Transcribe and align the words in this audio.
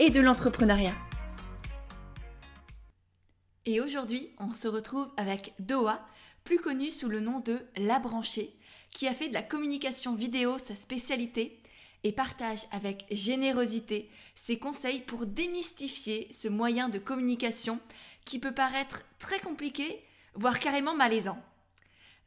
et 0.00 0.08
de 0.08 0.20
l'entrepreneuriat. 0.20 0.94
Et 3.66 3.82
aujourd'hui, 3.82 4.30
on 4.38 4.54
se 4.54 4.66
retrouve 4.66 5.10
avec 5.18 5.52
Doha, 5.58 6.04
plus 6.42 6.58
connue 6.58 6.90
sous 6.90 7.10
le 7.10 7.20
nom 7.20 7.40
de 7.40 7.58
La 7.76 7.98
Branchée, 7.98 8.56
qui 8.94 9.06
a 9.06 9.12
fait 9.12 9.28
de 9.28 9.34
la 9.34 9.42
communication 9.42 10.14
vidéo 10.14 10.56
sa 10.56 10.74
spécialité 10.74 11.60
et 12.02 12.12
partage 12.12 12.64
avec 12.72 13.04
générosité 13.10 14.10
ses 14.34 14.58
conseils 14.58 15.00
pour 15.00 15.26
démystifier 15.26 16.28
ce 16.32 16.48
moyen 16.48 16.88
de 16.88 16.98
communication 16.98 17.78
qui 18.24 18.38
peut 18.38 18.54
paraître 18.54 19.02
très 19.18 19.38
compliqué, 19.38 20.02
voire 20.34 20.58
carrément 20.58 20.94
malaisant. 20.94 21.38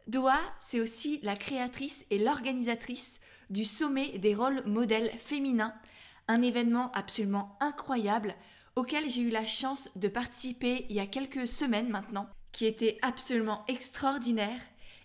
Doha, 0.06 0.40
c'est 0.60 0.80
aussi 0.80 1.20
la 1.24 1.36
créatrice 1.36 2.06
et 2.12 2.20
l'organisatrice 2.20 3.20
du 3.50 3.66
sommet 3.66 4.20
des 4.20 4.36
rôles 4.36 4.64
modèles 4.68 5.12
féminins, 5.18 5.74
un 6.28 6.42
événement 6.42 6.92
absolument 6.94 7.58
incroyable 7.60 8.36
auquel 8.76 9.10
j'ai 9.10 9.22
eu 9.22 9.30
la 9.30 9.46
chance 9.46 9.90
de 9.96 10.08
participer 10.08 10.86
il 10.90 10.96
y 10.96 11.00
a 11.00 11.08
quelques 11.08 11.48
semaines 11.48 11.90
maintenant, 11.90 12.28
qui 12.52 12.66
était 12.66 12.98
absolument 13.02 13.64
extraordinaire 13.68 14.62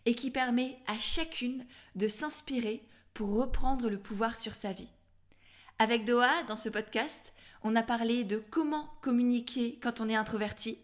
et 0.06 0.14
qui 0.14 0.30
permet 0.30 0.78
à 0.86 0.98
chacune 0.98 1.64
de 1.94 2.08
s'inspirer 2.08 2.86
pour 3.14 3.34
reprendre 3.34 3.91
le 3.91 3.98
pouvoir 3.98 4.36
sur 4.36 4.55
sa 4.55 4.72
vie. 4.72 4.91
Avec 5.78 6.05
Doha, 6.05 6.42
dans 6.44 6.56
ce 6.56 6.69
podcast, 6.69 7.33
on 7.62 7.77
a 7.77 7.83
parlé 7.83 8.24
de 8.24 8.39
comment 8.50 8.89
communiquer 9.02 9.78
quand 9.83 10.00
on 10.00 10.08
est 10.08 10.16
introverti, 10.16 10.78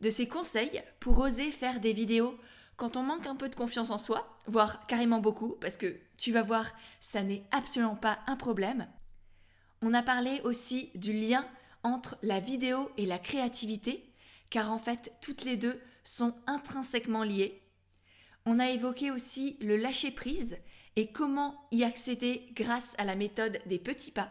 de 0.00 0.10
ses 0.10 0.28
conseils 0.28 0.82
pour 1.00 1.18
oser 1.18 1.50
faire 1.50 1.80
des 1.80 1.92
vidéos 1.92 2.38
quand 2.76 2.96
on 2.96 3.02
manque 3.02 3.26
un 3.26 3.36
peu 3.36 3.48
de 3.48 3.54
confiance 3.54 3.90
en 3.90 3.98
soi, 3.98 4.36
voire 4.46 4.86
carrément 4.86 5.20
beaucoup, 5.20 5.56
parce 5.60 5.76
que 5.76 5.98
tu 6.16 6.32
vas 6.32 6.42
voir, 6.42 6.66
ça 7.00 7.22
n'est 7.22 7.44
absolument 7.52 7.96
pas 7.96 8.18
un 8.26 8.36
problème. 8.36 8.88
On 9.82 9.94
a 9.94 10.02
parlé 10.02 10.40
aussi 10.44 10.90
du 10.94 11.12
lien 11.12 11.44
entre 11.82 12.16
la 12.22 12.38
vidéo 12.38 12.88
et 12.96 13.04
la 13.04 13.18
créativité, 13.18 14.08
car 14.48 14.70
en 14.70 14.78
fait, 14.78 15.12
toutes 15.20 15.44
les 15.44 15.56
deux 15.56 15.80
sont 16.04 16.34
intrinsèquement 16.46 17.24
liées. 17.24 17.60
On 18.46 18.60
a 18.60 18.70
évoqué 18.70 19.10
aussi 19.10 19.56
le 19.60 19.76
lâcher-prise 19.76 20.58
et 20.94 21.10
comment 21.10 21.66
y 21.72 21.82
accéder 21.82 22.46
grâce 22.54 22.94
à 22.98 23.04
la 23.04 23.16
méthode 23.16 23.60
des 23.66 23.80
petits 23.80 24.12
pas. 24.12 24.30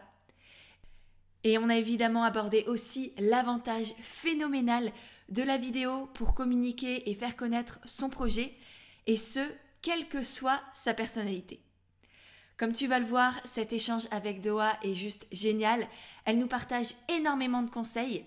Et 1.44 1.58
on 1.58 1.68
a 1.68 1.76
évidemment 1.76 2.22
abordé 2.22 2.64
aussi 2.66 3.12
l'avantage 3.18 3.92
phénoménal 4.00 4.90
de 5.28 5.42
la 5.42 5.58
vidéo 5.58 6.06
pour 6.14 6.34
communiquer 6.34 7.10
et 7.10 7.14
faire 7.14 7.36
connaître 7.36 7.78
son 7.84 8.08
projet, 8.08 8.54
et 9.06 9.16
ce, 9.16 9.40
quelle 9.82 10.08
que 10.08 10.22
soit 10.22 10.62
sa 10.72 10.94
personnalité. 10.94 11.60
Comme 12.62 12.72
tu 12.72 12.86
vas 12.86 13.00
le 13.00 13.06
voir, 13.06 13.34
cet 13.44 13.72
échange 13.72 14.06
avec 14.12 14.40
Doha 14.40 14.78
est 14.84 14.94
juste 14.94 15.26
génial. 15.32 15.84
Elle 16.24 16.38
nous 16.38 16.46
partage 16.46 16.94
énormément 17.08 17.62
de 17.62 17.68
conseils 17.68 18.24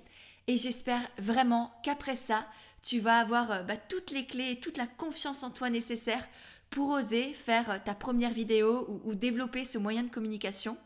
et 0.48 0.58
j'espère 0.58 1.00
vraiment 1.18 1.72
qu'après 1.84 2.18
ça, 2.18 2.46
tu 2.84 3.00
vas 3.00 3.20
avoir 3.20 3.50
euh, 3.50 3.64
bah, 3.64 3.78
toutes 3.78 4.12
les 4.12 4.26
clés 4.26 4.52
et 4.52 4.60
toute 4.60 4.76
la 4.76 4.88
confiance 4.88 5.44
en 5.44 5.52
toi 5.52 5.70
nécessaire 5.70 6.28
pour 6.70 6.90
oser 6.90 7.34
faire 7.34 7.72
euh, 7.72 7.78
ta 7.82 7.96
première 7.96 8.34
vidéo 8.34 9.02
ou, 9.06 9.16
développer 9.16 9.64
ce 9.64 9.78
moyen 9.78 10.04
de 10.04 10.12
communication. 10.12 10.78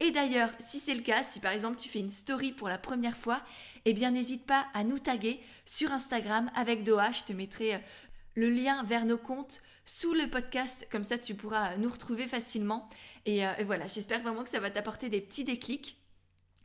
Et 0.00 0.10
d'ailleurs, 0.10 0.50
si 0.58 0.78
c'est 0.78 0.94
le 0.94 1.00
cas, 1.00 1.22
si 1.22 1.40
par 1.40 1.52
exemple 1.52 1.78
tu 1.78 1.88
fais 1.88 2.00
une 2.00 2.10
story 2.10 2.52
pour 2.52 2.68
la 2.68 2.76
première 2.76 3.16
fois, 3.16 3.40
eh 3.86 3.94
bien 3.94 4.10
n'hésite 4.10 4.44
pas 4.44 4.66
à 4.74 4.84
nous 4.84 4.98
taguer 4.98 5.40
sur 5.64 5.90
Instagram 5.90 6.50
avec 6.54 6.84
Doha. 6.84 7.12
Je 7.12 7.24
te 7.24 7.32
mettrai 7.32 7.76
euh, 7.76 7.78
le 8.34 8.50
lien 8.50 8.82
vers 8.82 9.06
nos 9.06 9.16
comptes 9.16 9.62
sous 9.90 10.14
le 10.14 10.30
podcast, 10.30 10.86
comme 10.92 11.02
ça 11.02 11.18
tu 11.18 11.34
pourras 11.34 11.76
nous 11.76 11.90
retrouver 11.90 12.28
facilement. 12.28 12.88
Et, 13.26 13.44
euh, 13.44 13.50
voilà, 13.66 13.88
j'espère 13.88 14.22
vraiment 14.22 14.44
que 14.44 14.48
ça 14.48 14.60
va 14.60 14.70
t'apporter 14.70 15.08
des 15.08 15.20
petits 15.20 15.42
déclics. 15.42 16.00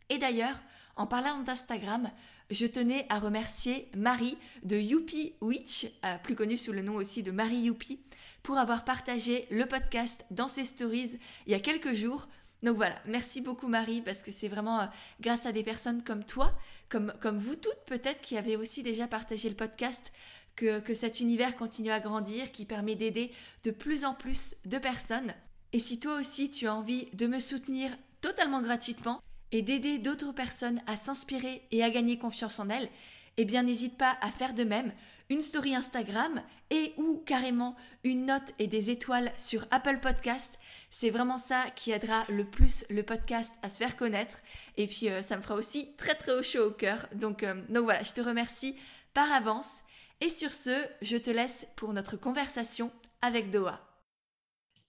Et 0.10 0.20
d'ailleurs, 0.20 0.56
en 0.96 1.08
parlant 1.08 1.40
d'Instagram, 1.40 2.12
je 2.52 2.68
tenais 2.68 3.08
à 3.10 3.18
remercier 3.18 3.90
Marie 3.96 4.38
de 4.62 4.78
Youpi 4.78 5.34
Witch, 5.42 5.88
euh, 6.06 6.18
plus 6.20 6.36
connue 6.36 6.56
sous 6.56 6.72
le 6.72 6.84
nom 6.84 6.96
aussi 6.98 7.24
de 7.24 7.32
Marie 7.32 7.62
Youpi, 7.62 8.00
pour 8.44 8.60
avoir 8.60 8.86
partagé 8.86 9.48
le 9.50 9.66
podcast 9.66 10.24
dans 10.30 10.48
ses 10.48 10.66
stories 10.66 11.18
il 11.48 11.52
y 11.52 11.56
a 11.56 11.60
quelques 11.60 11.94
jours. 11.94 12.28
Donc 12.62 12.78
voilà, 12.78 13.02
merci 13.06 13.42
beaucoup 13.42 13.68
Marie 13.68 14.02
parce 14.02 14.22
que 14.22 14.32
c'est 14.32 14.48
vraiment 14.48 14.82
euh, 14.82 14.86
grâce 15.20 15.48
à 15.48 15.52
des 15.52 15.64
personnes 15.64 16.04
comme 16.04 16.24
toi, 16.24 16.54
comme, 16.90 17.12
comme 17.22 17.40
vous 17.40 17.56
toutes 17.56 17.86
peut-être 17.88 18.22
qui 18.22 18.38
avez 18.38 18.56
aussi 18.56 18.84
déjà 18.84 19.08
partagé 19.08 19.50
le 19.50 19.56
podcast 19.56 20.12
que, 20.56 20.80
que 20.80 20.94
cet 20.94 21.20
univers 21.20 21.56
continue 21.56 21.92
à 21.92 22.00
grandir, 22.00 22.52
qui 22.52 22.66
permet 22.66 22.96
d'aider 22.96 23.32
de 23.64 23.72
plus 23.72 24.06
en 24.06 24.14
plus 24.14 24.56
de 24.66 24.78
personnes. 24.78 25.34
Et 25.74 25.80
si 25.80 26.00
toi 26.00 26.20
aussi 26.20 26.50
tu 26.52 26.68
as 26.68 26.76
envie 26.76 27.08
de 27.14 27.28
me 27.28 27.40
soutenir 27.40 27.92
totalement 28.22 28.62
gratuitement 28.62 29.22
et 29.52 29.62
d'aider 29.62 30.00
d'autres 30.00 30.32
personnes 30.32 30.82
à 30.88 30.96
s'inspirer 30.96 31.62
et 31.72 31.84
à 31.84 31.90
gagner 31.90 32.18
confiance 32.18 32.60
en 32.60 32.70
elles, 32.70 32.90
eh 33.38 33.46
bien 33.46 33.64
n'hésite 33.64 33.98
pas 33.98 34.18
à 34.22 34.32
faire 34.32 34.54
de 34.54 34.64
même 34.64 34.94
une 35.30 35.42
story 35.42 35.76
Instagram 35.76 36.42
et 36.70 36.94
ou 36.98 37.22
carrément 37.26 37.76
une 38.04 38.26
note 38.26 38.54
et 38.60 38.68
des 38.68 38.90
étoiles 38.90 39.32
sur 39.38 39.66
Apple 39.72 40.00
Podcast. 40.00 40.60
C'est 40.90 41.10
vraiment 41.10 41.38
ça 41.38 41.66
qui 41.76 41.92
aidera 41.92 42.24
le 42.30 42.46
plus 42.46 42.86
le 42.90 43.04
podcast 43.04 43.54
à 43.62 43.70
se 43.70 43.78
faire 43.78 43.96
connaître. 43.96 44.40
Et 44.78 44.88
puis 44.88 45.10
euh, 45.10 45.22
ça 45.22 45.36
me 45.36 45.42
fera 45.42 45.56
aussi 45.56 45.96
très 45.98 46.16
très 46.16 46.32
au 46.32 46.44
chaud 46.44 46.68
au 46.68 46.72
cœur. 46.72 47.08
Donc, 47.14 47.44
euh, 47.44 47.56
donc 47.70 47.86
voilà, 47.86 48.04
je 48.04 48.14
te 48.14 48.22
remercie 48.22 48.76
par 49.14 49.32
avance. 49.32 49.78
Et 50.22 50.30
sur 50.30 50.54
ce, 50.54 50.72
je 51.02 51.18
te 51.18 51.30
laisse 51.30 51.66
pour 51.76 51.94
notre 51.94 52.18
conversation 52.18 52.92
avec 53.22 53.52
Doha. 53.52 53.82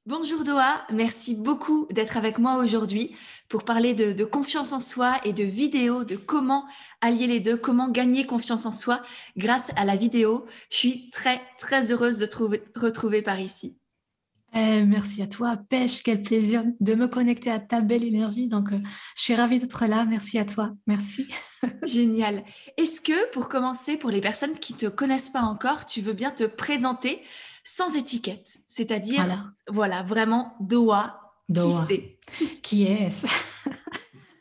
Bonjour 0.06 0.44
Doha, 0.44 0.87
merci 0.92 1.34
beaucoup 1.34 1.88
d'être 1.91 2.16
avec 2.16 2.38
moi 2.38 2.59
aujourd'hui 2.59 3.16
pour 3.48 3.64
parler 3.64 3.92
de, 3.92 4.25
confiance 4.25 4.72
en 4.72 4.78
soi 4.78 5.16
et 5.25 5.32
de 5.32 5.42
vidéo, 5.42 6.04
de 6.04 6.14
comment 6.14 6.64
allier 7.00 7.26
les 7.26 7.41
deux, 7.41 7.56
comment 7.56 7.88
gagner 7.88 8.25
confiance 8.25 8.66
en 8.66 8.72
soi 8.72 9.03
grâce 9.37 9.72
à 9.75 9.84
la 9.84 9.97
vidéo. 9.97 10.47
Je 10.70 10.76
suis 10.76 11.10
très 11.10 11.41
très 11.58 11.91
heureuse 11.91 12.19
de 12.19 12.26
te 12.26 12.37
retrouver 12.78 13.20
par 13.20 13.41
ici. 13.41 13.76
Eh, 14.59 14.84
merci 14.87 15.21
à 15.21 15.27
toi, 15.27 15.59
Pêche, 15.69 16.03
quel 16.03 16.22
plaisir 16.22 16.65
de 16.81 16.94
me 16.94 17.09
connecter 17.09 17.50
à 17.50 17.59
ta 17.59 17.83
belle 17.83 18.03
énergie. 18.03 18.49
Donc, 18.49 18.72
euh, 18.72 18.78
je 19.15 19.22
suis 19.22 19.34
ravie 19.34 19.59
d'être 19.59 19.84
là. 19.84 20.06
Merci 20.06 20.39
à 20.39 20.47
toi. 20.47 20.71
Merci. 20.87 21.27
Génial. 21.87 22.43
Est-ce 22.78 23.03
que, 23.03 23.31
pour 23.33 23.50
commencer, 23.50 23.99
pour 23.99 24.11
les 24.11 24.22
personnes 24.22 24.55
qui 24.55 24.72
ne 24.72 24.78
te 24.78 24.87
connaissent 24.87 25.28
pas 25.28 25.43
encore, 25.43 25.84
tu 25.84 26.00
veux 26.00 26.15
bien 26.15 26.31
te 26.31 26.44
présenter 26.44 27.21
sans 27.65 27.97
étiquette, 27.97 28.59
c'est-à-dire 28.67 29.53
voilà. 29.69 30.03
vraiment 30.03 30.55
Doha, 30.61 31.21
Doha. 31.50 31.84
qui 31.88 31.94
c'est? 32.38 32.61
Qui 32.62 32.83
est-ce? 32.84 33.27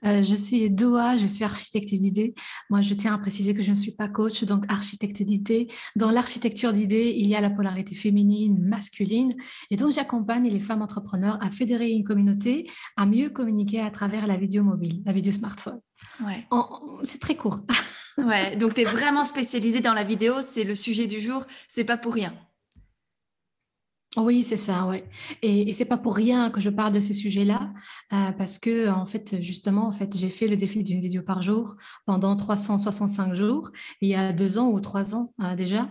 Euh, 0.06 0.24
je 0.24 0.36
suis 0.36 0.70
Doha, 0.70 1.18
je 1.18 1.28
suis 1.28 1.44
architecte 1.44 1.90
d'idées. 1.90 2.34
Moi, 2.70 2.82
je 2.82 2.94
tiens 2.94 3.14
à 3.14 3.18
préciser 3.18 3.54
que 3.54 3.64
je 3.64 3.72
ne 3.72 3.76
suis 3.76 3.92
pas 3.92 4.08
coach, 4.08 4.44
donc 4.44 4.66
architecte 4.70 5.22
d'idées. 5.24 5.68
Dans 5.96 6.12
l'architecture 6.12 6.74
d'idées, 6.74 7.14
il 7.18 7.28
y 7.28 7.36
a 7.36 7.42
la 7.42 7.50
polarité 7.50 7.96
féminine, 7.96 8.60
masculine. 8.60 9.34
Et 9.72 9.78
donc, 9.78 9.92
j'accompagne 9.92 10.50
les 10.50 10.60
femmes 10.60 10.82
entrepreneurs 10.82 11.38
à 11.42 11.50
fédérer 11.50 11.90
une 11.92 12.04
communauté, 12.04 12.70
à 12.98 13.06
mieux 13.06 13.30
communiquer 13.30 13.82
à 13.82 13.92
travers 13.92 14.28
la 14.28 14.38
vidéo 14.38 14.64
mobile, 14.64 15.02
la 15.06 15.14
vidéo 15.14 15.34
smartphone. 15.34 15.80
Ouais. 16.26 16.48
C'est 17.04 17.22
très 17.22 17.36
court. 17.36 17.62
ouais, 18.18 18.56
donc 18.56 18.74
tu 18.74 18.82
es 18.82 18.86
vraiment 18.86 19.24
spécialisée 19.24 19.82
dans 19.82 19.94
la 19.94 20.04
vidéo, 20.04 20.36
c'est 20.42 20.64
le 20.64 20.76
sujet 20.76 21.08
du 21.08 21.20
jour, 21.20 21.46
c'est 21.68 21.84
pas 21.84 21.98
pour 21.98 22.14
rien. 22.14 22.34
Oui, 24.18 24.44
c'est 24.44 24.58
ça, 24.58 24.88
ouais. 24.88 25.04
Et, 25.42 25.70
et 25.70 25.74
c'est 25.74 25.84
pas 25.86 25.98
pour 25.98 26.16
rien 26.16 26.50
que 26.50 26.62
je 26.62 26.70
parle 26.70 26.94
de 26.94 27.02
ce 27.02 27.14
sujet-là, 27.14 27.74
euh, 28.14 28.32
parce 28.32 28.58
que 28.60 28.90
en 28.90 29.06
fait, 29.06 29.42
justement, 29.42 29.88
en 29.88 29.92
fait, 29.92 30.16
j'ai 30.16 30.30
fait 30.30 30.48
le 30.48 30.56
défi 30.56 30.84
d'une 30.84 31.02
vidéo 31.02 31.22
par 31.22 31.42
jour 31.42 31.76
pendant 32.06 32.36
365 32.38 33.34
jours, 33.34 33.72
il 34.00 34.10
y 34.10 34.16
a 34.16 34.32
deux 34.32 34.58
ans 34.58 34.70
ou 34.70 34.80
trois 34.80 35.16
ans 35.16 35.34
euh, 35.42 35.56
déjà. 35.56 35.90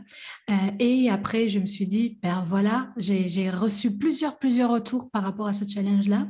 Euh, 0.50 0.54
et 0.78 1.10
après, 1.10 1.48
je 1.48 1.58
me 1.58 1.66
suis 1.66 1.86
dit, 1.86 2.18
ben 2.22 2.42
voilà, 2.46 2.88
j'ai 2.96 3.50
reçu 3.50 3.94
plusieurs, 3.96 4.38
plusieurs 4.38 4.70
retours 4.70 5.10
par 5.10 5.22
rapport 5.22 5.46
à 5.46 5.52
ce 5.52 5.66
challenge-là, 5.68 6.26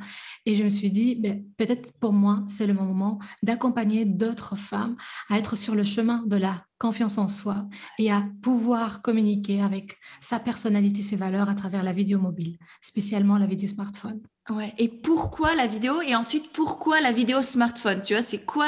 et 0.47 0.57
je 0.57 0.65
me 0.65 0.71
suis 0.71 0.91
dit, 0.91 1.15
ben, 1.15 1.45
peut-être 1.57 1.93
pour 2.01 2.13
moi, 2.13 2.43
c'est 2.49 2.67
le 2.67 2.75
moment 2.75 3.21
d'accompagner 3.45 4.05
d'autres 4.05 4.57
femmes 4.57 4.97
à 5.31 5.39
être 5.39 5.57
sur 5.57 5.77
le 5.77 5.85
chemin 5.85 6.25
de 6.27 6.37
la 6.37 6.65
confiance 6.79 7.19
en 7.19 7.29
soi 7.29 7.67
et 7.99 8.11
à 8.11 8.25
pouvoir 8.43 9.03
communiquer 9.03 9.63
avec 9.63 9.97
sa 10.21 10.39
personnalité, 10.39 11.03
ses 11.03 11.17
valeurs 11.17 11.49
à 11.49 11.55
travers 11.55 11.83
la 11.83 11.93
vidéo 11.93 12.19
mobile, 12.19 12.59
spécialement 12.81 13.39
la 13.39 13.47
vidéo 13.47 13.69
smartphone. 13.69 14.21
Ouais. 14.51 14.75
Et 14.79 14.89
pourquoi 14.89 15.55
la 15.55 15.67
vidéo 15.67 16.03
Et 16.03 16.15
ensuite, 16.15 16.53
pourquoi 16.53 17.01
la 17.01 17.13
vidéo 17.13 17.43
smartphone? 17.43 18.03
Tu 18.03 18.15
vois, 18.15 18.23
c'est 18.23 18.45
quoi 18.45 18.67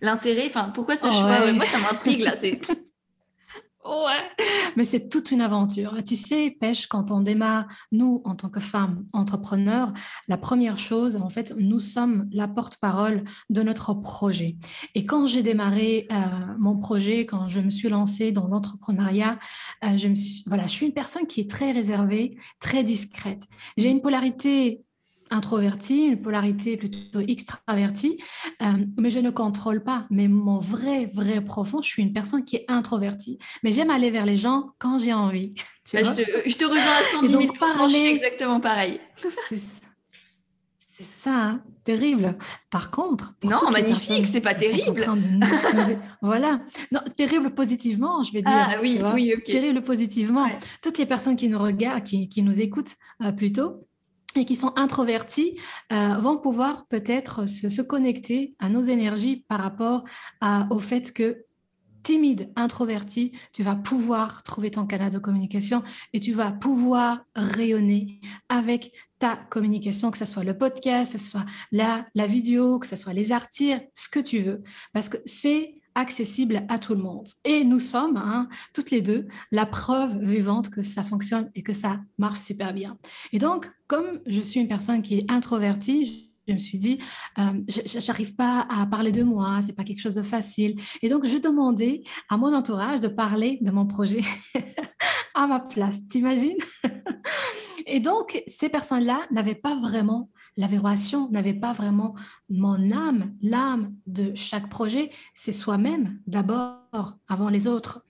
l'intérêt? 0.00 0.46
Enfin, 0.46 0.70
pourquoi 0.74 0.96
ce 0.96 1.10
choix? 1.10 1.52
Moi, 1.52 1.66
ça 1.66 1.78
m'intrigue 1.78 2.20
là. 2.20 2.34
Ouais. 3.84 4.28
Mais 4.76 4.84
c'est 4.84 5.08
toute 5.08 5.30
une 5.30 5.40
aventure. 5.40 5.96
Tu 6.06 6.14
sais, 6.14 6.50
Pêche, 6.60 6.86
quand 6.86 7.10
on 7.10 7.20
démarre, 7.20 7.66
nous, 7.92 8.20
en 8.24 8.34
tant 8.34 8.50
que 8.50 8.60
femmes 8.60 9.06
entrepreneurs, 9.12 9.92
la 10.28 10.36
première 10.36 10.76
chose, 10.76 11.16
en 11.16 11.30
fait, 11.30 11.54
nous 11.56 11.80
sommes 11.80 12.28
la 12.30 12.46
porte-parole 12.46 13.24
de 13.48 13.62
notre 13.62 13.94
projet. 13.94 14.56
Et 14.94 15.06
quand 15.06 15.26
j'ai 15.26 15.42
démarré 15.42 16.06
euh, 16.12 16.16
mon 16.58 16.78
projet, 16.78 17.24
quand 17.24 17.48
je 17.48 17.60
me 17.60 17.70
suis 17.70 17.88
lancée 17.88 18.32
dans 18.32 18.48
l'entrepreneuriat, 18.48 19.38
euh, 19.84 19.96
je, 19.96 20.08
me 20.08 20.14
suis, 20.14 20.44
voilà, 20.46 20.66
je 20.66 20.72
suis 20.72 20.86
une 20.86 20.92
personne 20.92 21.26
qui 21.26 21.40
est 21.40 21.50
très 21.50 21.72
réservée, 21.72 22.36
très 22.60 22.84
discrète. 22.84 23.44
J'ai 23.78 23.88
une 23.88 24.02
polarité 24.02 24.82
introvertie, 25.30 26.06
une 26.06 26.20
polarité 26.20 26.76
plutôt 26.76 27.20
extravertie, 27.20 28.18
euh, 28.62 28.66
mais 28.98 29.10
je 29.10 29.18
ne 29.18 29.30
contrôle 29.30 29.82
pas. 29.82 30.06
Mais 30.10 30.28
mon 30.28 30.58
vrai, 30.58 31.06
vrai 31.06 31.40
profond, 31.40 31.82
je 31.82 31.88
suis 31.88 32.02
une 32.02 32.12
personne 32.12 32.44
qui 32.44 32.56
est 32.56 32.64
introvertie. 32.68 33.38
Mais 33.62 33.72
j'aime 33.72 33.90
aller 33.90 34.10
vers 34.10 34.26
les 34.26 34.36
gens 34.36 34.70
quand 34.78 34.98
j'ai 34.98 35.12
envie. 35.12 35.54
Bah, 35.92 36.04
je, 36.04 36.10
te, 36.10 36.48
je, 36.48 36.56
te, 36.56 36.64
rejoins 36.64 36.78
à 36.78 37.02
110 37.20 37.28
000 37.32 37.42
je 37.42 37.88
suis 37.88 38.06
exactement 38.06 38.60
pareil. 38.60 39.00
C'est 41.00 41.02
ça, 41.02 41.34
hein. 41.34 41.62
terrible. 41.82 42.36
Par 42.70 42.90
contre, 42.90 43.34
non, 43.42 43.58
magnifique, 43.72 44.26
c'est 44.26 44.42
pas 44.42 44.54
terrible. 44.54 45.04
voilà, 46.22 46.60
non, 46.92 47.00
terrible 47.16 47.54
positivement, 47.54 48.22
je 48.22 48.32
vais 48.32 48.42
dire. 48.42 48.52
Ah 48.54 48.74
oui, 48.82 49.00
oui, 49.14 49.32
ok. 49.34 49.44
Terrible 49.44 49.82
positivement. 49.82 50.46
Toutes 50.82 50.98
les 50.98 51.06
personnes 51.06 51.36
qui 51.36 51.48
nous 51.48 51.58
regardent, 51.58 52.04
qui, 52.04 52.28
qui 52.28 52.42
nous 52.42 52.60
écoutent 52.60 52.94
euh, 53.24 53.32
plutôt, 53.32 53.78
et 54.36 54.44
qui 54.44 54.54
sont 54.54 54.72
introvertis 54.76 55.58
euh, 55.92 56.14
vont 56.14 56.36
pouvoir 56.36 56.86
peut-être 56.86 57.46
se, 57.46 57.82
connecter 57.82 58.54
à 58.58 58.68
nos 58.68 58.82
énergies 58.82 59.44
par 59.48 59.60
rapport 59.60 60.04
au 60.70 60.78
fait 60.78 61.12
que 61.12 61.44
timide, 62.02 62.50
introverti, 62.56 63.32
tu 63.52 63.62
vas 63.62 63.74
pouvoir 63.74 64.42
trouver 64.42 64.70
ton 64.70 64.86
canal 64.86 65.10
de 65.10 65.18
communication 65.18 65.82
et 66.12 66.20
tu 66.20 66.32
vas 66.32 66.50
pouvoir 66.50 67.24
rayonner 67.34 68.20
avec 68.48 68.92
ta 69.18 69.36
communication, 69.36 70.10
que 70.10 70.18
ce 70.18 70.24
soit 70.24 70.44
le 70.44 70.56
podcast, 70.56 71.12
que 71.12 71.18
ce 71.18 71.30
soit 71.30 71.46
la, 71.72 72.06
la 72.14 72.26
vidéo, 72.26 72.78
que 72.78 72.86
ce 72.86 72.96
soit 72.96 73.12
les 73.12 73.32
articles, 73.32 73.86
ce 73.94 74.08
que 74.08 74.20
tu 74.20 74.40
veux. 74.40 74.62
Parce 74.92 75.08
que 75.08 75.18
c'est 75.26 75.79
accessible 75.94 76.64
à 76.68 76.78
tout 76.78 76.94
le 76.94 77.02
monde. 77.02 77.26
Et 77.44 77.64
nous 77.64 77.80
sommes, 77.80 78.16
hein, 78.16 78.48
toutes 78.74 78.90
les 78.90 79.02
deux, 79.02 79.26
la 79.50 79.66
preuve 79.66 80.18
vivante 80.22 80.70
que 80.70 80.82
ça 80.82 81.02
fonctionne 81.02 81.50
et 81.54 81.62
que 81.62 81.72
ça 81.72 82.00
marche 82.18 82.40
super 82.40 82.72
bien. 82.72 82.98
Et 83.32 83.38
donc, 83.38 83.70
comme 83.86 84.20
je 84.26 84.40
suis 84.40 84.60
une 84.60 84.68
personne 84.68 85.02
qui 85.02 85.18
est 85.18 85.30
introvertie, 85.30 86.30
je 86.48 86.54
me 86.54 86.58
suis 86.58 86.78
dit, 86.78 86.98
euh, 87.38 87.62
j'arrive 87.84 88.34
pas 88.34 88.66
à 88.68 88.86
parler 88.86 89.12
de 89.12 89.22
moi, 89.22 89.60
c'est 89.62 89.76
pas 89.76 89.84
quelque 89.84 90.00
chose 90.00 90.16
de 90.16 90.22
facile. 90.22 90.80
Et 91.02 91.08
donc, 91.08 91.26
je 91.26 91.38
demandais 91.38 92.02
à 92.28 92.36
mon 92.36 92.54
entourage 92.54 93.00
de 93.00 93.08
parler 93.08 93.58
de 93.60 93.70
mon 93.70 93.86
projet 93.86 94.22
à 95.34 95.46
ma 95.46 95.60
place. 95.60 96.06
T'imagines? 96.08 96.58
Et 97.86 98.00
donc, 98.00 98.42
ces 98.46 98.68
personnes-là 98.68 99.26
n'avaient 99.30 99.54
pas 99.54 99.78
vraiment 99.80 100.30
la 100.56 100.66
vibration 100.66 101.30
n'avait 101.30 101.54
pas 101.54 101.72
vraiment 101.72 102.14
mon 102.48 102.92
âme. 102.92 103.34
L'âme 103.42 103.94
de 104.06 104.34
chaque 104.34 104.68
projet, 104.68 105.10
c'est 105.34 105.52
soi-même 105.52 106.20
d'abord, 106.26 107.16
avant 107.28 107.48
les 107.48 107.66
autres. 107.66 108.04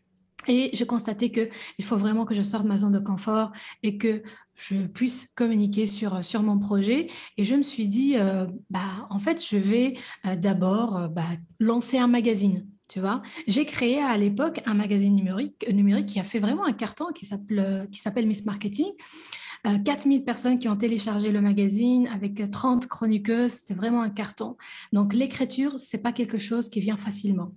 Et 0.49 0.71
je 0.75 0.85
constatais 0.85 1.31
qu'il 1.31 1.85
faut 1.85 1.97
vraiment 1.97 2.25
que 2.25 2.35
je 2.35 2.43
sorte 2.43 2.65
de 2.65 2.69
ma 2.69 2.79
zone 2.79 2.93
de 2.93 2.99
confort 2.99 3.53
et 3.83 3.99
que 3.99 4.23
je 4.55 4.87
puisse 4.87 5.31
communiquer 5.35 5.87
sur, 5.87 6.25
sur 6.25 6.43
mon 6.43 6.59
projet. 6.59 7.09
Et 7.37 7.45
je 7.45 7.55
me 7.55 7.63
suis 7.63 7.89
dit, 7.89 8.17
euh, 8.17 8.47
bah, 8.71 9.07
en 9.11 9.19
fait, 9.19 9.45
je 9.45 9.57
vais 9.57 9.95
euh, 10.27 10.37
d'abord 10.37 10.97
euh, 10.97 11.09
bah, 11.09 11.27
lancer 11.59 11.99
un 11.99 12.07
magazine. 12.07 12.67
Tu 12.89 12.99
vois, 12.99 13.23
j'ai 13.47 13.67
créé 13.67 14.01
à 14.01 14.17
l'époque 14.19 14.61
un 14.67 14.75
magazine 14.75 15.15
numérique, 15.15 15.65
numérique 15.73 16.07
qui 16.07 16.19
a 16.19 16.25
fait 16.25 16.41
vraiment 16.41 16.65
un 16.65 16.73
carton 16.73 17.07
qui 17.13 17.25
s'appelle 17.25 18.27
Miss 18.27 18.45
Marketing. 18.45 18.91
4000 19.65 20.21
euh, 20.21 20.25
personnes 20.25 20.59
qui 20.59 20.69
ont 20.69 20.77
téléchargé 20.77 21.33
le 21.33 21.41
magazine 21.41 22.09
avec 22.09 22.51
30 22.51 22.87
chroniqueuses, 22.87 23.53
c'était 23.53 23.75
vraiment 23.75 24.03
un 24.03 24.11
carton. 24.11 24.57
Donc 24.93 25.15
l'écriture, 25.15 25.79
c'est 25.79 25.99
pas 25.99 26.13
quelque 26.13 26.39
chose 26.39 26.69
qui 26.69 26.81
vient 26.81 26.97
facilement 26.97 27.53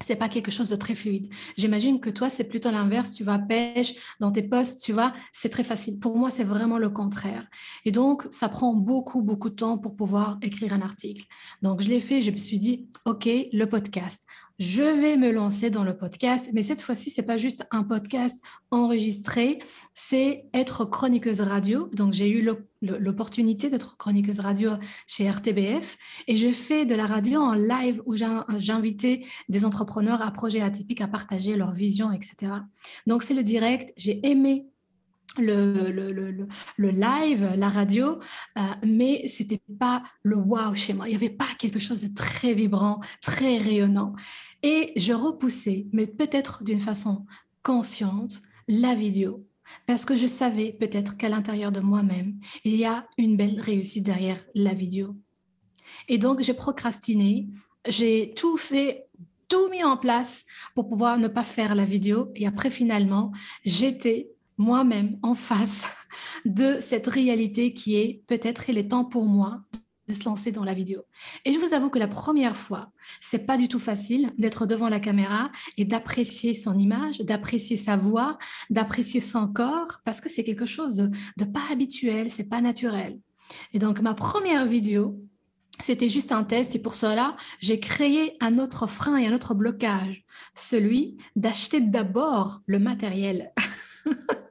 c'est 0.00 0.16
pas 0.16 0.28
quelque 0.28 0.50
chose 0.50 0.68
de 0.68 0.76
très 0.76 0.94
fluide. 0.94 1.28
J'imagine 1.56 2.00
que 2.00 2.10
toi, 2.10 2.30
c'est 2.30 2.44
plutôt 2.44 2.70
l'inverse. 2.70 3.14
Tu 3.14 3.24
vas 3.24 3.38
pêche 3.38 3.94
dans 4.20 4.30
tes 4.30 4.42
posts, 4.42 4.82
tu 4.82 4.92
vois, 4.92 5.12
c'est 5.32 5.48
très 5.48 5.64
facile. 5.64 5.98
Pour 5.98 6.16
moi, 6.16 6.30
c'est 6.30 6.44
vraiment 6.44 6.78
le 6.78 6.90
contraire. 6.90 7.46
Et 7.84 7.90
donc, 7.90 8.26
ça 8.30 8.48
prend 8.48 8.74
beaucoup, 8.74 9.22
beaucoup 9.22 9.50
de 9.50 9.54
temps 9.54 9.78
pour 9.78 9.96
pouvoir 9.96 10.38
écrire 10.42 10.72
un 10.72 10.82
article. 10.82 11.24
Donc, 11.62 11.82
je 11.82 11.88
l'ai 11.88 12.00
fait. 12.00 12.22
Je 12.22 12.30
me 12.30 12.36
suis 12.36 12.58
dit, 12.58 12.88
OK, 13.04 13.28
le 13.52 13.64
podcast 13.64 14.26
je 14.58 14.82
vais 14.82 15.16
me 15.16 15.30
lancer 15.30 15.70
dans 15.70 15.84
le 15.84 15.96
podcast, 15.96 16.50
mais 16.52 16.62
cette 16.62 16.82
fois-ci, 16.82 17.10
c'est 17.10 17.22
pas 17.22 17.38
juste 17.38 17.66
un 17.70 17.84
podcast 17.84 18.42
enregistré, 18.70 19.60
c'est 19.94 20.46
être 20.52 20.84
chroniqueuse 20.84 21.40
radio. 21.40 21.88
Donc, 21.92 22.12
j'ai 22.12 22.28
eu 22.28 22.48
l'opportunité 22.82 23.70
d'être 23.70 23.96
chroniqueuse 23.96 24.40
radio 24.40 24.72
chez 25.06 25.30
RTBF 25.30 25.96
et 26.26 26.36
je 26.36 26.50
fais 26.50 26.86
de 26.86 26.94
la 26.96 27.06
radio 27.06 27.40
en 27.40 27.54
live 27.54 28.02
où 28.04 28.16
j'ai 28.16 28.72
invité 28.72 29.26
des 29.48 29.64
entrepreneurs 29.64 30.22
à 30.22 30.30
projets 30.32 30.60
atypiques 30.60 31.00
à 31.00 31.08
partager 31.08 31.56
leur 31.56 31.72
vision, 31.72 32.10
etc. 32.12 32.52
Donc, 33.06 33.22
c'est 33.22 33.34
le 33.34 33.44
direct. 33.44 33.92
J'ai 33.96 34.26
aimé 34.26 34.66
le, 35.36 35.90
le, 35.90 36.46
le, 36.76 36.90
live, 36.90 37.54
la 37.56 37.68
radio, 37.68 38.18
euh, 38.56 38.62
mais 38.84 39.28
c'était 39.28 39.60
pas 39.78 40.02
le 40.22 40.36
wow 40.36 40.74
chez 40.74 40.94
moi. 40.94 41.06
Il 41.06 41.10
n'y 41.10 41.16
avait 41.16 41.30
pas 41.30 41.48
quelque 41.58 41.78
chose 41.78 42.02
de 42.02 42.14
très 42.14 42.54
vibrant, 42.54 43.00
très 43.20 43.58
rayonnant. 43.58 44.14
Et 44.62 44.92
je 44.96 45.12
repoussais, 45.12 45.86
mais 45.92 46.06
peut-être 46.06 46.64
d'une 46.64 46.80
façon 46.80 47.26
consciente, 47.62 48.40
la 48.66 48.94
vidéo. 48.94 49.44
Parce 49.86 50.04
que 50.04 50.16
je 50.16 50.26
savais 50.26 50.72
peut-être 50.72 51.16
qu'à 51.16 51.28
l'intérieur 51.28 51.72
de 51.72 51.80
moi-même, 51.80 52.38
il 52.64 52.76
y 52.76 52.84
a 52.84 53.06
une 53.18 53.36
belle 53.36 53.60
réussite 53.60 54.04
derrière 54.04 54.42
la 54.54 54.72
vidéo. 54.72 55.16
Et 56.08 56.18
donc, 56.18 56.42
j'ai 56.42 56.54
procrastiné, 56.54 57.48
j'ai 57.86 58.32
tout 58.34 58.56
fait, 58.56 59.06
tout 59.46 59.68
mis 59.70 59.84
en 59.84 59.96
place 59.96 60.44
pour 60.74 60.88
pouvoir 60.88 61.18
ne 61.18 61.28
pas 61.28 61.44
faire 61.44 61.74
la 61.74 61.84
vidéo. 61.84 62.30
Et 62.34 62.46
après, 62.46 62.70
finalement, 62.70 63.32
j'étais 63.64 64.30
moi-même 64.58 65.16
en 65.22 65.34
face 65.34 65.96
de 66.44 66.78
cette 66.80 67.06
réalité 67.06 67.72
qui 67.72 67.96
est 67.96 68.22
peut-être 68.26 68.68
il 68.68 68.78
est 68.78 68.88
temps 68.88 69.04
pour 69.04 69.24
moi 69.26 69.62
de 70.08 70.14
se 70.14 70.24
lancer 70.24 70.52
dans 70.52 70.64
la 70.64 70.74
vidéo. 70.74 71.02
Et 71.44 71.52
je 71.52 71.58
vous 71.58 71.74
avoue 71.74 71.90
que 71.90 71.98
la 71.98 72.08
première 72.08 72.56
fois, 72.56 72.90
c'est 73.20 73.46
pas 73.46 73.58
du 73.58 73.68
tout 73.68 73.78
facile 73.78 74.32
d'être 74.38 74.66
devant 74.66 74.88
la 74.88 75.00
caméra 75.00 75.50
et 75.76 75.84
d'apprécier 75.84 76.54
son 76.54 76.78
image, 76.78 77.18
d'apprécier 77.18 77.76
sa 77.76 77.96
voix, 77.96 78.38
d'apprécier 78.70 79.20
son 79.20 79.46
corps, 79.48 80.00
parce 80.04 80.20
que 80.20 80.30
c'est 80.30 80.44
quelque 80.44 80.66
chose 80.66 80.96
de, 80.96 81.10
de 81.36 81.44
pas 81.44 81.62
habituel, 81.70 82.30
c'est 82.30 82.48
pas 82.48 82.62
naturel. 82.62 83.20
Et 83.74 83.78
donc 83.78 84.00
ma 84.00 84.14
première 84.14 84.66
vidéo, 84.66 85.20
c'était 85.80 86.08
juste 86.08 86.32
un 86.32 86.42
test 86.42 86.74
et 86.74 86.80
pour 86.80 86.94
cela, 86.94 87.36
j'ai 87.60 87.78
créé 87.78 88.36
un 88.40 88.58
autre 88.58 88.86
frein 88.86 89.16
et 89.16 89.26
un 89.26 89.34
autre 89.34 89.54
blocage, 89.54 90.24
celui 90.54 91.18
d'acheter 91.36 91.80
d'abord 91.80 92.62
le 92.66 92.78
matériel. 92.78 93.52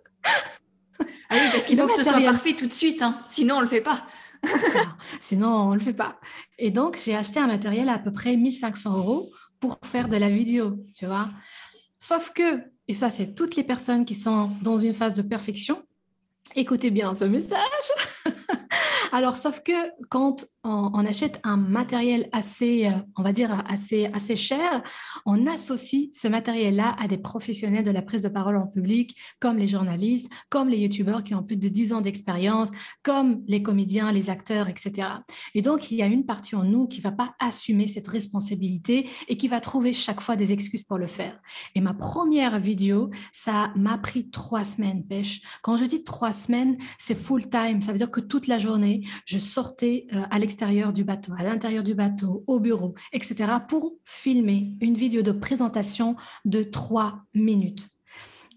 ah 1.30 1.36
oui, 1.36 1.50
parce 1.52 1.66
qu'il 1.66 1.78
faut 1.78 1.88
que 1.88 1.94
ce 1.94 2.04
soit 2.04 2.22
parfait 2.22 2.54
tout 2.54 2.68
de 2.68 2.74
suite, 2.74 3.02
hein. 3.02 3.18
sinon 3.28 3.56
on 3.56 3.58
ne 3.58 3.64
le 3.64 3.70
fait 3.70 3.82
pas. 3.82 4.06
Sinon, 5.20 5.50
on 5.50 5.70
ne 5.72 5.76
le 5.76 5.82
fait 5.82 5.94
pas. 5.94 6.20
Et 6.58 6.72
donc, 6.72 6.98
j'ai 7.04 7.16
acheté 7.16 7.40
un 7.40 7.48
matériel 7.48 7.90
à, 7.90 8.00
peu 8.00 8.12
près 8.12 8.36
1500 8.36 8.98
euros 8.98 9.32
pour 9.60 9.80
faire 9.84 10.08
de 10.08 10.18
la 10.18 10.30
vidéo, 10.30 10.78
tu 10.96 11.06
vois. 11.06 11.30
Sauf 11.98 12.32
que, 12.32 12.62
et 12.88 12.94
ça, 12.94 13.10
c'est 13.12 13.34
toutes 13.34 13.56
les 13.56 13.64
personnes 13.64 14.06
qui 14.06 14.16
sont 14.16 14.52
dans 14.62 14.78
une 14.78 14.94
phase 14.94 15.14
de 15.14 15.22
perfection, 15.22 15.82
écoutez 16.56 16.92
bien 16.92 17.16
ce 17.16 17.26
message. 17.26 17.60
Alors, 19.12 19.38
sauf 19.38 19.62
que 19.62 19.74
quand 20.10 20.46
on, 20.68 21.06
achète 21.06 21.40
un 21.44 21.58
matériel 21.58 22.28
assez, 22.32 22.88
euh, 22.88 22.92
on 23.16 23.24
va 23.24 23.32
dire, 23.32 23.64
assez, 23.70 24.06
assez 24.08 24.36
cher, 24.36 24.84
on 25.26 25.48
associe 25.48 26.10
ce 26.14 26.28
matériel-là 26.28 26.96
à 27.00 27.08
des 27.08 27.18
professionnels 27.18 27.84
de 27.84 27.92
la 27.92 28.02
prise 28.02 28.22
de 28.22 28.28
parole 28.28 28.58
en 28.58 28.68
public, 28.68 29.18
comme 29.40 29.58
les 29.58 29.68
journalistes, 29.68 30.30
comme 30.50 30.70
les 30.70 30.78
youtubeurs 30.78 31.24
qui 31.24 31.34
ont 31.36 31.44
plus 31.44 31.58
de 31.58 31.68
10 31.68 31.94
ans 31.94 32.02
d'expérience, 32.02 32.70
comme 33.02 33.44
les 33.48 33.64
comédiens, 33.64 34.12
les 34.12 34.30
acteurs, 34.30 34.68
etc. 34.68 35.08
Et 35.54 35.62
donc, 35.62 35.92
il 35.92 35.98
y 35.98 36.02
a 36.02 36.08
une 36.08 36.26
partie 36.26 36.56
en 36.56 36.64
nous 36.64 36.88
qui 36.88 37.00
va 37.00 37.12
pas 37.12 37.36
assumer 37.40 37.88
cette 37.88 38.08
responsabilité 38.08 39.10
et 39.28 39.38
qui 39.38 39.48
va 39.48 39.62
trouver 39.62 39.94
chaque 39.94 40.22
fois 40.22 40.36
des 40.36 40.52
excuses 40.52 40.84
pour 40.84 40.98
le 40.98 41.08
faire. 41.08 41.40
Et 41.76 41.82
ma 41.82 41.94
première 41.94 42.60
vidéo, 42.60 43.10
ça 43.32 43.72
m'a 43.76 43.98
pris 43.98 44.30
trois 44.30 44.66
semaines, 44.66 45.06
pêche. 45.06 45.42
Quand 45.62 45.78
je 45.78 45.86
dis 45.86 46.04
trois 46.04 46.34
semaines, 46.34 46.78
c'est 47.00 47.16
full 47.16 47.50
time. 47.50 47.82
Ça 47.82 47.92
veut 47.92 47.98
dire 47.98 48.12
que 48.12 48.22
toute 48.22 48.48
la 48.48 48.58
journée, 48.58 49.08
je 49.26 49.38
sortais 49.38 50.08
euh, 50.14 50.24
à 50.30 50.40
l'extérieur 50.40 50.57
du 50.94 51.04
bateau, 51.04 51.34
à 51.38 51.44
l'intérieur 51.44 51.84
du 51.84 51.94
bateau, 51.94 52.44
au 52.48 52.60
bureau, 52.60 52.96
etc., 53.14 53.54
pour 53.68 53.94
filmer 54.06 54.76
une 54.82 54.96
vidéo 54.96 55.22
de 55.22 55.32
présentation 55.32 56.16
de 56.46 56.64
trois 56.64 57.22
minutes. 57.34 57.90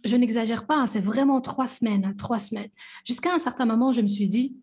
Je 0.05 0.17
n'exagère 0.17 0.67
pas, 0.67 0.77
hein, 0.77 0.87
c'est 0.87 1.01
vraiment 1.01 1.41
trois 1.41 1.67
semaines, 1.67 2.15
trois 2.17 2.39
semaines. 2.39 2.71
Jusqu'à 3.05 3.35
un 3.35 3.39
certain 3.39 3.67
moment, 3.67 3.93
je 3.93 4.01
me 4.01 4.07
suis 4.07 4.29
dit, 4.29 4.57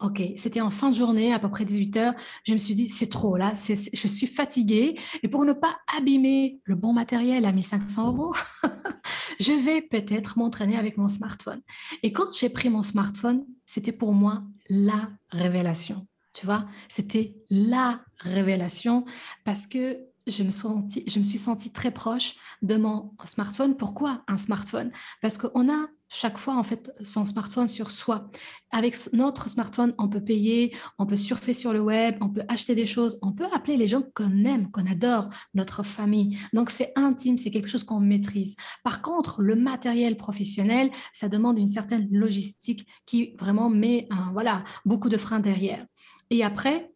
OK, 0.00 0.20
c'était 0.36 0.60
en 0.60 0.70
fin 0.70 0.90
de 0.90 0.94
journée, 0.94 1.32
à 1.32 1.38
peu 1.38 1.48
près 1.48 1.64
18 1.64 1.96
heures. 1.96 2.14
Je 2.44 2.52
me 2.52 2.58
suis 2.58 2.74
dit, 2.74 2.88
c'est 2.88 3.08
trop 3.08 3.36
là, 3.36 3.52
je 3.54 4.08
suis 4.08 4.26
fatiguée. 4.26 4.98
Et 5.22 5.28
pour 5.28 5.44
ne 5.44 5.52
pas 5.52 5.76
abîmer 5.96 6.60
le 6.64 6.74
bon 6.74 6.92
matériel 6.92 7.46
à 7.46 7.52
1500 7.52 8.12
euros, 8.12 8.34
je 9.40 9.52
vais 9.52 9.80
peut-être 9.80 10.36
m'entraîner 10.36 10.76
avec 10.76 10.98
mon 10.98 11.08
smartphone. 11.08 11.62
Et 12.02 12.12
quand 12.12 12.34
j'ai 12.34 12.50
pris 12.50 12.68
mon 12.68 12.82
smartphone, 12.82 13.46
c'était 13.64 13.92
pour 13.92 14.12
moi 14.12 14.42
la 14.68 15.10
révélation. 15.30 16.06
Tu 16.36 16.44
vois, 16.44 16.66
c'était 16.88 17.34
la 17.48 18.04
révélation 18.20 19.06
parce 19.46 19.66
que 19.66 20.00
je 20.26 20.42
me, 20.42 20.50
je 20.50 21.18
me 21.18 21.24
suis 21.24 21.38
sentie 21.38 21.72
très 21.72 21.90
proche 21.90 22.34
de 22.60 22.76
mon 22.76 23.12
smartphone. 23.24 23.74
Pourquoi 23.74 24.22
un 24.28 24.36
smartphone? 24.36 24.92
Parce 25.22 25.38
qu'on 25.38 25.72
a 25.72 25.86
chaque 26.08 26.36
fois 26.36 26.54
en 26.54 26.62
fait 26.62 26.92
son 27.02 27.24
smartphone 27.24 27.68
sur 27.68 27.90
soi. 27.90 28.30
Avec 28.70 28.96
notre 29.14 29.48
smartphone, 29.48 29.94
on 29.96 30.08
peut 30.08 30.22
payer, 30.22 30.76
on 30.98 31.06
peut 31.06 31.16
surfer 31.16 31.54
sur 31.54 31.72
le 31.72 31.80
web, 31.80 32.16
on 32.20 32.28
peut 32.28 32.42
acheter 32.48 32.74
des 32.74 32.86
choses, 32.86 33.18
on 33.22 33.32
peut 33.32 33.46
appeler 33.54 33.78
les 33.78 33.86
gens 33.86 34.02
qu'on 34.14 34.44
aime, 34.44 34.70
qu'on 34.70 34.86
adore, 34.86 35.30
notre 35.54 35.82
famille. 35.82 36.38
Donc 36.52 36.68
c'est 36.68 36.92
intime, 36.96 37.38
c'est 37.38 37.50
quelque 37.50 37.68
chose 37.68 37.84
qu'on 37.84 38.00
maîtrise. 38.00 38.56
Par 38.84 39.00
contre, 39.00 39.40
le 39.40 39.56
matériel 39.56 40.18
professionnel, 40.18 40.90
ça 41.14 41.30
demande 41.30 41.58
une 41.58 41.66
certaine 41.66 42.08
logistique 42.10 42.86
qui 43.06 43.34
vraiment 43.38 43.70
met 43.70 44.06
voilà, 44.32 44.64
beaucoup 44.84 45.08
de 45.08 45.16
freins 45.16 45.40
derrière. 45.40 45.86
Et 46.30 46.44
après, 46.44 46.90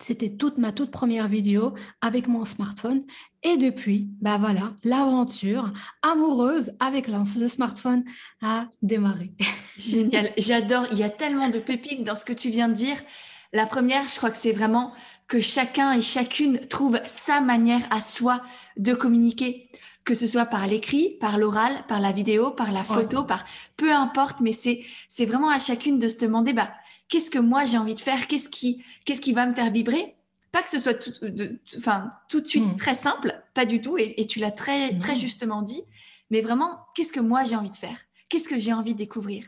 c'était 0.00 0.30
toute 0.30 0.58
ma 0.58 0.72
toute 0.72 0.90
première 0.90 1.28
vidéo 1.28 1.74
avec 2.00 2.28
mon 2.28 2.44
smartphone. 2.44 3.02
Et 3.42 3.56
depuis, 3.56 4.08
bah 4.20 4.38
voilà, 4.38 4.74
l'aventure 4.84 5.72
amoureuse 6.02 6.72
avec 6.78 7.08
le 7.08 7.48
smartphone 7.48 8.04
a 8.42 8.66
démarré. 8.82 9.32
Génial, 9.78 10.30
j'adore. 10.36 10.86
Il 10.92 10.98
y 10.98 11.04
a 11.04 11.10
tellement 11.10 11.48
de 11.48 11.58
pépites 11.58 12.04
dans 12.04 12.16
ce 12.16 12.24
que 12.24 12.32
tu 12.32 12.50
viens 12.50 12.68
de 12.68 12.74
dire. 12.74 12.96
La 13.52 13.66
première, 13.66 14.06
je 14.06 14.16
crois 14.16 14.30
que 14.30 14.36
c'est 14.36 14.52
vraiment 14.52 14.92
que 15.26 15.40
chacun 15.40 15.92
et 15.92 16.02
chacune 16.02 16.60
trouve 16.66 17.00
sa 17.06 17.40
manière 17.40 17.82
à 17.90 18.00
soi 18.00 18.42
de 18.76 18.92
communiquer, 18.92 19.70
que 20.04 20.14
ce 20.14 20.26
soit 20.26 20.46
par 20.46 20.66
l'écrit, 20.66 21.16
par 21.20 21.38
l'oral, 21.38 21.72
par 21.88 22.00
la 22.00 22.12
vidéo, 22.12 22.50
par 22.50 22.72
la 22.72 22.84
photo, 22.84 23.24
par 23.24 23.44
peu 23.76 23.92
importe, 23.92 24.40
mais 24.40 24.52
c'est 24.52 24.84
c'est 25.08 25.24
vraiment 25.24 25.50
à 25.50 25.58
chacune 25.58 25.98
de 25.98 26.08
se 26.08 26.18
demander 26.18 26.52
bah 26.52 26.70
qu'est-ce 27.08 27.30
que 27.30 27.38
moi 27.38 27.64
j'ai 27.64 27.78
envie 27.78 27.94
de 27.94 28.00
faire, 28.00 28.26
qu'est-ce 28.26 28.48
qui, 28.48 28.82
qu'est-ce 29.04 29.20
qui 29.20 29.32
va 29.32 29.46
me 29.46 29.54
faire 29.54 29.70
vibrer? 29.70 30.14
Pas 30.52 30.62
que 30.62 30.68
ce 30.68 30.78
soit 30.78 30.94
tout 30.94 31.12
de, 31.28 31.58
enfin, 31.76 32.12
tout 32.28 32.40
de 32.40 32.46
suite 32.46 32.64
mm. 32.64 32.76
très 32.76 32.94
simple, 32.94 33.42
pas 33.54 33.64
du 33.64 33.80
tout, 33.80 33.98
et, 33.98 34.26
tu 34.26 34.38
l'as 34.38 34.50
très, 34.50 34.98
très 34.98 35.14
justement 35.14 35.62
dit, 35.62 35.82
mais 36.30 36.40
vraiment, 36.40 36.78
qu'est-ce 36.94 37.12
que 37.12 37.20
moi 37.20 37.44
j'ai 37.44 37.56
envie 37.56 37.70
de 37.70 37.76
faire? 37.76 37.98
Qu'est-ce 38.28 38.48
que 38.48 38.58
j'ai 38.58 38.72
envie 38.72 38.92
de 38.92 38.98
découvrir? 38.98 39.44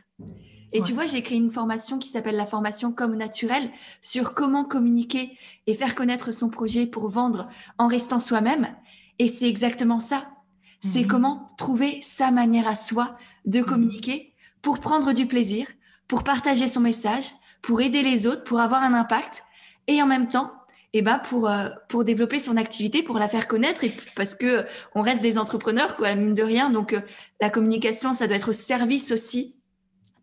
Et 0.73 0.81
tu 0.81 0.93
vois, 0.93 1.05
j'ai 1.05 1.21
créé 1.21 1.37
une 1.37 1.51
formation 1.51 1.99
qui 1.99 2.07
s'appelle 2.07 2.37
la 2.37 2.45
formation 2.45 2.93
Comme 2.93 3.17
Naturel 3.17 3.69
sur 4.01 4.33
comment 4.33 4.63
communiquer 4.63 5.37
et 5.67 5.73
faire 5.75 5.95
connaître 5.95 6.31
son 6.31 6.49
projet 6.49 6.85
pour 6.85 7.09
vendre 7.09 7.49
en 7.77 7.87
restant 7.87 8.19
soi-même. 8.19 8.73
Et 9.19 9.27
c'est 9.27 9.49
exactement 9.49 9.99
ça. 9.99 10.31
C'est 10.79 11.01
mm-hmm. 11.01 11.07
comment 11.07 11.47
trouver 11.57 11.99
sa 12.01 12.31
manière 12.31 12.69
à 12.69 12.75
soi 12.75 13.17
de 13.45 13.59
mm-hmm. 13.59 13.65
communiquer 13.65 14.33
pour 14.61 14.79
prendre 14.79 15.11
du 15.11 15.25
plaisir, 15.27 15.67
pour 16.07 16.23
partager 16.23 16.67
son 16.67 16.79
message, 16.79 17.25
pour 17.61 17.81
aider 17.81 18.03
les 18.03 18.27
autres, 18.27 18.43
pour 18.43 18.59
avoir 18.59 18.83
un 18.83 18.93
impact 18.93 19.43
et 19.87 20.01
en 20.01 20.07
même 20.07 20.29
temps, 20.29 20.51
eh 20.93 21.01
ben 21.01 21.19
pour 21.19 21.49
euh, 21.49 21.69
pour 21.87 22.03
développer 22.03 22.39
son 22.39 22.57
activité, 22.57 23.01
pour 23.01 23.17
la 23.17 23.29
faire 23.29 23.47
connaître 23.47 23.83
et 23.83 23.93
parce 24.15 24.35
que 24.35 24.65
on 24.93 25.01
reste 25.01 25.21
des 25.21 25.37
entrepreneurs 25.37 25.95
quoi 25.95 26.15
mine 26.15 26.35
de 26.35 26.43
rien. 26.43 26.69
Donc 26.69 26.93
euh, 26.93 27.01
la 27.39 27.49
communication, 27.49 28.13
ça 28.13 28.27
doit 28.27 28.37
être 28.37 28.49
au 28.49 28.53
service 28.53 29.11
aussi 29.11 29.55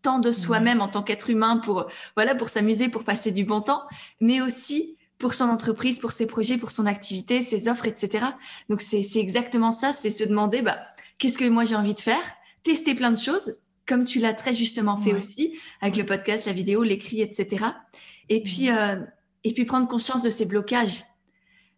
tant 0.03 0.19
de 0.19 0.31
soi-même 0.31 0.81
en 0.81 0.89
tant 0.89 1.03
qu'être 1.03 1.31
humain 1.31 1.61
pour 1.65 1.87
voilà 2.17 2.35
pour 2.35 2.51
s'amuser, 2.51 2.89
pour 2.89 3.05
passer 3.05 3.31
du 3.31 3.45
bon 3.45 3.61
temps, 3.61 3.83
mais 4.21 4.41
aussi 4.41 4.97
pour 5.19 5.35
son 5.35 5.47
entreprise, 5.47 5.99
pour 5.99 6.13
ses 6.13 6.27
projets, 6.27 6.59
pour 6.59 6.71
son 6.71 6.87
activité, 6.87 7.43
ses 7.43 7.69
offres, 7.69 7.87
etc. 7.87 8.27
Donc 8.69 8.83
c'est 8.83 9.03
c'est 9.03 9.21
exactement 9.21 9.73
ça, 9.73 9.93
c'est 9.93 10.11
se 10.11 10.25
demander 10.25 10.63
bah 10.63 10.79
qu'est-ce 11.19 11.39
que 11.39 11.49
moi 11.49 11.65
j'ai 11.65 11.77
envie 11.77 11.95
de 11.95 12.01
faire, 12.01 12.23
tester 12.63 12.95
plein 12.95 13.11
de 13.11 13.19
choses 13.19 13.55
comme 13.89 14.05
tu 14.05 14.19
l'as 14.19 14.35
très 14.35 14.55
justement 14.55 14.97
fait 14.97 15.15
aussi 15.15 15.59
avec 15.81 15.97
le 15.97 16.05
podcast, 16.05 16.47
la 16.47 16.53
vidéo, 16.53 16.83
l'écrit, 16.83 17.23
etc. 17.23 17.65
Et 18.29 18.43
puis, 18.43 18.71
euh, 18.71 18.97
et 19.45 19.55
puis 19.55 19.65
prendre 19.65 19.89
conscience 19.89 20.23
de 20.23 20.31
ces 20.31 20.45
blocages, 20.45 21.05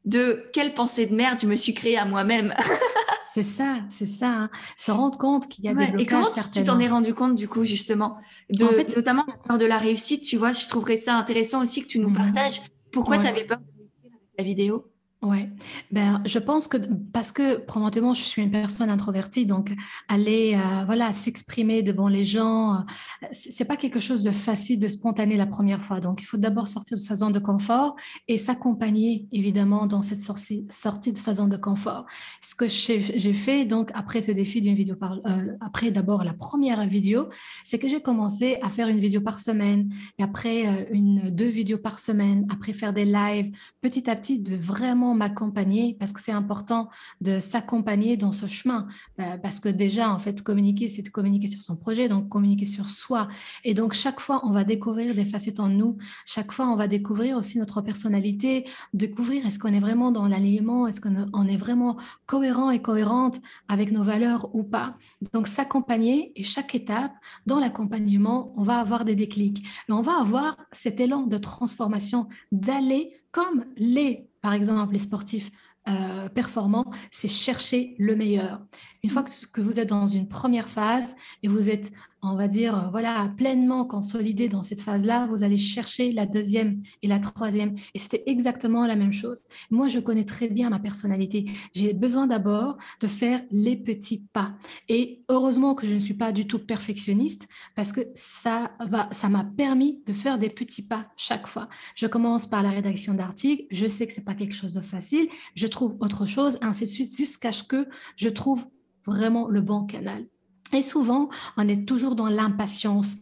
de 0.05 0.45
quelle 0.53 0.75
pensée 0.75 1.07
de 1.07 1.15
merde 1.15 1.39
je 1.41 1.47
me 1.47 1.55
suis 1.55 1.73
créée 1.73 1.97
à 1.97 2.05
moi-même. 2.05 2.53
c'est 3.35 3.45
ça, 3.45 3.79
c'est 3.89 4.07
ça. 4.07 4.29
Hein. 4.29 4.51
Se 4.77 4.91
rendre 4.91 5.17
compte 5.17 5.49
qu'il 5.49 5.65
y 5.65 5.69
a 5.69 5.75
des 5.75 5.87
blocages. 5.87 6.01
Et 6.01 6.07
comment 6.07 6.49
tu 6.53 6.65
t'en 6.65 6.79
es 6.81 6.89
rendu 6.89 7.15
compte 7.15 7.37
du 7.37 7.49
coup 7.49 7.65
justement, 7.65 8.19
de, 8.51 8.65
en 8.65 8.71
fait, 8.71 8.97
notamment 8.97 9.27
lors 9.49 9.59
de 9.59 9.67
la 9.67 9.79
réussite, 9.79 10.25
tu 10.25 10.37
vois, 10.37 10.53
je 10.53 10.67
trouverais 10.67 10.97
ça 10.97 11.17
intéressant 11.17 11.63
aussi 11.63 11.83
que 11.83 11.89
tu 11.89 12.01
nous 12.01 12.11
mmh. 12.11 12.17
partages. 12.17 12.63
Pourquoi 12.93 13.19
tu 13.19 13.27
avais 13.27 13.45
peur 13.45 13.59
de 13.59 13.79
réussir 13.79 14.11
avec 14.13 14.31
la 14.37 14.45
vidéo 14.45 14.90
Ouais, 15.23 15.51
ben, 15.91 16.23
je 16.25 16.39
pense 16.39 16.67
que 16.67 16.79
parce 17.13 17.31
que 17.31 17.59
probablement 17.59 18.15
je 18.15 18.23
suis 18.23 18.41
une 18.41 18.51
personne 18.51 18.89
introvertie, 18.89 19.45
donc 19.45 19.71
aller 20.09 20.55
euh, 20.55 20.85
voilà 20.87 21.13
s'exprimer 21.13 21.83
devant 21.83 22.09
les 22.09 22.25
gens, 22.25 22.77
euh, 22.77 23.27
c'est 23.31 23.67
pas 23.67 23.77
quelque 23.77 24.01
chose 24.01 24.23
de 24.23 24.31
facile, 24.31 24.81
de 24.81 24.89
spontané 24.89 25.37
la 25.37 25.47
première 25.47 25.83
fois. 25.83 26.01
Donc 26.01 26.23
il 26.23 26.25
faut 26.25 26.39
d'abord 26.39 26.69
sortir 26.69 26.97
de 26.97 27.03
sa 27.03 27.17
zone 27.17 27.35
de 27.35 27.39
confort 27.39 27.97
et 28.29 28.39
s'accompagner 28.39 29.27
évidemment 29.31 29.87
dans 29.87 30.01
cette 30.01 30.23
sortie, 30.23 30.67
sortie 30.71 31.13
de 31.13 31.19
sa 31.19 31.35
zone 31.35 31.51
de 31.51 31.59
confort. 31.59 32.07
Ce 32.41 32.55
que 32.55 32.67
j'ai 32.67 33.35
fait 33.35 33.67
donc 33.67 33.91
après 33.93 34.23
ce 34.23 34.33
défi 34.33 34.63
d'une 34.63 34.75
vidéo 34.75 34.97
par, 34.97 35.13
euh, 35.27 35.55
après 35.61 35.91
d'abord 35.91 36.25
la 36.25 36.33
première 36.33 36.87
vidéo, 36.87 37.29
c'est 37.63 37.79
que 37.79 37.91
j'ai 37.91 38.01
commencé 38.01 38.57
à 38.63 38.71
faire 38.71 38.89
une 38.89 39.01
vidéo 39.01 39.21
par 39.21 39.39
semaine 39.39 39.93
et 40.19 40.23
après 40.23 40.89
une 40.91 41.29
deux 41.29 41.49
vidéos 41.49 41.77
par 41.77 41.99
semaine, 41.99 42.47
après 42.51 42.73
faire 42.73 42.95
des 42.95 43.05
lives, 43.05 43.53
petit 43.83 44.09
à 44.09 44.17
petit 44.17 44.39
de 44.39 44.57
vraiment 44.57 45.10
m'accompagner 45.15 45.97
parce 45.99 46.13
que 46.13 46.21
c'est 46.21 46.33
important 46.33 46.89
de 47.21 47.39
s'accompagner 47.39 48.17
dans 48.17 48.33
ce 48.33 48.47
chemin. 48.47 48.89
Euh, 49.21 49.37
parce 49.39 49.61
que 49.61 49.69
déjà 49.69 50.13
en 50.13 50.19
fait 50.19 50.43
communiquer 50.43 50.89
c'est 50.89 51.03
communiquer 51.09 51.47
sur 51.47 51.63
son 51.63 51.77
projet 51.77 52.09
donc 52.09 52.29
communiquer 52.29 52.67
sur 52.67 52.89
soi. 52.91 53.29
Et 53.65 53.75
donc 53.75 53.93
chaque 53.93 54.21
fois 54.21 54.41
on 54.45 54.53
va 54.53 54.65
découvrir 54.65 55.15
des 55.15 55.25
facettes 55.25 55.61
en 55.61 55.69
nous. 55.69 55.97
Chaque 56.27 56.53
fois 56.53 56.69
on 56.69 56.77
va 56.77 56.89
découvrir 56.89 57.37
aussi 57.37 57.59
notre 57.59 57.81
personnalité 57.81 58.65
découvrir 58.95 59.47
est-ce 59.47 59.59
qu'on 59.59 59.73
est 59.73 59.81
vraiment 59.81 60.13
dans 60.13 60.27
l'alignement 60.27 60.87
est-ce 60.87 61.01
qu'on 61.01 61.47
est 61.47 61.57
vraiment 61.57 61.97
cohérent 62.27 62.71
et 62.71 62.81
cohérente 62.81 63.41
avec 63.69 63.93
nos 63.93 64.05
valeurs 64.05 64.55
ou 64.55 64.63
pas. 64.63 64.97
Donc 65.33 65.49
s'accompagner 65.49 66.33
et 66.37 66.45
chaque 66.45 66.75
étape 66.75 67.13
dans 67.47 67.59
l'accompagnement 67.59 68.53
on 68.57 68.63
va 68.63 68.79
avoir 68.79 69.05
des 69.05 69.15
déclics. 69.15 69.65
Et 69.89 69.93
on 69.93 70.03
va 70.03 70.21
avoir 70.21 70.57
cet 70.73 71.01
élan 71.01 71.23
de 71.23 71.39
transformation 71.39 72.29
d'aller 72.53 73.13
comme 73.33 73.65
les 73.77 74.30
par 74.41 74.53
exemple, 74.53 74.93
les 74.93 74.99
sportifs 74.99 75.51
euh, 75.89 76.29
performants, 76.29 76.91
c'est 77.11 77.29
chercher 77.29 77.95
le 77.99 78.15
meilleur. 78.15 78.61
Une 79.03 79.11
fois 79.11 79.25
que, 79.25 79.61
vous 79.61 79.81
êtes 79.81 79.89
dans 79.89 80.07
une 80.07 80.29
première 80.29 80.69
phase 80.69 81.15
et 81.43 81.49
vous 81.49 81.71
êtes 81.71 81.93
on 82.23 82.35
va 82.35 82.49
dire, 82.49 82.91
voilà, 82.91 83.33
pleinement 83.37 83.87
consolidé 83.87 84.49
dans 84.49 84.63
cette 84.63 84.83
phase-là, 84.83 85.27
vous 85.27 85.43
allez 85.43 85.57
chercher 85.57 86.13
la 86.13 86.27
deuxième 86.27 86.83
et 87.03 87.09
la 87.09 87.19
troisième. 87.19 87.75
Et 87.95 87.99
c'était 87.99 88.25
exactement 88.27 88.87
la 88.87 88.97
même 88.97 89.13
chose. 89.13 89.41
Moi, 89.71 89.89
je 89.89 90.01
connais 90.01 90.25
très 90.25 90.49
bien 90.49 90.69
ma 90.69 90.79
personnalité. 90.79 91.47
J'ai 91.73 91.95
besoin 91.95 92.27
d'abord 92.27 92.77
de 93.01 93.07
faire 93.07 93.43
les 93.51 93.77
petits 93.77 94.27
pas. 94.33 94.55
Et 94.89 95.23
heureusement 95.31 95.75
que 95.75 95.87
je 95.87 95.95
ne 95.95 95.99
suis 95.99 96.15
pas 96.15 96.33
du 96.33 96.47
tout 96.47 96.59
perfectionniste 96.59 97.49
parce 97.75 97.93
que 97.93 98.03
ça 98.15 98.73
va, 98.81 99.09
ça 99.13 99.29
m'a 99.31 99.45
permis 99.45 100.03
de 100.07 100.13
faire 100.13 100.37
des 100.37 100.51
petits 100.51 100.87
pas 100.87 101.07
chaque 101.17 101.47
fois. 101.47 101.69
Je 101.95 102.07
commence 102.07 102.47
par 102.47 102.63
la 102.63 102.71
rédaction 102.71 103.15
d'articles. 103.15 103.65
Je 103.71 103.87
sais 103.87 104.07
que 104.07 104.13
c'est 104.13 104.25
pas 104.25 104.35
quelque 104.35 104.55
chose 104.55 104.75
de 104.75 104.83
facile. 104.83 105.29
Je 105.55 105.67
trouve 105.67 105.97
autre 106.01 106.27
chose, 106.27 106.59
ainsi 106.61 106.85
de 106.85 106.89
suite, 106.89 107.17
jusqu'à 107.17 107.53
ce 107.53 107.63
que 107.63 107.89
je 108.17 108.29
trouve 108.29 108.67
vraiment 109.07 109.49
le 109.49 109.61
bon 109.61 109.85
canal. 109.85 110.27
Et 110.73 110.83
souvent, 110.83 111.29
on 111.57 111.69
est 111.69 111.87
toujours 111.87 112.15
dans 112.15 112.29
l'impatience. 112.29 113.17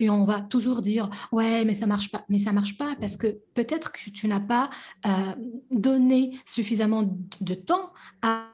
Et 0.00 0.10
on 0.10 0.24
va 0.26 0.42
toujours 0.42 0.82
dire 0.82 1.08
ouais 1.32 1.64
mais 1.64 1.72
ça 1.72 1.86
marche 1.86 2.10
pas 2.10 2.26
mais 2.28 2.38
ça 2.38 2.52
marche 2.52 2.76
pas 2.76 2.94
parce 3.00 3.16
que 3.16 3.38
peut-être 3.54 3.90
que 3.90 4.10
tu 4.10 4.28
n'as 4.28 4.38
pas 4.38 4.68
euh, 5.06 5.10
donné 5.70 6.38
suffisamment 6.44 7.04
de 7.40 7.54
temps 7.54 7.90
à, 8.20 8.44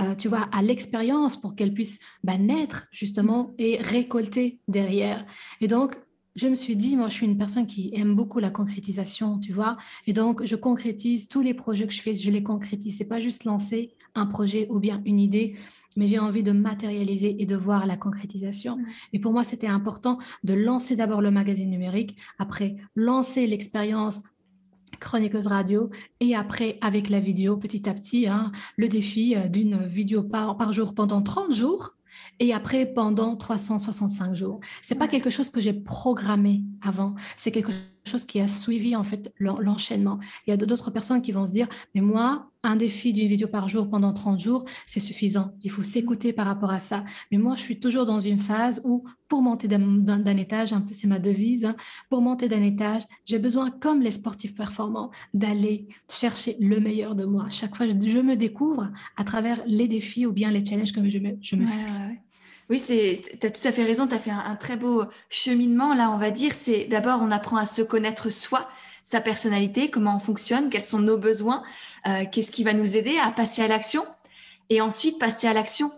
euh, 0.00 0.16
tu 0.16 0.26
vois 0.26 0.48
à 0.50 0.62
l'expérience 0.62 1.40
pour 1.40 1.54
qu'elle 1.54 1.72
puisse 1.72 2.00
bah, 2.24 2.36
naître 2.36 2.88
justement 2.90 3.54
et 3.58 3.76
récolter 3.76 4.58
derrière 4.66 5.24
et 5.60 5.68
donc 5.68 5.96
je 6.36 6.48
me 6.48 6.54
suis 6.54 6.76
dit, 6.76 6.96
moi, 6.96 7.08
je 7.08 7.14
suis 7.14 7.26
une 7.26 7.38
personne 7.38 7.66
qui 7.66 7.90
aime 7.94 8.14
beaucoup 8.14 8.38
la 8.38 8.50
concrétisation, 8.50 9.38
tu 9.38 9.52
vois. 9.52 9.78
Et 10.06 10.12
donc, 10.12 10.44
je 10.44 10.54
concrétise 10.54 11.28
tous 11.28 11.40
les 11.40 11.54
projets 11.54 11.86
que 11.86 11.94
je 11.94 12.02
fais, 12.02 12.14
je 12.14 12.30
les 12.30 12.42
concrétise. 12.42 12.98
C'est 12.98 13.08
pas 13.08 13.20
juste 13.20 13.44
lancer 13.44 13.94
un 14.14 14.26
projet 14.26 14.66
ou 14.70 14.78
bien 14.78 15.02
une 15.06 15.18
idée, 15.18 15.56
mais 15.96 16.06
j'ai 16.06 16.18
envie 16.18 16.42
de 16.42 16.52
matérialiser 16.52 17.36
et 17.38 17.46
de 17.46 17.56
voir 17.56 17.86
la 17.86 17.96
concrétisation. 17.96 18.78
Et 19.14 19.18
pour 19.18 19.32
moi, 19.32 19.44
c'était 19.44 19.66
important 19.66 20.18
de 20.44 20.52
lancer 20.52 20.94
d'abord 20.94 21.22
le 21.22 21.30
magazine 21.30 21.70
numérique, 21.70 22.16
après 22.38 22.76
lancer 22.94 23.46
l'expérience 23.46 24.20
chroniqueuse 25.00 25.46
radio 25.46 25.90
et 26.20 26.34
après 26.34 26.78
avec 26.80 27.10
la 27.10 27.20
vidéo 27.20 27.56
petit 27.56 27.88
à 27.88 27.92
petit 27.92 28.28
hein, 28.28 28.52
le 28.76 28.88
défi 28.88 29.34
euh, 29.36 29.48
d'une 29.48 29.84
vidéo 29.84 30.22
par, 30.22 30.56
par 30.56 30.72
jour 30.72 30.94
pendant 30.94 31.20
30 31.20 31.52
jours 31.52 31.95
et 32.38 32.52
après 32.52 32.86
pendant 32.86 33.36
365 33.36 34.34
jours. 34.34 34.60
C'est 34.82 34.94
pas 34.96 35.08
quelque 35.08 35.30
chose 35.30 35.50
que 35.50 35.60
j'ai 35.60 35.72
programmé 35.72 36.64
avant, 36.82 37.14
c'est 37.36 37.50
quelque 37.50 37.72
chose 38.08 38.24
qui 38.24 38.40
a 38.40 38.48
suivi 38.48 38.96
en 38.96 39.04
fait 39.04 39.32
l'enchaînement. 39.38 40.18
Il 40.46 40.50
y 40.50 40.52
a 40.52 40.56
d'autres 40.56 40.90
personnes 40.90 41.22
qui 41.22 41.32
vont 41.32 41.46
se 41.46 41.52
dire 41.52 41.68
mais 41.94 42.00
moi 42.00 42.50
un 42.66 42.76
défi 42.76 43.12
d'une 43.12 43.28
vidéo 43.28 43.48
par 43.48 43.68
jour 43.68 43.88
pendant 43.88 44.12
30 44.12 44.40
jours, 44.40 44.64
c'est 44.86 45.00
suffisant. 45.00 45.52
Il 45.62 45.70
faut 45.70 45.82
s'écouter 45.82 46.32
par 46.32 46.46
rapport 46.46 46.70
à 46.70 46.78
ça. 46.78 47.04
Mais 47.30 47.38
moi, 47.38 47.54
je 47.54 47.60
suis 47.60 47.78
toujours 47.78 48.06
dans 48.06 48.20
une 48.20 48.38
phase 48.38 48.82
où, 48.84 49.04
pour 49.28 49.42
monter 49.42 49.68
d'un 49.68 50.36
étage, 50.36 50.72
un 50.72 50.80
peu 50.80 50.92
c'est 50.92 51.06
ma 51.06 51.18
devise, 51.18 51.64
hein, 51.64 51.76
pour 52.10 52.22
monter 52.22 52.48
d'un 52.48 52.62
étage, 52.62 53.02
j'ai 53.24 53.38
besoin, 53.38 53.70
comme 53.70 54.02
les 54.02 54.10
sportifs 54.10 54.54
performants, 54.54 55.10
d'aller 55.32 55.86
chercher 56.10 56.56
le 56.60 56.80
meilleur 56.80 57.14
de 57.14 57.24
moi. 57.24 57.46
Chaque 57.50 57.76
fois, 57.76 57.86
je, 57.86 57.92
me 57.92 58.34
découvre 58.34 58.90
à 59.16 59.24
travers 59.24 59.62
les 59.66 59.88
défis 59.88 60.26
ou 60.26 60.32
bien 60.32 60.50
les 60.50 60.64
challenges 60.64 60.92
que 60.92 61.08
je 61.08 61.18
me, 61.18 61.38
je 61.40 61.56
me 61.56 61.66
fixe. 61.66 62.00
Oui, 62.68 62.82
tu 62.84 63.46
as 63.46 63.50
tout 63.50 63.68
à 63.68 63.72
fait 63.72 63.84
raison, 63.84 64.08
tu 64.08 64.14
as 64.14 64.18
fait 64.18 64.30
un, 64.30 64.56
très 64.56 64.76
beau 64.76 65.04
cheminement. 65.28 65.94
Là, 65.94 66.10
on 66.10 66.18
va 66.18 66.30
dire, 66.30 66.52
c'est 66.52 66.84
d'abord, 66.84 67.20
on 67.22 67.30
apprend 67.30 67.56
à 67.56 67.66
se 67.66 67.82
connaître 67.82 68.28
soi, 68.28 68.68
sa 69.04 69.20
personnalité, 69.20 69.88
comment 69.88 70.16
on 70.16 70.18
fonctionne, 70.20 70.68
quels 70.68 70.84
sont 70.84 70.98
nos 70.98 71.16
besoins, 71.16 71.62
euh, 72.08 72.24
qu'est-ce 72.30 72.50
qui 72.50 72.64
va 72.64 72.72
nous 72.72 72.96
aider 72.96 73.16
à 73.22 73.30
passer 73.30 73.62
à 73.62 73.68
l'action, 73.68 74.04
et 74.68 74.80
ensuite 74.80 75.20
passer 75.20 75.46
à 75.46 75.52
l'action 75.52 75.92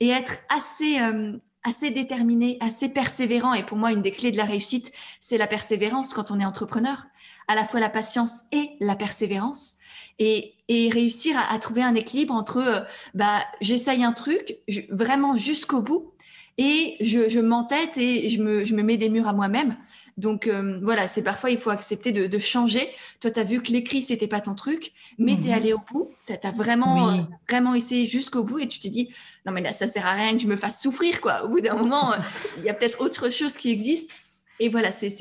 et 0.00 0.08
être 0.08 0.38
assez, 0.48 0.98
euh, 1.00 1.36
assez 1.62 1.90
déterminé, 1.90 2.56
assez 2.60 2.88
persévérant. 2.88 3.52
Et 3.52 3.64
pour 3.64 3.76
moi, 3.76 3.92
une 3.92 4.00
des 4.00 4.12
clés 4.12 4.32
de 4.32 4.38
la 4.38 4.44
réussite, 4.44 4.92
c'est 5.20 5.36
la 5.36 5.46
persévérance 5.46 6.14
quand 6.14 6.30
on 6.30 6.40
est 6.40 6.44
entrepreneur, 6.44 7.04
à 7.48 7.54
la 7.54 7.66
fois 7.66 7.80
la 7.80 7.90
patience 7.90 8.44
et 8.50 8.70
la 8.80 8.96
persévérance. 8.96 9.74
Et, 10.18 10.54
et 10.68 10.88
réussir 10.90 11.36
à, 11.36 11.52
à, 11.52 11.58
trouver 11.58 11.82
un 11.82 11.94
équilibre 11.94 12.34
entre, 12.34 12.58
euh, 12.58 12.80
bah, 13.14 13.40
j'essaye 13.60 14.04
un 14.04 14.12
truc 14.12 14.58
vraiment 14.90 15.36
jusqu'au 15.36 15.82
bout 15.82 16.12
et 16.58 16.96
je, 17.00 17.28
je 17.28 17.38
m'entête 17.38 17.96
et 17.96 18.28
je 18.28 18.42
me, 18.42 18.64
je 18.64 18.74
me 18.74 18.82
mets 18.82 18.96
des 18.96 19.08
murs 19.08 19.28
à 19.28 19.32
moi-même. 19.32 19.76
Donc 20.16 20.48
euh, 20.48 20.80
voilà, 20.82 21.06
c'est 21.06 21.22
parfois 21.22 21.50
il 21.50 21.58
faut 21.58 21.70
accepter 21.70 22.10
de, 22.10 22.38
changer. 22.38 22.86
Toi, 23.20 23.30
tu 23.30 23.38
as 23.38 23.44
vu 23.44 23.62
que 23.62 23.70
l'écrit, 23.70 24.02
c'était 24.02 24.26
pas 24.26 24.40
ton 24.40 24.56
truc, 24.56 24.92
mais 25.16 25.36
tu 25.36 25.44
es 25.44 25.50
mhm. 25.50 25.52
allé 25.52 25.72
au 25.72 25.80
bout. 25.92 26.10
Tu 26.26 26.32
as, 26.32 26.50
vraiment, 26.50 27.10
euh, 27.10 27.22
vraiment 27.48 27.74
essayé 27.74 28.06
jusqu'au 28.06 28.42
bout 28.42 28.58
et 28.58 28.66
tu 28.66 28.80
t'es 28.80 28.88
dit, 28.88 29.08
non, 29.46 29.52
mais 29.52 29.60
là, 29.60 29.72
ça 29.72 29.86
sert 29.86 30.04
à 30.04 30.14
rien 30.14 30.32
que 30.32 30.40
je 30.40 30.48
me 30.48 30.56
fasse 30.56 30.82
souffrir. 30.82 31.20
quoi. 31.20 31.44
Au 31.44 31.48
bout 31.48 31.60
d'un 31.60 31.76
moment, 31.76 32.10
il 32.58 32.64
y 32.64 32.68
a 32.68 32.74
peut-être 32.74 33.00
autre 33.00 33.30
chose 33.30 33.56
qui 33.56 33.70
existe. 33.70 34.10
Et 34.58 34.68
voilà, 34.68 34.90
c'est 34.90 35.14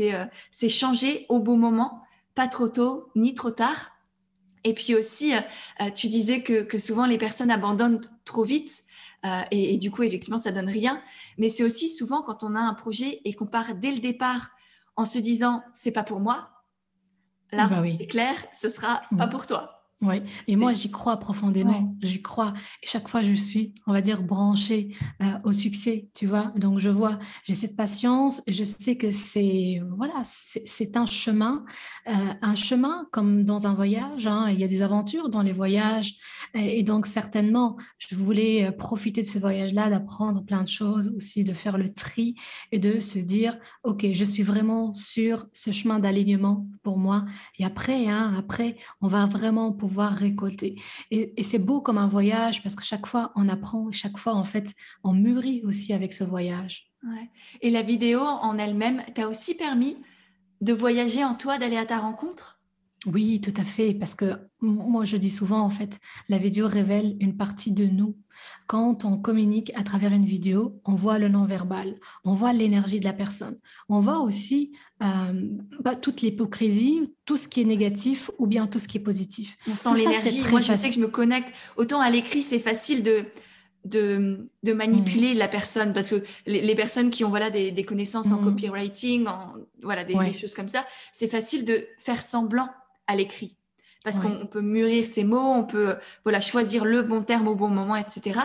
euh, 0.00 0.68
changer 0.68 1.24
au 1.30 1.40
bon 1.40 1.56
moment, 1.56 2.02
pas 2.34 2.48
trop 2.48 2.68
tôt 2.68 3.08
ni 3.16 3.32
trop 3.32 3.50
tard. 3.50 3.92
Et 4.64 4.74
puis 4.74 4.94
aussi, 4.94 5.32
tu 5.94 6.08
disais 6.08 6.42
que, 6.42 6.62
que, 6.62 6.78
souvent 6.78 7.04
les 7.06 7.18
personnes 7.18 7.50
abandonnent 7.50 8.00
trop 8.24 8.44
vite. 8.44 8.84
Euh, 9.24 9.42
et, 9.50 9.78
du 9.78 9.90
coup, 9.90 10.02
effectivement, 10.02 10.38
ça 10.38 10.52
donne 10.52 10.68
rien. 10.68 11.00
Mais 11.38 11.48
c'est 11.48 11.64
aussi 11.64 11.88
souvent 11.88 12.22
quand 12.22 12.42
on 12.42 12.54
a 12.54 12.60
un 12.60 12.74
projet 12.74 13.20
et 13.24 13.34
qu'on 13.34 13.46
part 13.46 13.74
dès 13.74 13.92
le 13.92 13.98
départ 13.98 14.50
en 14.96 15.04
se 15.04 15.18
disant 15.18 15.62
c'est 15.74 15.92
pas 15.92 16.02
pour 16.02 16.20
moi. 16.20 16.48
Là, 17.52 17.66
bah 17.66 17.82
c'est 17.98 18.06
clair, 18.06 18.34
ce 18.54 18.68
sera 18.68 19.02
pas 19.18 19.26
pour 19.26 19.46
toi. 19.46 19.81
Oui, 20.02 20.16
et 20.48 20.56
moi 20.56 20.72
j'y 20.72 20.90
crois 20.90 21.16
profondément, 21.18 21.96
j'y 22.02 22.20
crois. 22.20 22.54
Et 22.82 22.86
chaque 22.88 23.06
fois 23.06 23.22
je 23.22 23.34
suis, 23.34 23.72
on 23.86 23.92
va 23.92 24.00
dire, 24.00 24.20
branchée 24.24 24.96
euh, 25.22 25.26
au 25.44 25.52
succès, 25.52 26.08
tu 26.12 26.26
vois. 26.26 26.52
Donc 26.56 26.80
je 26.80 26.88
vois, 26.88 27.20
j'ai 27.44 27.54
cette 27.54 27.76
patience, 27.76 28.42
je 28.48 28.64
sais 28.64 28.96
que 28.96 29.12
c'est 29.12 29.80
voilà, 29.96 30.22
c'est 30.24 30.96
un 30.96 31.06
chemin, 31.06 31.64
euh, 32.08 32.12
un 32.42 32.54
chemin 32.56 33.06
comme 33.12 33.44
dans 33.44 33.68
un 33.68 33.74
voyage. 33.74 34.26
Hein, 34.26 34.48
il 34.50 34.58
y 34.58 34.64
a 34.64 34.68
des 34.68 34.82
aventures 34.82 35.28
dans 35.28 35.42
les 35.42 35.52
voyages, 35.52 36.16
et, 36.54 36.82
donc 36.82 37.06
certainement, 37.06 37.76
je 37.98 38.16
voulais 38.16 38.66
euh, 38.66 38.72
profiter 38.72 39.22
de 39.22 39.26
ce 39.26 39.38
voyage-là, 39.38 39.88
d'apprendre 39.88 40.44
plein 40.44 40.64
de 40.64 40.68
choses, 40.68 41.12
aussi 41.14 41.44
de 41.44 41.52
faire 41.52 41.78
le 41.78 41.88
tri 41.88 42.34
et 42.72 42.80
de 42.80 42.98
se 42.98 43.20
dire, 43.20 43.56
ok, 43.84 44.06
je 44.12 44.24
suis 44.24 44.42
vraiment 44.42 44.92
sur 44.92 45.46
ce 45.52 45.70
chemin 45.70 46.00
d'alignement 46.00 46.66
pour 46.82 46.98
moi. 46.98 47.24
Et 47.60 47.64
après, 47.64 48.08
hein, 48.08 48.34
après, 48.36 48.76
on 49.00 49.06
va 49.06 49.26
vraiment 49.26 49.72
pouvoir 49.72 49.91
récolter. 50.00 50.76
Et, 51.10 51.42
c'est 51.42 51.58
beau 51.58 51.80
comme 51.80 51.98
un 51.98 52.08
voyage 52.08 52.62
parce 52.62 52.76
que 52.76 52.84
chaque 52.84 53.06
fois 53.06 53.32
on 53.36 53.48
apprend, 53.48 53.90
chaque 53.92 54.18
fois 54.18 54.34
en 54.34 54.44
fait 54.44 54.74
on 55.04 55.12
mûrit 55.12 55.62
aussi 55.64 55.92
avec 55.92 56.12
ce 56.12 56.24
voyage. 56.24 56.90
Et 57.60 57.70
la 57.70 57.82
vidéo 57.82 58.20
en 58.20 58.58
elle-même 58.58 59.02
t'a 59.14 59.28
aussi 59.28 59.56
permis 59.56 59.96
de 60.60 60.72
voyager 60.72 61.24
en 61.24 61.34
toi, 61.34 61.58
d'aller 61.58 61.76
à 61.76 61.84
ta 61.84 61.98
rencontre? 61.98 62.60
Oui, 63.06 63.40
tout 63.40 63.54
à 63.56 63.64
fait, 63.64 63.94
parce 63.94 64.14
que 64.14 64.38
moi 64.60 65.04
je 65.04 65.16
dis 65.16 65.30
souvent 65.30 65.60
en 65.60 65.70
fait, 65.70 65.98
la 66.28 66.38
vidéo 66.38 66.68
révèle 66.68 67.16
une 67.18 67.36
partie 67.36 67.72
de 67.72 67.86
nous. 67.86 68.16
Quand 68.68 69.04
on 69.04 69.18
communique 69.18 69.72
à 69.74 69.82
travers 69.82 70.12
une 70.12 70.24
vidéo, 70.24 70.80
on 70.84 70.94
voit 70.94 71.18
le 71.18 71.28
non-verbal, 71.28 71.98
on 72.24 72.34
voit 72.34 72.52
l'énergie 72.52 73.00
de 73.00 73.04
la 73.04 73.12
personne, 73.12 73.56
on 73.88 73.98
voit 73.98 74.20
aussi 74.20 74.72
euh, 75.02 75.32
bah, 75.80 75.96
toute 75.96 76.20
l'hypocrisie, 76.20 77.12
tout 77.24 77.36
ce 77.36 77.48
qui 77.48 77.60
est 77.60 77.64
négatif 77.64 78.30
ou 78.38 78.46
bien 78.46 78.66
tout 78.66 78.78
ce 78.78 78.86
qui 78.86 78.98
est 78.98 79.02
positif. 79.02 79.56
On 79.68 79.74
sent 79.74 79.90
l'énergie. 79.96 80.42
Moi, 80.50 80.60
je 80.60 80.72
sais 80.72 80.88
que 80.88 80.94
je 80.94 81.00
me 81.00 81.08
connecte. 81.08 81.52
Autant 81.76 82.00
à 82.00 82.08
l'écrit, 82.08 82.42
c'est 82.42 82.58
facile 82.58 83.02
de, 83.02 83.24
de, 83.84 84.72
manipuler 84.72 85.34
la 85.34 85.48
personne 85.48 85.92
parce 85.92 86.10
que 86.10 86.22
les, 86.46 86.74
personnes 86.74 87.10
qui 87.10 87.24
ont 87.24 87.30
voilà, 87.30 87.50
des, 87.50 87.84
connaissances 87.84 88.30
en 88.32 88.40
mm. 88.40 88.44
copywriting, 88.44 89.26
en, 89.26 89.54
voilà, 89.82 90.04
des, 90.04 90.32
choses 90.32 90.54
comme 90.54 90.68
ça, 90.68 90.84
c'est 91.12 91.28
facile 91.28 91.64
de 91.64 91.86
faire 91.98 92.22
semblant 92.22 92.68
à 93.06 93.16
l'écrit 93.16 93.56
parce 94.04 94.18
qu'on 94.18 94.46
peut 94.46 94.60
mûrir 94.60 95.04
ses 95.04 95.22
mots, 95.22 95.52
on 95.52 95.64
peut 95.64 95.96
voilà, 96.24 96.40
choisir 96.40 96.84
le 96.84 97.02
bon 97.02 97.22
terme 97.22 97.46
au 97.46 97.54
bon 97.54 97.68
moment, 97.68 97.94
etc. 97.94 98.40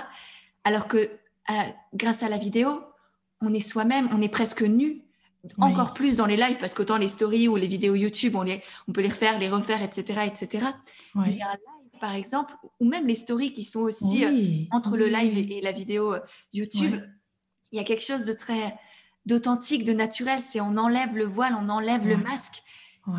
Alors 0.63 0.87
que 0.87 0.97
euh, 0.97 1.53
grâce 1.95 2.21
à 2.21 2.29
la 2.29 2.37
vidéo, 2.37 2.79
on 3.41 3.53
est 3.53 3.59
soi-même, 3.59 4.07
on 4.11 4.21
est 4.21 4.29
presque 4.29 4.61
nu 4.61 5.06
encore 5.59 5.93
plus 5.93 6.17
dans 6.17 6.25
les 6.25 6.37
lives, 6.37 6.57
parce 6.59 6.73
qu'autant 6.73 6.97
les 6.97 7.07
stories 7.07 7.47
ou 7.47 7.55
les 7.55 7.67
vidéos 7.67 7.95
YouTube, 7.95 8.35
on, 8.35 8.43
les, 8.43 8.61
on 8.87 8.91
peut 8.91 9.01
les 9.01 9.09
refaire, 9.09 9.39
les 9.39 9.49
refaire, 9.49 9.81
etc. 9.81 10.21
etc. 10.25 10.65
Mais 11.15 11.21
un 11.41 11.53
live, 11.53 11.99
par 11.99 12.15
exemple, 12.15 12.53
ou 12.79 12.87
même 12.87 13.07
les 13.07 13.15
stories 13.15 13.53
qui 13.53 13.63
sont 13.63 13.81
aussi 13.81 14.25
euh, 14.25 14.65
entre 14.71 14.97
le 14.97 15.07
live 15.07 15.37
et, 15.51 15.61
la 15.61 15.71
vidéo 15.71 16.13
euh, 16.13 16.19
YouTube, 16.53 16.95
il 17.71 17.77
y 17.77 17.79
a 17.79 17.83
quelque 17.83 18.03
chose 18.03 18.23
de 18.23 18.33
très 18.33 18.77
d'authentique, 19.25 19.83
de 19.83 19.93
naturel. 19.93 20.39
C'est 20.41 20.61
on 20.61 20.77
enlève 20.77 21.15
le 21.15 21.25
voile, 21.25 21.55
on 21.59 21.69
enlève 21.69 22.07
le 22.07 22.17
masque 22.17 22.63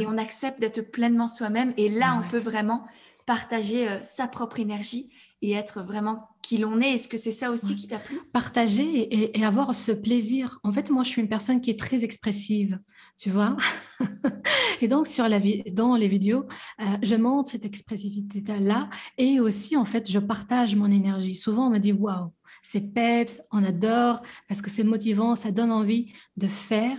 et 0.00 0.06
on 0.06 0.18
accepte 0.18 0.60
d'être 0.60 0.80
pleinement 0.80 1.28
soi-même. 1.28 1.72
Et 1.76 1.88
là, 1.88 2.22
on 2.22 2.28
peut 2.28 2.38
vraiment 2.38 2.86
partager 3.26 3.88
euh, 3.88 4.02
sa 4.02 4.28
propre 4.28 4.58
énergie 4.58 5.10
et 5.42 5.52
être 5.52 5.82
vraiment 5.82 6.28
qui 6.42 6.56
l'on 6.56 6.80
est. 6.80 6.94
Est-ce 6.94 7.08
que 7.08 7.18
c'est 7.18 7.32
ça 7.32 7.50
aussi 7.50 7.76
qui 7.76 7.86
t'a 7.86 7.98
plu? 7.98 8.20
Partager 8.32 9.36
et, 9.38 9.44
avoir 9.44 9.74
ce 9.74 9.92
plaisir. 9.92 10.58
En 10.62 10.72
fait, 10.72 10.90
moi, 10.90 11.02
je 11.04 11.10
suis 11.10 11.20
une 11.20 11.28
personne 11.28 11.60
qui 11.60 11.70
est 11.70 11.78
très 11.78 12.04
expressive, 12.04 12.78
tu 13.18 13.30
vois. 13.30 13.56
et 14.80 14.88
donc, 14.88 15.06
sur 15.06 15.28
la 15.28 15.40
dans 15.72 15.96
les 15.96 16.08
vidéos, 16.08 16.46
euh, 16.80 16.84
je 17.02 17.14
montre 17.16 17.50
cette 17.50 17.64
expressivité-là 17.64 18.88
et 19.18 19.40
aussi, 19.40 19.76
en 19.76 19.84
fait, 19.84 20.10
je 20.10 20.18
partage 20.18 20.74
mon 20.74 20.90
énergie. 20.90 21.34
Souvent, 21.34 21.66
on 21.66 21.70
me 21.70 21.78
dit, 21.78 21.92
waouh, 21.92 22.32
c'est 22.62 22.92
peps, 22.92 23.40
on 23.52 23.62
adore 23.62 24.22
parce 24.48 24.62
que 24.62 24.70
c'est 24.70 24.84
motivant, 24.84 25.36
ça 25.36 25.50
donne 25.50 25.70
envie 25.70 26.12
de 26.36 26.46
faire 26.46 26.98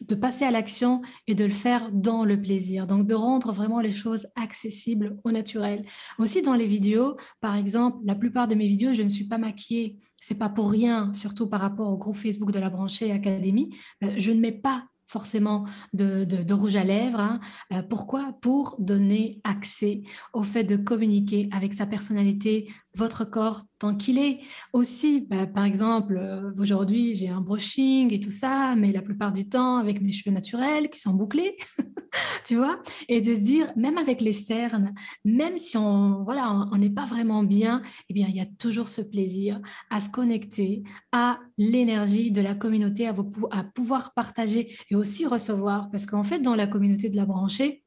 de 0.00 0.14
passer 0.14 0.44
à 0.44 0.50
l'action 0.50 1.02
et 1.26 1.34
de 1.34 1.44
le 1.44 1.50
faire 1.50 1.90
dans 1.92 2.24
le 2.24 2.40
plaisir. 2.40 2.86
Donc, 2.86 3.06
de 3.06 3.14
rendre 3.14 3.52
vraiment 3.52 3.80
les 3.80 3.92
choses 3.92 4.26
accessibles 4.36 5.18
au 5.24 5.30
naturel. 5.30 5.84
Aussi, 6.18 6.42
dans 6.42 6.54
les 6.54 6.66
vidéos, 6.66 7.16
par 7.40 7.56
exemple, 7.56 7.98
la 8.04 8.14
plupart 8.14 8.48
de 8.48 8.54
mes 8.54 8.66
vidéos, 8.66 8.94
je 8.94 9.02
ne 9.02 9.08
suis 9.08 9.26
pas 9.26 9.38
maquillée. 9.38 9.98
C'est 10.16 10.38
pas 10.38 10.48
pour 10.48 10.70
rien, 10.70 11.12
surtout 11.14 11.46
par 11.46 11.60
rapport 11.60 11.88
au 11.88 11.96
groupe 11.96 12.16
Facebook 12.16 12.52
de 12.52 12.58
la 12.58 12.70
Branchée 12.70 13.12
Académie. 13.12 13.70
Euh, 14.04 14.14
je 14.18 14.32
ne 14.32 14.40
mets 14.40 14.52
pas 14.52 14.84
forcément 15.06 15.64
de, 15.92 16.52
rouge 16.52 16.76
à 16.76 16.84
lèvres. 16.84 17.20
Hein. 17.20 17.40
Euh, 17.72 17.82
pourquoi? 17.82 18.32
Pour 18.40 18.76
donner 18.78 19.40
accès 19.44 20.02
au 20.32 20.42
fait 20.42 20.64
de 20.64 20.76
communiquer 20.76 21.48
avec 21.52 21.74
sa 21.74 21.86
personnalité, 21.86 22.68
votre 22.96 23.24
corps 23.24 23.62
tant 23.78 23.94
qu'il 23.94 24.18
est. 24.18 24.40
Aussi, 24.72 25.20
bah, 25.20 25.46
par 25.46 25.64
exemple, 25.64 26.16
euh, 26.16 26.50
aujourd'hui, 26.58 27.14
j'ai 27.14 27.28
un 27.28 27.42
brushing 27.42 28.12
et 28.12 28.20
tout 28.20 28.30
ça, 28.30 28.74
mais 28.74 28.90
la 28.90 29.02
plupart 29.02 29.32
du 29.32 29.48
temps, 29.48 29.76
avec 29.76 30.00
mes 30.00 30.12
cheveux 30.12 30.34
naturels 30.34 30.88
qui 30.88 30.98
sont 30.98 31.12
bouclés, 31.12 31.56
tu 32.46 32.56
vois, 32.56 32.80
et 33.08 33.20
de 33.20 33.34
se 33.34 33.40
dire, 33.40 33.70
même 33.76 33.98
avec 33.98 34.20
les 34.20 34.32
cernes, 34.32 34.94
même 35.24 35.58
si 35.58 35.76
on 35.76 36.24
voilà, 36.24 36.68
on 36.72 36.78
n'est 36.78 36.90
pas 36.90 37.04
vraiment 37.04 37.42
bien, 37.42 37.82
eh 38.08 38.14
bien, 38.14 38.28
il 38.28 38.36
y 38.36 38.40
a 38.40 38.46
toujours 38.46 38.88
ce 38.88 39.02
plaisir 39.02 39.60
à 39.90 40.00
se 40.00 40.08
connecter 40.08 40.82
à 41.12 41.38
l'énergie 41.58 42.30
de 42.30 42.40
la 42.40 42.54
communauté, 42.54 43.06
à, 43.06 43.14
à 43.50 43.64
pouvoir 43.64 44.14
partager 44.14 44.74
et 44.90 44.96
aussi 44.96 45.26
recevoir, 45.26 45.90
parce 45.90 46.06
qu'en 46.06 46.24
fait, 46.24 46.38
dans 46.40 46.56
la 46.56 46.66
communauté 46.66 47.10
de 47.10 47.16
la 47.16 47.26
branchée, 47.26 47.84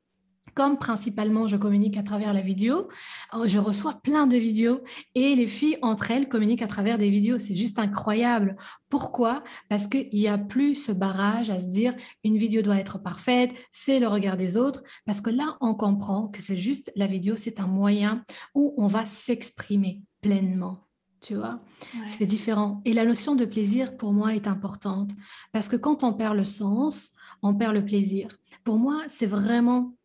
comme 0.59 0.77
principalement 0.77 1.47
je 1.47 1.55
communique 1.55 1.95
à 1.95 2.03
travers 2.03 2.33
la 2.33 2.41
vidéo, 2.41 2.89
euh, 3.33 3.47
je 3.47 3.59
reçois 3.59 3.93
plein 4.03 4.27
de 4.27 4.35
vidéos 4.35 4.81
et 5.15 5.33
les 5.33 5.47
filles 5.47 5.77
entre 5.81 6.11
elles 6.11 6.27
communiquent 6.27 6.63
à 6.63 6.67
travers 6.67 6.97
des 6.97 7.09
vidéos. 7.09 7.39
C'est 7.39 7.55
juste 7.55 7.79
incroyable. 7.79 8.57
Pourquoi? 8.89 9.41
Parce 9.69 9.87
qu'il 9.87 10.09
n'y 10.11 10.27
a 10.27 10.37
plus 10.37 10.75
ce 10.75 10.91
barrage 10.91 11.49
à 11.49 11.61
se 11.61 11.71
dire 11.71 11.95
une 12.25 12.35
vidéo 12.35 12.61
doit 12.61 12.75
être 12.75 13.01
parfaite, 13.01 13.51
c'est 13.71 13.99
le 14.01 14.09
regard 14.09 14.35
des 14.35 14.57
autres. 14.57 14.83
Parce 15.05 15.21
que 15.21 15.29
là, 15.29 15.55
on 15.61 15.75
comprend 15.75 16.27
que 16.27 16.41
c'est 16.41 16.57
juste 16.57 16.91
la 16.97 17.07
vidéo, 17.07 17.37
c'est 17.37 17.61
un 17.61 17.67
moyen 17.67 18.25
où 18.53 18.73
on 18.75 18.87
va 18.87 19.05
s'exprimer 19.05 20.01
pleinement 20.19 20.89
tu 21.21 21.35
vois? 21.35 21.59
C'est 22.07 22.25
différent. 22.25 22.81
Et 22.85 22.93
la 22.93 23.03
notion 23.03 23.35
de 23.35 23.43
plaisir, 23.43 23.97
pour 23.97 24.13
moi, 24.13 24.35
est 24.35 24.47
importante 24.47 25.11
parce 25.51 25.67
que 25.67 25.75
quand 25.75 26.01
on 26.01 26.13
perd 26.13 26.37
le 26.37 26.45
sens, 26.45 27.11
on 27.41 27.53
perd 27.53 27.73
le 27.73 27.83
plaisir. 27.83 28.37
Pour 28.63 28.79
moi, 28.79 29.03
c'est 29.07 29.25
vraiment 29.25 29.98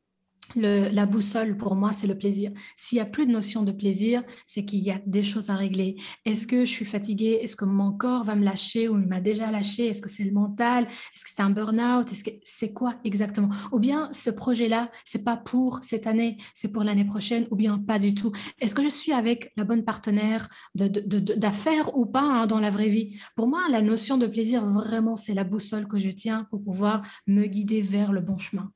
la 0.56 1.06
boussole, 1.06 1.56
pour 1.56 1.74
moi, 1.74 1.92
c'est 1.92 2.06
le 2.06 2.16
plaisir. 2.16 2.52
S'il 2.76 2.96
n'y 2.96 3.02
a 3.02 3.06
plus 3.06 3.26
de 3.26 3.32
notion 3.32 3.62
de 3.62 3.72
plaisir, 3.72 4.22
c'est 4.46 4.64
qu'il 4.64 4.80
y 4.80 4.90
a 4.90 5.00
des 5.06 5.22
choses 5.22 5.50
à 5.50 5.56
régler. 5.56 5.96
Est-ce 6.24 6.46
que 6.46 6.64
je 6.64 6.70
suis 6.70 6.84
fatiguée? 6.84 7.38
Est-ce 7.42 7.56
que 7.56 7.64
mon 7.64 7.92
corps 7.92 8.24
va 8.24 8.34
me 8.34 8.44
lâcher 8.44 8.88
ou 8.88 8.98
il 8.98 9.06
m'a 9.06 9.20
déjà 9.20 9.50
lâché? 9.50 9.86
Est-ce 9.86 10.02
que 10.02 10.08
c'est 10.08 10.24
le 10.24 10.32
mental? 10.32 10.84
Est-ce 11.14 11.24
que 11.24 11.30
c'est 11.30 11.42
un 11.42 11.50
burn-out? 11.50 12.10
Est-ce 12.12 12.24
que 12.24 12.30
c'est 12.44 12.72
quoi 12.72 12.96
exactement? 13.04 13.50
Ou 13.72 13.78
bien 13.78 14.08
ce 14.12 14.30
projet-là, 14.30 14.90
c'est 15.04 15.24
pas 15.24 15.36
pour 15.36 15.82
cette 15.82 16.06
année, 16.06 16.36
c'est 16.54 16.72
pour 16.72 16.84
l'année 16.84 17.04
prochaine, 17.04 17.46
ou 17.50 17.56
bien 17.56 17.78
pas 17.78 17.98
du 17.98 18.14
tout. 18.14 18.32
Est-ce 18.60 18.74
que 18.74 18.82
je 18.82 18.88
suis 18.88 19.12
avec 19.12 19.52
la 19.56 19.64
bonne 19.64 19.84
partenaire 19.84 20.48
d'affaires 20.74 21.96
ou 21.96 22.06
pas 22.06 22.22
hein, 22.22 22.46
dans 22.46 22.60
la 22.60 22.70
vraie 22.70 22.90
vie? 22.90 23.16
Pour 23.36 23.48
moi, 23.48 23.62
la 23.70 23.82
notion 23.82 24.18
de 24.18 24.26
plaisir, 24.26 24.64
vraiment, 24.64 25.16
c'est 25.16 25.34
la 25.34 25.44
boussole 25.44 25.88
que 25.88 25.98
je 25.98 26.10
tiens 26.10 26.46
pour 26.50 26.62
pouvoir 26.62 27.02
me 27.26 27.46
guider 27.46 27.82
vers 27.82 28.12
le 28.12 28.20
bon 28.20 28.38
chemin. 28.38 28.70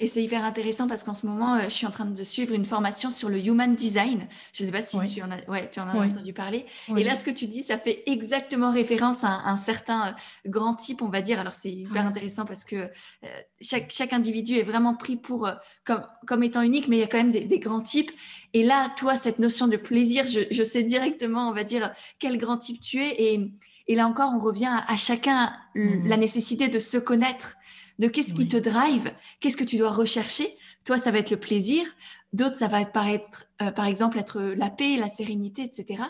Et 0.00 0.06
c'est 0.06 0.22
hyper 0.22 0.44
intéressant 0.44 0.88
parce 0.88 1.04
qu'en 1.04 1.14
ce 1.14 1.26
moment, 1.26 1.54
euh, 1.54 1.64
je 1.64 1.70
suis 1.70 1.86
en 1.86 1.90
train 1.90 2.04
de 2.04 2.24
suivre 2.24 2.52
une 2.54 2.64
formation 2.64 3.10
sur 3.10 3.28
le 3.28 3.38
human 3.38 3.74
design. 3.74 4.26
Je 4.52 4.62
ne 4.62 4.66
sais 4.66 4.72
pas 4.72 4.82
si 4.82 4.98
tu 5.12 5.22
en 5.22 5.30
as, 5.30 5.48
ouais, 5.48 5.70
tu 5.70 5.80
en 5.80 5.88
as 5.88 5.94
entendu 5.94 6.32
parler. 6.32 6.66
Et 6.96 7.04
là, 7.04 7.14
ce 7.14 7.24
que 7.24 7.30
tu 7.30 7.46
dis, 7.46 7.62
ça 7.62 7.78
fait 7.78 8.02
exactement 8.06 8.72
référence 8.72 9.24
à 9.24 9.42
un, 9.44 9.56
certain 9.56 10.08
euh, 10.08 10.12
grand 10.46 10.74
type, 10.74 11.02
on 11.02 11.08
va 11.08 11.20
dire. 11.20 11.38
Alors, 11.38 11.54
c'est 11.54 11.70
hyper 11.70 12.06
intéressant 12.06 12.44
parce 12.44 12.64
que 12.64 12.76
euh, 12.76 13.28
chaque, 13.60 13.90
chaque 13.90 14.12
individu 14.12 14.56
est 14.56 14.62
vraiment 14.62 14.94
pris 14.94 15.16
pour, 15.16 15.48
comme, 15.84 16.06
comme 16.26 16.42
étant 16.42 16.62
unique, 16.62 16.88
mais 16.88 16.96
il 16.96 17.00
y 17.00 17.04
a 17.04 17.08
quand 17.08 17.18
même 17.18 17.32
des, 17.32 17.58
grands 17.58 17.82
types. 17.82 18.10
Et 18.52 18.62
là, 18.62 18.92
toi, 18.96 19.16
cette 19.16 19.38
notion 19.38 19.68
de 19.68 19.76
plaisir, 19.76 20.26
je, 20.26 20.40
je, 20.50 20.64
sais 20.64 20.82
directement, 20.82 21.48
on 21.48 21.52
va 21.52 21.64
dire, 21.64 21.92
quel 22.18 22.36
grand 22.36 22.58
type 22.58 22.80
tu 22.80 23.00
es. 23.00 23.14
Et, 23.18 23.52
et 23.86 23.94
là 23.94 24.06
encore, 24.06 24.32
on 24.34 24.38
revient 24.38 24.80
à, 24.86 24.96
chacun 24.96 25.52
mmh 25.74 26.08
la 26.08 26.16
nécessité 26.16 26.68
de 26.68 26.78
se 26.78 26.98
connaître 26.98 27.56
de 27.98 28.08
qu'est-ce 28.08 28.34
qui 28.34 28.48
te 28.48 28.56
drive, 28.56 29.12
qu'est-ce 29.44 29.58
que 29.58 29.64
tu 29.64 29.76
dois 29.76 29.90
rechercher? 29.90 30.48
Toi, 30.86 30.96
ça 30.96 31.10
va 31.10 31.18
être 31.18 31.30
le 31.30 31.36
plaisir. 31.36 31.84
D'autres, 32.32 32.56
ça 32.56 32.66
va 32.66 32.82
paraître, 32.86 33.44
euh, 33.60 33.70
par 33.70 33.84
exemple, 33.84 34.18
être 34.18 34.40
la 34.40 34.70
paix, 34.70 34.96
la 34.96 35.08
sérénité, 35.08 35.62
etc. 35.62 36.02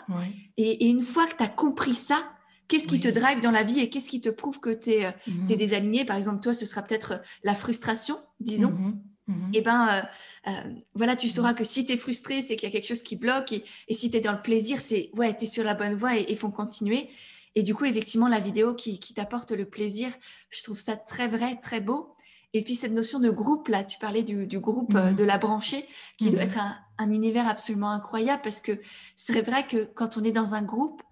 Et, 0.55 0.87
une 0.87 1.01
fois 1.01 1.27
que 1.27 1.35
tu 1.35 1.43
as 1.43 1.49
compris 1.49 1.95
ça, 1.95 2.17
qu'est-ce 2.69 2.87
qui 2.87 3.01
te 3.01 3.09
drive 3.09 3.41
dans 3.41 3.51
la 3.51 3.63
vie 3.63 3.81
et 3.81 3.89
qu'est-ce 3.89 4.07
qui 4.07 4.21
te 4.21 4.29
prouve 4.29 4.61
que 4.61 4.69
tu 4.69 4.91
es, 4.91 5.07
euh, 5.07 5.11
mhm. 5.27 5.47
désaligné? 5.47 6.05
Par 6.05 6.15
exemple, 6.15 6.39
toi, 6.39 6.53
ce 6.53 6.65
sera 6.65 6.81
peut-être 6.81 7.11
euh, 7.11 7.17
la 7.43 7.55
frustration, 7.55 8.17
disons. 8.39 8.71
Mhm. 8.71 9.01
Et 9.53 9.57
eh 9.57 9.61
ben 9.61 10.07
voilà, 10.93 11.15
tu 11.15 11.31
sauras 11.31 11.55
que 11.55 11.63
si 11.63 11.87
tu 11.87 11.93
es 11.93 11.97
frustré, 11.97 12.43
c'est 12.43 12.55
qu'il 12.55 12.69
y 12.69 12.71
a 12.71 12.71
quelque 12.71 12.87
chose 12.87 13.01
qui 13.01 13.15
bloque. 13.15 13.53
Et, 13.53 13.63
si 13.89 14.11
tu 14.11 14.17
es 14.17 14.21
dans 14.21 14.31
le 14.31 14.41
plaisir, 14.41 14.79
c'est 14.79 15.09
ouais, 15.13 15.35
tu 15.35 15.45
es 15.45 15.47
sur 15.47 15.63
la 15.63 15.73
bonne 15.73 15.95
voie 15.95 16.15
et 16.15 16.27
il 16.29 16.37
faut 16.37 16.51
continuer. 16.51 17.09
Et 17.55 17.63
du 17.63 17.73
coup, 17.73 17.85
effectivement, 17.85 18.27
la 18.27 18.39
vidéo 18.39 18.75
qui, 18.75 18.99
t'apporte 19.15 19.51
le 19.51 19.65
plaisir, 19.65 20.09
je 20.51 20.61
trouve 20.61 20.79
ça 20.79 20.95
très 20.95 21.27
vrai, 21.27 21.57
très 21.61 21.81
beau. 21.81 22.14
Et 22.55 22.61
puis 22.61 22.73
cette 22.73 22.93
notion 22.93 23.19
de 23.19 23.29
groupe, 23.29 23.67
là, 23.67 23.83
tu 23.83 23.99
parlais 23.99 24.23
du, 24.23 24.47
groupe 24.59 24.95
euh, 24.95 25.09
mhm. 25.09 25.15
de 25.17 25.23
la 25.25 25.37
branchée, 25.37 25.85
qui 26.17 26.31
doit 26.31 26.39
mhm. 26.39 26.47
être 26.47 26.59
un, 26.97 27.11
univers 27.11 27.49
absolument 27.49 27.91
incroyable, 27.91 28.41
parce 28.43 28.61
que 28.61 28.79
c'est 29.17 29.41
vrai 29.41 29.67
que 29.67 29.83
quand 29.93 30.15
on 30.15 30.23
est 30.23 30.31
dans 30.31 30.55
un 30.55 30.61
groupe 30.61 31.03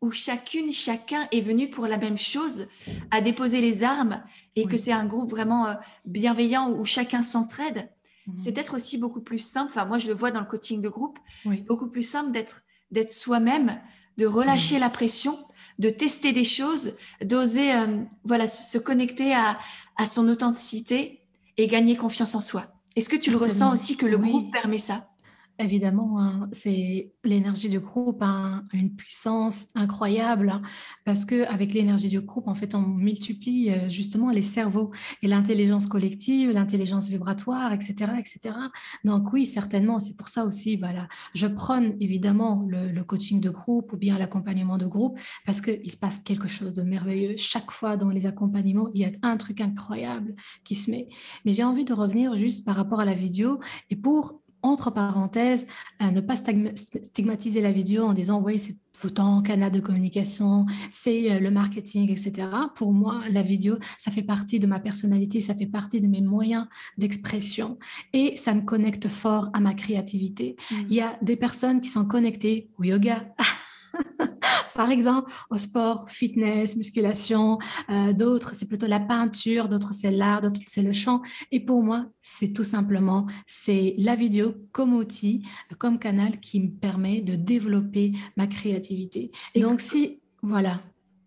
où 0.00 0.10
chacune, 0.10 0.72
chacun 0.72 1.28
est 1.30 1.40
venu 1.40 1.70
pour 1.70 1.86
la 1.86 1.98
même 1.98 2.18
chose, 2.18 2.66
à 3.12 3.20
déposer 3.20 3.60
les 3.60 3.84
armes, 3.84 4.24
et 4.56 4.66
que 4.66 4.76
c'est 4.76 4.90
un 4.90 5.06
groupe 5.06 5.30
vraiment 5.30 5.68
euh, 5.68 5.74
bienveillant 6.04 6.72
où 6.72 6.84
chacun 6.84 7.22
s'entraide, 7.22 7.88
mhm. 8.26 8.36
c'est 8.36 8.50
peut-être 8.50 8.74
aussi 8.74 8.98
beaucoup 8.98 9.20
plus 9.20 9.38
simple, 9.38 9.70
enfin 9.70 9.84
moi 9.84 9.98
je 9.98 10.08
le 10.08 10.14
vois 10.14 10.32
dans 10.32 10.40
le 10.40 10.46
coaching 10.46 10.82
de 10.82 10.88
groupe, 10.88 11.20
beaucoup 11.68 11.88
plus 11.88 12.02
simple 12.02 12.32
d'être 12.32 12.62
d'être 12.90 13.12
soi-même, 13.12 13.80
de 14.16 14.26
relâcher 14.26 14.78
la 14.78 14.88
pression 14.90 15.38
de 15.78 15.90
tester 15.90 16.32
des 16.32 16.44
choses, 16.44 16.92
d'oser 17.22 17.74
euh, 17.74 18.02
voilà, 18.24 18.46
se 18.46 18.78
connecter 18.78 19.34
à, 19.34 19.58
son 20.08 20.28
authenticité 20.28 21.20
et 21.56 21.66
gagner 21.66 21.96
confiance 21.96 22.36
en 22.36 22.40
soi. 22.40 22.66
Est-ce 22.94 23.08
que 23.08 23.16
tu 23.16 23.32
le 23.32 23.36
ressens 23.36 23.72
aussi 23.72 23.96
que 23.96 24.06
le 24.06 24.16
groupe 24.16 24.52
permet 24.52 24.78
ça? 24.78 25.08
Évidemment, 25.60 26.20
hein, 26.20 26.48
c'est 26.52 27.12
l'énergie 27.24 27.68
du 27.68 27.80
groupe 27.80 28.22
a 28.22 28.62
une 28.72 28.94
puissance 28.94 29.66
incroyable 29.74 30.50
hein, 30.50 30.62
parce 31.04 31.24
que 31.24 31.44
avec 31.48 31.74
l'énergie 31.74 32.08
du 32.08 32.20
groupe, 32.20 32.46
en 32.46 32.54
fait, 32.54 32.76
on 32.76 32.82
multiplie 32.82 33.70
euh, 33.70 33.88
justement 33.88 34.30
les 34.30 34.42
cerveaux 34.42 34.92
et 35.20 35.26
l'intelligence 35.26 35.88
collective, 35.88 36.52
l'intelligence 36.52 37.08
vibratoire, 37.08 37.72
etc., 37.72 38.12
etc. 38.20 38.54
Donc 39.02 39.32
oui, 39.32 39.46
certainement, 39.46 39.98
c'est 39.98 40.16
pour 40.16 40.28
ça 40.28 40.44
aussi, 40.44 40.76
voilà, 40.76 41.08
je 41.34 41.48
prône 41.48 41.96
évidemment 42.00 42.64
le, 42.68 43.02
coaching 43.02 43.40
de 43.40 43.50
groupe 43.50 43.92
ou 43.92 43.96
bien 43.96 44.16
l'accompagnement 44.16 44.78
de 44.78 44.86
groupe 44.86 45.18
parce 45.44 45.60
qu'il 45.60 45.90
se 45.90 45.96
passe 45.96 46.20
quelque 46.20 46.46
chose 46.46 46.74
de 46.74 46.82
merveilleux 46.82 47.34
chaque 47.36 47.72
fois 47.72 47.96
dans 47.96 48.10
les 48.10 48.26
accompagnements. 48.26 48.90
Il 48.94 49.00
y 49.00 49.04
a 49.04 49.10
un 49.22 49.36
truc 49.36 49.60
incroyable 49.60 50.36
qui 50.62 50.76
se 50.76 50.90
met. 50.90 51.08
Mais 51.44 51.52
j'ai 51.52 51.64
envie 51.64 51.84
de 51.84 51.94
revenir 51.94 52.36
juste 52.36 52.64
par 52.64 52.76
rapport 52.76 53.00
à 53.00 53.04
la 53.04 53.14
vidéo 53.14 53.58
et 53.90 53.96
pour 53.96 54.40
entre 54.62 54.90
parenthèses, 54.90 55.66
ne 56.00 56.20
pas 56.20 56.34
stigmatiser 56.36 57.60
la 57.60 57.72
vidéo 57.72 58.04
en 58.04 58.12
disant 58.12 58.40
oui, 58.42 58.58
c'est 58.58 58.76
autant 59.04 59.42
canal 59.42 59.70
de 59.70 59.80
communication, 59.80 60.66
c'est 60.90 61.30
euh, 61.30 61.38
le 61.38 61.50
marketing, 61.50 62.10
etc. 62.10 62.48
Pour 62.74 62.92
moi, 62.92 63.20
la 63.30 63.42
vidéo, 63.42 63.78
ça 63.98 64.10
fait 64.10 64.22
partie 64.22 64.58
de 64.58 64.66
ma 64.66 64.80
personnalité, 64.80 65.40
ça 65.40 65.54
fait 65.54 65.66
partie 65.66 66.00
de 66.00 66.08
mes 66.08 66.20
moyens 66.20 66.66
d'expression 66.96 67.78
et 68.12 68.36
ça 68.36 68.54
me 68.54 68.62
connecte 68.62 69.08
fort 69.08 69.50
à 69.52 69.60
ma 69.60 69.74
créativité. 69.74 70.56
Mmh. 70.70 70.74
Il 70.90 70.94
y 70.96 71.00
a 71.00 71.16
des 71.22 71.36
personnes 71.36 71.80
qui 71.80 71.88
sont 71.88 72.06
connectées 72.06 72.70
au 72.78 72.84
yoga. 72.84 73.34
Par 74.78 74.92
exemple, 74.92 75.32
au 75.50 75.58
sport, 75.58 76.08
fitness, 76.08 76.76
musculation, 76.76 77.58
euh, 77.90 78.12
d'autres, 78.12 78.54
c'est 78.54 78.68
plutôt 78.68 78.86
la 78.86 79.00
peinture, 79.00 79.68
d'autres, 79.68 79.92
c'est 79.92 80.12
l'art, 80.12 80.40
d'autres, 80.40 80.60
c'est 80.64 80.82
le 80.84 80.92
chant. 80.92 81.20
Et 81.50 81.58
pour 81.58 81.82
moi, 81.82 82.06
c'est 82.22 82.52
tout 82.52 82.62
simplement, 82.62 83.26
c'est 83.48 83.96
la 83.98 84.14
vidéo 84.14 84.54
comme 84.70 84.94
outil, 84.94 85.44
comme 85.78 85.98
canal 85.98 86.38
qui 86.38 86.60
me 86.60 86.70
permet 86.70 87.22
de 87.22 87.34
développer 87.34 88.12
ma 88.36 88.46
créativité. 88.46 89.32
Et 89.56 89.62
donc, 89.62 89.80
si, 89.80 90.20
voilà. 90.42 90.80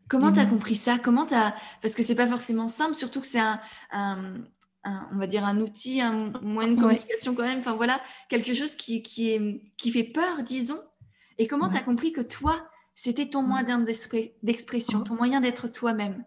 Comment 0.08 0.32
tu 0.32 0.40
as 0.40 0.46
compris 0.46 0.78
ça? 0.78 0.98
Comment 0.98 1.28
as... 1.32 1.54
Parce 1.82 1.94
que 1.94 2.04
c'est 2.04 2.16
pas 2.16 2.28
forcément 2.28 2.70
simple, 2.70 2.96
surtout 2.96 3.20
que 3.20 3.28
c'est 3.28 3.42
un, 3.42 3.60
on 5.12 5.18
va 5.18 5.28
dire 5.28 5.44
un 5.44 5.60
outil, 5.60 6.00
un 6.00 6.32
moyen 6.42 6.72
de 6.72 6.80
communication 6.80 7.36
quand 7.36 7.44
même. 7.44 7.60
Enfin 7.60 7.74
voilà, 7.74 8.00
quelque 8.30 8.54
chose 8.54 8.76
qui, 8.76 9.02
qui, 9.02 9.32
est, 9.32 9.62
qui 9.76 9.92
fait 9.92 10.06
peur, 10.06 10.42
disons. 10.46 10.80
Et 11.38 11.48
comment 11.48 11.70
tu 11.70 11.76
as 11.76 11.82
compris 11.82 12.14
que 12.14 12.22
toi, 12.22 12.56
c'était 13.04 13.26
ton 13.26 13.42
moyen 13.42 13.84
d'expression, 14.44 15.02
ton 15.02 15.16
moyen 15.16 15.42
d'être 15.42 15.68
toi-même. 15.68 16.24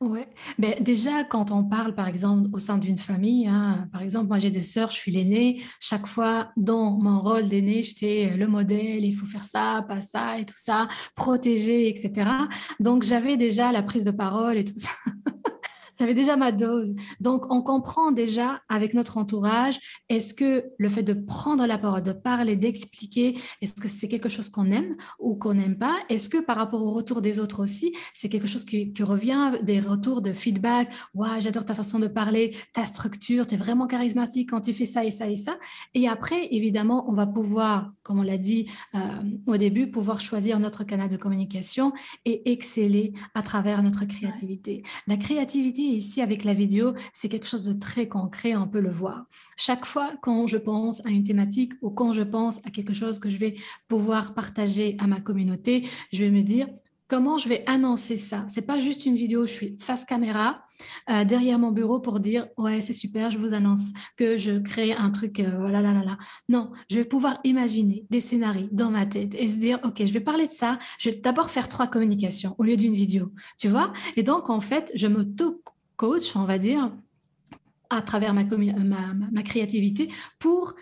Oui, 0.00 0.20
ben, 0.58 0.74
déjà 0.78 1.24
quand 1.24 1.50
on 1.52 1.64
parle 1.64 1.94
par 1.94 2.06
exemple 2.06 2.50
au 2.52 2.58
sein 2.58 2.76
d'une 2.76 2.98
famille, 2.98 3.48
hein, 3.48 3.88
par 3.92 4.02
exemple 4.02 4.28
moi 4.28 4.38
j'ai 4.38 4.50
deux 4.50 4.62
sœurs, 4.62 4.90
je 4.90 4.96
suis 4.96 5.10
l'aînée, 5.10 5.62
chaque 5.80 6.06
fois 6.06 6.50
dans 6.58 6.90
mon 6.98 7.20
rôle 7.20 7.48
d'aînée, 7.48 7.82
j'étais 7.82 8.36
le 8.36 8.46
modèle, 8.46 9.06
il 9.06 9.12
faut 9.14 9.24
faire 9.24 9.44
ça, 9.44 9.84
pas 9.88 10.02
ça 10.02 10.38
et 10.38 10.44
tout 10.44 10.54
ça, 10.58 10.86
protéger, 11.16 11.88
etc. 11.88 12.30
Donc 12.78 13.04
j'avais 13.04 13.38
déjà 13.38 13.72
la 13.72 13.82
prise 13.82 14.04
de 14.04 14.10
parole 14.10 14.58
et 14.58 14.64
tout 14.64 14.76
ça. 14.76 14.90
j'avais 15.98 16.14
déjà 16.14 16.36
ma 16.36 16.52
dose. 16.52 16.94
Donc, 17.20 17.50
on 17.50 17.62
comprend 17.62 18.12
déjà 18.12 18.62
avec 18.68 18.94
notre 18.94 19.18
entourage, 19.18 19.78
est-ce 20.08 20.34
que 20.34 20.64
le 20.78 20.88
fait 20.88 21.02
de 21.02 21.12
prendre 21.12 21.66
la 21.66 21.78
parole, 21.78 22.02
de 22.02 22.12
parler, 22.12 22.56
d'expliquer, 22.56 23.38
est-ce 23.60 23.74
que 23.74 23.88
c'est 23.88 24.08
quelque 24.08 24.28
chose 24.28 24.48
qu'on 24.48 24.70
aime 24.70 24.94
ou 25.18 25.36
qu'on 25.36 25.54
n'aime 25.54 25.78
pas? 25.78 25.96
Est-ce 26.08 26.28
que 26.28 26.38
par 26.38 26.56
rapport 26.56 26.82
au 26.82 26.92
retour 26.92 27.22
des 27.22 27.38
autres 27.38 27.62
aussi, 27.62 27.94
c'est 28.14 28.28
quelque 28.28 28.46
chose 28.46 28.64
qui, 28.64 28.92
revient, 29.00 29.52
des 29.62 29.80
retours 29.80 30.22
de 30.22 30.32
feedback? 30.32 30.92
Ouais, 31.14 31.40
j'adore 31.40 31.64
ta 31.64 31.74
façon 31.74 31.98
de 31.98 32.06
parler, 32.06 32.56
ta 32.72 32.86
structure, 32.86 33.46
tu 33.46 33.54
es 33.54 33.58
vraiment 33.58 33.86
charismatique 33.86 34.50
quand 34.50 34.60
tu 34.60 34.72
fais 34.72 34.86
ça 34.86 35.04
et 35.04 35.10
ça 35.10 35.28
et 35.28 35.36
ça. 35.36 35.58
Et 35.94 36.08
après, 36.08 36.48
évidemment, 36.52 37.08
on 37.08 37.14
va 37.14 37.26
pouvoir, 37.26 37.92
comme 38.02 38.20
on 38.20 38.22
l'a 38.22 38.38
dit 38.38 38.66
euh, 38.94 38.98
au 39.46 39.56
début, 39.56 39.90
pouvoir 39.90 40.20
choisir 40.20 40.58
notre 40.60 40.84
canal 40.84 41.08
de 41.08 41.16
communication 41.16 41.92
et 42.24 42.50
exceller 42.52 43.12
à 43.34 43.42
travers 43.42 43.82
notre 43.82 44.04
créativité. 44.04 44.82
La 45.06 45.16
créativité, 45.16 45.87
ici 45.88 46.20
avec 46.22 46.44
la 46.44 46.54
vidéo, 46.54 46.94
c'est 47.12 47.28
quelque 47.28 47.46
chose 47.46 47.64
de 47.64 47.72
très 47.72 48.08
concret, 48.08 48.56
on 48.56 48.68
peut 48.68 48.80
le 48.80 48.90
voir. 48.90 49.26
Chaque 49.56 49.84
fois 49.84 50.12
quand 50.22 50.46
je 50.46 50.56
pense 50.56 51.04
à 51.06 51.10
une 51.10 51.24
thématique 51.24 51.72
ou 51.82 51.90
quand 51.90 52.12
je 52.12 52.22
pense 52.22 52.58
à 52.66 52.70
quelque 52.70 52.92
chose 52.92 53.18
que 53.18 53.30
je 53.30 53.38
vais 53.38 53.56
pouvoir 53.88 54.34
partager 54.34 54.96
à 54.98 55.06
ma 55.06 55.20
communauté, 55.20 55.88
je 56.12 56.24
vais 56.24 56.30
me 56.30 56.42
dire, 56.42 56.68
comment 57.08 57.38
je 57.38 57.48
vais 57.48 57.64
annoncer 57.66 58.18
ça? 58.18 58.44
C'est 58.48 58.62
pas 58.62 58.80
juste 58.80 59.06
une 59.06 59.16
vidéo, 59.16 59.46
je 59.46 59.50
suis 59.50 59.76
face 59.80 60.04
caméra 60.04 60.62
euh, 61.10 61.24
derrière 61.24 61.58
mon 61.58 61.72
bureau 61.72 61.98
pour 61.98 62.20
dire 62.20 62.46
ouais 62.56 62.80
c'est 62.80 62.92
super, 62.92 63.30
je 63.30 63.38
vous 63.38 63.54
annonce 63.54 63.92
que 64.16 64.36
je 64.36 64.58
crée 64.58 64.92
un 64.92 65.10
truc, 65.10 65.40
euh, 65.40 65.68
là 65.70 65.82
là 65.82 65.92
là. 65.94 66.18
Non, 66.48 66.70
je 66.90 66.96
vais 66.96 67.04
pouvoir 67.04 67.40
imaginer 67.44 68.06
des 68.10 68.20
scénarios 68.20 68.68
dans 68.70 68.90
ma 68.90 69.06
tête 69.06 69.34
et 69.34 69.48
se 69.48 69.58
dire 69.58 69.80
ok 69.82 70.04
je 70.04 70.12
vais 70.12 70.20
parler 70.20 70.46
de 70.46 70.52
ça. 70.52 70.78
Je 70.98 71.10
vais 71.10 71.16
d'abord 71.16 71.50
faire 71.50 71.68
trois 71.68 71.86
communications 71.86 72.54
au 72.58 72.62
lieu 72.62 72.76
d'une 72.76 72.94
vidéo, 72.94 73.32
tu 73.58 73.68
vois? 73.68 73.92
Et 74.16 74.22
donc 74.22 74.50
en 74.50 74.60
fait 74.60 74.92
je 74.94 75.06
me 75.06 75.24
coach, 75.98 76.34
on 76.36 76.44
va 76.44 76.56
dire 76.56 76.90
à 77.90 78.02
travers 78.02 78.32
ma, 78.32 78.44
créativité 79.42 80.10
pour 80.38 80.74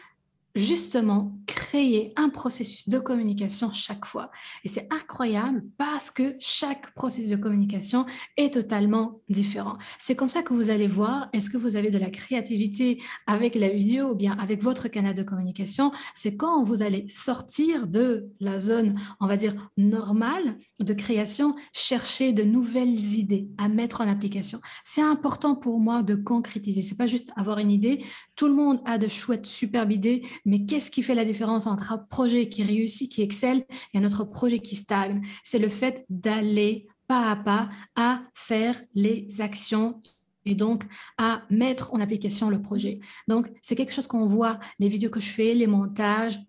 justement 0.56 1.38
créer 1.46 2.12
un 2.16 2.30
processus 2.30 2.88
de 2.88 2.98
communication 2.98 3.70
chaque 3.72 4.06
fois. 4.06 4.30
Et 4.64 4.68
c'est 4.68 4.88
incroyable 4.90 5.64
parce 5.76 6.10
que 6.10 6.34
chaque 6.40 6.94
processus 6.94 7.30
de 7.30 7.36
communication 7.36 8.06
est 8.36 8.54
totalement 8.54 9.20
différent. 9.28 9.76
C'est 9.98 10.16
comme 10.16 10.28
ça 10.28 10.42
que 10.42 10.54
vous 10.54 10.70
allez 10.70 10.86
voir, 10.86 11.28
est-ce 11.32 11.50
que 11.50 11.58
vous 11.58 11.76
avez 11.76 11.90
de 11.90 11.98
la 11.98 12.10
créativité 12.10 13.02
avec 13.26 13.54
la 13.54 13.68
vidéo 13.68 14.12
ou 14.12 14.14
bien 14.14 14.36
avec 14.38 14.62
votre 14.62 14.88
canal 14.88 15.14
de 15.14 15.22
communication? 15.22 15.92
C'est 16.14 16.36
quand 16.36 16.64
vous 16.64 16.82
allez 16.82 17.06
sortir 17.08 17.86
de 17.86 18.28
la 18.40 18.58
zone, 18.58 18.98
on 19.20 19.26
va 19.26 19.36
dire, 19.36 19.54
normale 19.76 20.56
de 20.80 20.94
création, 20.94 21.54
chercher 21.72 22.32
de 22.32 22.42
nouvelles 22.42 23.14
idées 23.14 23.48
à 23.58 23.68
mettre 23.68 24.00
en 24.00 24.08
application. 24.08 24.60
C'est 24.84 25.02
important 25.02 25.54
pour 25.54 25.78
moi 25.78 26.02
de 26.02 26.14
concrétiser. 26.14 26.82
C'est 26.82 26.96
pas 26.96 27.06
juste 27.06 27.30
avoir 27.36 27.58
une 27.58 27.70
idée. 27.70 28.04
Tout 28.36 28.48
le 28.48 28.54
monde 28.54 28.80
a 28.84 28.98
de 28.98 29.08
chouettes, 29.08 29.46
superbes 29.46 29.92
idées, 29.92 30.22
mais 30.46 30.64
qu'est-ce 30.64 30.90
qui 30.90 31.02
fait 31.02 31.14
la 31.14 31.26
différence 31.26 31.66
entre 31.66 31.92
un 31.92 31.98
projet 31.98 32.48
qui 32.48 32.62
réussit, 32.62 33.12
qui 33.12 33.20
excelle, 33.20 33.66
et 33.92 33.98
un 33.98 34.04
autre 34.04 34.24
projet 34.24 34.60
qui 34.60 34.76
stagne? 34.76 35.22
C'est 35.44 35.58
le 35.58 35.68
fait 35.68 36.06
d'aller 36.08 36.86
pas 37.06 37.30
à 37.30 37.36
pas 37.36 37.68
à 37.94 38.22
faire 38.34 38.80
les 38.94 39.26
actions 39.40 40.00
et 40.44 40.54
donc 40.54 40.84
à 41.18 41.42
mettre 41.50 41.92
en 41.92 42.00
application 42.00 42.48
le 42.48 42.62
projet. 42.62 43.00
Donc, 43.28 43.50
c'est 43.60 43.74
quelque 43.74 43.92
chose 43.92 44.06
qu'on 44.06 44.26
voit, 44.26 44.58
les 44.78 44.88
vidéos 44.88 45.10
que 45.10 45.20
je 45.20 45.28
fais, 45.28 45.54
les 45.54 45.66
montages, 45.66 46.40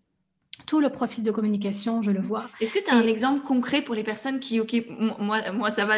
tout 0.66 0.80
le 0.80 0.90
processus 0.90 1.24
de 1.24 1.32
communication, 1.32 2.02
je 2.02 2.12
le 2.12 2.22
vois. 2.22 2.50
Est-ce 2.60 2.74
que 2.74 2.84
tu 2.84 2.92
as 2.92 2.96
un 2.96 3.08
exemple 3.08 3.46
concret 3.46 3.82
pour 3.82 3.96
les 3.96 4.04
personnes 4.04 4.40
qui, 4.40 4.60
ok, 4.60 4.76
moi, 5.20 5.52
moi 5.52 5.72
ça 5.72 5.86
va, 5.86 5.96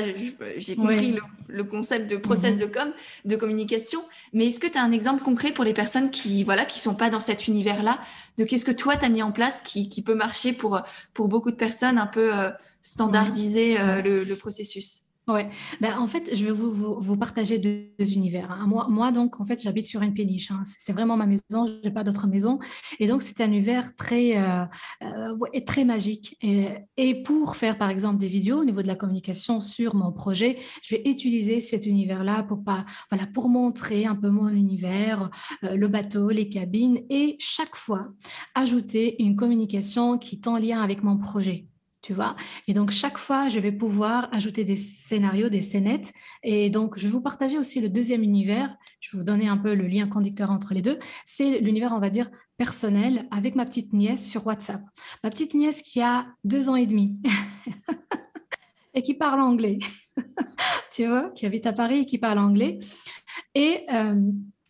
j'ai 0.57 0.75
compris 0.75 1.17
le, 1.47 1.63
concept 1.63 2.09
de 2.09 2.17
process 2.17 2.55
mhm. 2.55 2.61
de 2.61 2.65
com, 2.65 2.91
de 3.25 3.35
communication, 3.35 4.01
mais 4.33 4.47
est-ce 4.47 4.59
que 4.59 4.67
tu 4.67 4.77
as 4.77 4.83
un 4.83 4.91
exemple 4.91 5.23
concret 5.23 5.51
pour 5.51 5.63
les 5.63 5.73
personnes 5.73 6.11
qui 6.11 6.43
voilà, 6.43 6.65
qui 6.65 6.79
sont 6.79 6.95
pas 6.95 7.09
dans 7.09 7.19
cet 7.19 7.47
univers-là, 7.47 7.99
de 8.37 8.43
qu'est-ce 8.43 8.65
que 8.65 8.71
toi 8.71 8.95
tu 8.95 9.05
as 9.05 9.09
mis 9.09 9.23
en 9.23 9.31
place 9.31 9.61
qui, 9.61 9.89
qui, 9.89 10.01
peut 10.01 10.15
marcher 10.15 10.53
pour, 10.53 10.81
pour 11.13 11.27
beaucoup 11.27 11.51
de 11.51 11.55
personnes, 11.55 11.97
un 11.97 12.07
peu 12.07 12.37
euh, 12.37 12.49
standardiser 12.81 13.79
euh, 13.79 14.01
le, 14.01 14.23
le 14.23 14.35
processus? 14.35 15.01
Ouais, 15.29 15.47
ben, 15.79 15.95
en 15.99 16.07
fait, 16.07 16.35
je 16.35 16.43
vais 16.43 16.51
vous, 16.51 16.73
vous, 16.73 17.15
partager 17.15 17.59
deux, 17.59 17.85
univers. 17.99 18.49
Hein. 18.51 18.65
Moi, 18.89 19.11
donc, 19.11 19.39
en 19.39 19.45
fait, 19.45 19.61
j'habite 19.61 19.85
sur 19.85 20.01
une 20.01 20.15
péniche. 20.15 20.49
Hein. 20.49 20.61
C'est 20.63 20.91
vraiment 20.91 21.17
ma 21.17 21.27
maison, 21.27 21.67
je 21.67 21.87
n'ai 21.87 21.93
pas 21.93 22.03
d'autre 22.03 22.25
maison. 22.27 22.57
Et 22.99 23.05
donc, 23.05 23.21
c'est 23.21 23.39
un 23.41 23.47
univers 23.47 23.95
très, 23.95 24.37
euh, 24.37 24.65
euh, 25.03 25.59
très 25.67 25.85
magique. 25.85 26.35
Et, 26.41 26.69
et, 26.97 27.21
pour 27.21 27.57
faire, 27.57 27.77
par 27.77 27.91
exemple, 27.91 28.17
des 28.17 28.27
vidéos 28.27 28.61
au 28.61 28.65
niveau 28.65 28.81
de 28.81 28.87
la 28.87 28.95
communication 28.95 29.61
sur 29.61 29.93
mon 29.93 30.11
projet, 30.11 30.57
je 30.81 30.95
vais 30.95 31.03
utiliser 31.05 31.59
cet 31.59 31.85
univers-là 31.85 32.41
pour, 32.41 32.63
pas, 32.63 32.85
voilà, 33.11 33.27
pour 33.27 33.49
montrer 33.49 34.07
un 34.07 34.15
peu 34.15 34.31
mon 34.31 34.49
univers, 34.49 35.29
euh, 35.63 35.75
le 35.75 35.87
bateau, 35.87 36.29
les 36.29 36.49
cabines, 36.49 37.01
et 37.11 37.35
chaque 37.37 37.75
fois, 37.75 38.07
ajouter 38.55 39.21
une 39.21 39.35
communication 39.35 40.17
qui 40.17 40.37
est 40.37 40.47
en 40.47 40.57
lien 40.57 40.81
avec 40.81 41.03
mon 41.03 41.17
projet 41.17 41.68
tu 42.01 42.13
vois. 42.13 42.35
Et 42.67 42.73
donc, 42.73 42.91
chaque 42.91 43.17
fois, 43.17 43.49
je 43.49 43.59
vais 43.59 43.71
pouvoir 43.71 44.29
ajouter 44.31 44.63
des 44.63 44.75
scénarios, 44.75 45.49
des 45.49 45.61
scénettes. 45.61 46.13
Et 46.43 46.69
donc, 46.69 46.97
je 46.97 47.03
vais 47.03 47.09
vous 47.09 47.21
partager 47.21 47.57
aussi 47.57 47.81
le 47.81 47.89
deuxième 47.89 48.23
univers. 48.23 48.75
Je 49.01 49.11
vais 49.11 49.17
vous 49.19 49.25
donner 49.25 49.47
un 49.47 49.57
peu 49.57 49.75
le 49.75 49.87
lien 49.87 50.07
conducteur 50.07 50.51
entre 50.51 50.73
les 50.73 50.81
deux. 50.81 50.99
C'est 51.25 51.59
l'univers, 51.59 51.91
on 51.93 51.99
va 51.99 52.09
dire, 52.09 52.29
personnel 52.57 53.27
avec 53.31 53.55
ma 53.55 53.65
petite 53.65 53.93
nièce 53.93 54.29
sur 54.29 54.45
WhatsApp. 54.47 54.81
Ma 55.23 55.29
petite 55.29 55.53
nièce 55.53 55.81
qui 55.81 56.01
a 56.01 56.27
deux 56.43 56.69
ans 56.69 56.75
et 56.75 56.87
demi 56.87 57.17
et 58.93 59.01
qui 59.01 59.13
parle 59.13 59.41
anglais. 59.41 59.79
tu 60.91 61.05
vois, 61.05 61.31
qui 61.31 61.45
habite 61.45 61.65
à 61.65 61.73
Paris 61.73 61.99
et 61.99 62.05
qui 62.05 62.17
parle 62.17 62.37
anglais. 62.37 62.79
Et 63.55 63.85
euh, 63.91 64.15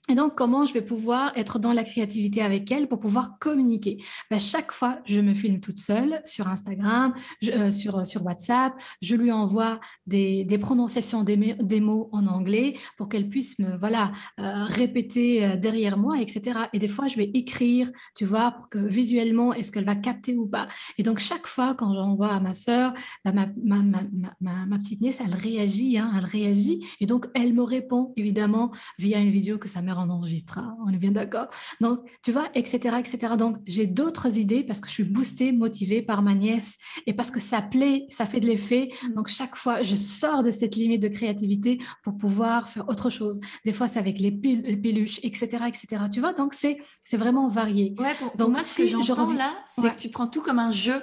et 0.09 0.15
donc, 0.15 0.35
comment 0.35 0.65
je 0.65 0.73
vais 0.73 0.81
pouvoir 0.81 1.31
être 1.35 1.59
dans 1.59 1.71
la 1.71 1.83
créativité 1.83 2.41
avec 2.41 2.71
elle 2.71 2.87
pour 2.87 2.99
pouvoir 2.99 3.37
communiquer? 3.37 4.03
Ben, 4.31 4.39
Chaque 4.39 4.71
fois, 4.71 4.99
je 5.05 5.21
me 5.21 5.35
filme 5.35 5.59
toute 5.59 5.77
seule 5.77 6.19
sur 6.25 6.47
Instagram, 6.47 7.13
euh, 7.43 7.69
sur, 7.69 8.07
sur 8.07 8.25
WhatsApp, 8.25 8.73
je 9.03 9.15
lui 9.15 9.31
envoie 9.31 9.79
des, 10.07 10.45
des 10.45 10.57
prononciations 10.57 11.23
des, 11.23 11.79
mots 11.79 12.09
en 12.11 12.25
anglais 12.25 12.75
pour 12.97 13.07
qu'elle 13.07 13.29
puisse 13.29 13.59
me 13.59 13.77
voilà, 13.77 14.11
euh, 14.39 14.65
répéter 14.65 15.45
euh, 15.45 15.55
derrière 15.55 15.97
moi, 15.97 16.19
etc. 16.19 16.61
Et 16.73 16.79
des 16.79 16.87
fois, 16.87 17.07
je 17.07 17.15
vais 17.15 17.29
écrire, 17.35 17.91
tu 18.15 18.25
vois, 18.25 18.51
pour 18.51 18.67
que 18.69 18.79
visuellement, 18.79 19.53
est-ce 19.53 19.71
qu'elle 19.71 19.85
va 19.85 19.95
capter 19.95 20.35
ou 20.35 20.47
pas? 20.47 20.67
Et 20.97 21.03
donc, 21.03 21.19
chaque 21.19 21.45
fois, 21.45 21.75
quand 21.75 21.93
j'envoie 21.93 22.33
à 22.33 22.39
ma 22.39 22.55
sœur, 22.55 22.95
ma, 23.25 23.31
ma, 23.31 24.77
petite 24.79 25.01
nièce, 25.01 25.21
elle 25.23 25.35
réagit, 25.35 25.99
hein, 25.99 26.11
elle 26.17 26.25
réagit. 26.25 26.83
Et 26.99 27.05
donc, 27.05 27.27
elle 27.35 27.53
me 27.53 27.61
répond, 27.61 28.11
évidemment, 28.17 28.71
via 28.97 29.19
une 29.19 29.29
vidéo 29.29 29.59
que 29.59 29.67
sa 29.67 29.83
mère 29.83 29.98
enregistre, 30.07 30.59
on 30.85 30.89
est 30.93 30.97
bien 30.97 31.11
d'accord. 31.11 31.47
Donc, 31.81 31.99
tu 32.23 32.31
vois, 32.31 32.47
etc., 32.53 32.97
etc. 32.99 33.33
Donc, 33.37 33.57
j'ai 33.65 33.87
d'autres 33.87 34.37
idées 34.37 34.63
parce 34.63 34.79
que 34.79 34.87
je 34.87 34.93
suis 34.93 35.03
boostée, 35.03 35.51
motivée 35.51 36.01
par 36.01 36.21
ma 36.21 36.35
nièce 36.35 36.77
et 37.07 37.13
parce 37.13 37.31
que 37.31 37.39
ça 37.39 37.61
plaît, 37.61 38.05
ça 38.09 38.25
fait 38.25 38.39
de 38.39 38.47
l'effet. 38.47 38.89
Mm. 39.03 39.13
Donc, 39.15 39.27
chaque 39.27 39.55
fois, 39.55 39.83
je 39.83 39.95
sors 39.95 40.43
de 40.43 40.51
cette 40.51 40.75
limite 40.75 41.01
de 41.01 41.07
créativité 41.07 41.79
pour 42.03 42.17
pouvoir 42.17 42.69
faire 42.69 42.87
autre 42.87 43.09
chose. 43.09 43.37
Des 43.65 43.73
fois, 43.73 43.87
c'est 43.87 43.99
avec 43.99 44.19
les, 44.19 44.31
peluches, 44.31 45.19
etc., 45.23 45.65
etc. 45.67 46.03
Tu 46.11 46.19
vois, 46.19 46.33
donc 46.33 46.53
c'est 46.53 46.77
c'est 47.03 47.17
vraiment 47.17 47.47
varié. 47.47 47.95
Ouais, 47.97 48.13
pour, 48.15 48.31
donc, 48.35 48.49
moi, 48.51 48.61
ce 48.61 48.83
que 48.83 48.87
j'entends 48.87 49.33
là, 49.33 49.51
c'est 49.65 49.95
que 49.95 49.99
tu 49.99 50.09
prends 50.09 50.27
tout 50.27 50.41
comme 50.41 50.59
un 50.59 50.71
jeu 50.71 51.01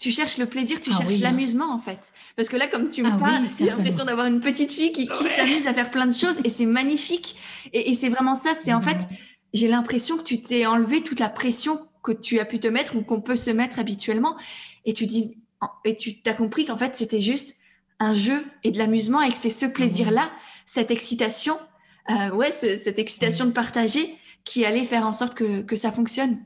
tu 0.00 0.10
cherches 0.10 0.38
le 0.38 0.46
plaisir, 0.46 0.80
tu 0.80 0.90
ah 0.94 0.96
cherches 0.96 1.20
l'amusement 1.20 1.70
en 1.70 1.78
fait. 1.78 2.12
Parce 2.34 2.48
que 2.48 2.56
là, 2.56 2.66
comme 2.66 2.88
tu 2.88 3.02
me 3.02 3.10
ah 3.10 3.18
parles, 3.20 3.44
j'ai 3.58 3.66
l'impression 3.66 4.06
d'avoir 4.06 4.26
une 4.26 4.40
petite 4.40 4.72
fille 4.72 4.92
qui, 4.92 5.06
s'amuse 5.06 5.66
à 5.66 5.74
faire 5.74 5.90
plein 5.90 6.06
de 6.06 6.14
choses 6.14 6.40
et 6.42 6.48
c'est 6.48 6.64
magnifique. 6.64 7.36
Et, 7.74 7.94
c'est 7.94 8.08
vraiment 8.08 8.34
ça. 8.34 8.54
C'est 8.54 8.72
en 8.72 8.80
fait, 8.80 9.06
j'ai 9.52 9.68
l'impression 9.68 10.16
que 10.16 10.22
tu 10.22 10.40
t'es 10.40 10.64
enlevé 10.64 11.02
toute 11.02 11.20
la 11.20 11.28
pression 11.28 11.86
que 12.02 12.12
tu 12.12 12.40
as 12.40 12.46
pu 12.46 12.58
te 12.58 12.66
mettre 12.66 12.96
ou 12.96 13.02
qu'on 13.02 13.20
peut 13.20 13.36
se 13.36 13.50
mettre 13.50 13.78
habituellement. 13.78 14.36
Et 14.86 14.94
tu 14.94 15.04
dis, 15.04 15.36
et 15.84 15.94
tu 15.94 16.22
t'as 16.22 16.32
compris 16.32 16.64
qu'en 16.64 16.78
fait, 16.78 16.96
c'était 16.96 17.20
juste 17.20 17.56
un 17.98 18.14
jeu 18.14 18.42
et 18.64 18.70
de 18.70 18.78
l'amusement 18.78 19.20
et 19.20 19.30
que 19.30 19.36
c'est 19.36 19.50
ce 19.50 19.66
plaisir-là, 19.66 20.30
cette 20.64 20.90
excitation, 20.90 21.58
euh, 22.08 22.30
ouais, 22.30 22.50
cette 22.50 22.98
excitation 22.98 23.44
de 23.44 23.50
partager 23.50 24.08
qui 24.44 24.64
allait 24.64 24.84
faire 24.84 25.06
en 25.06 25.12
sorte 25.12 25.34
que, 25.34 25.60
que 25.60 25.76
ça 25.76 25.92
fonctionne. 25.92 26.38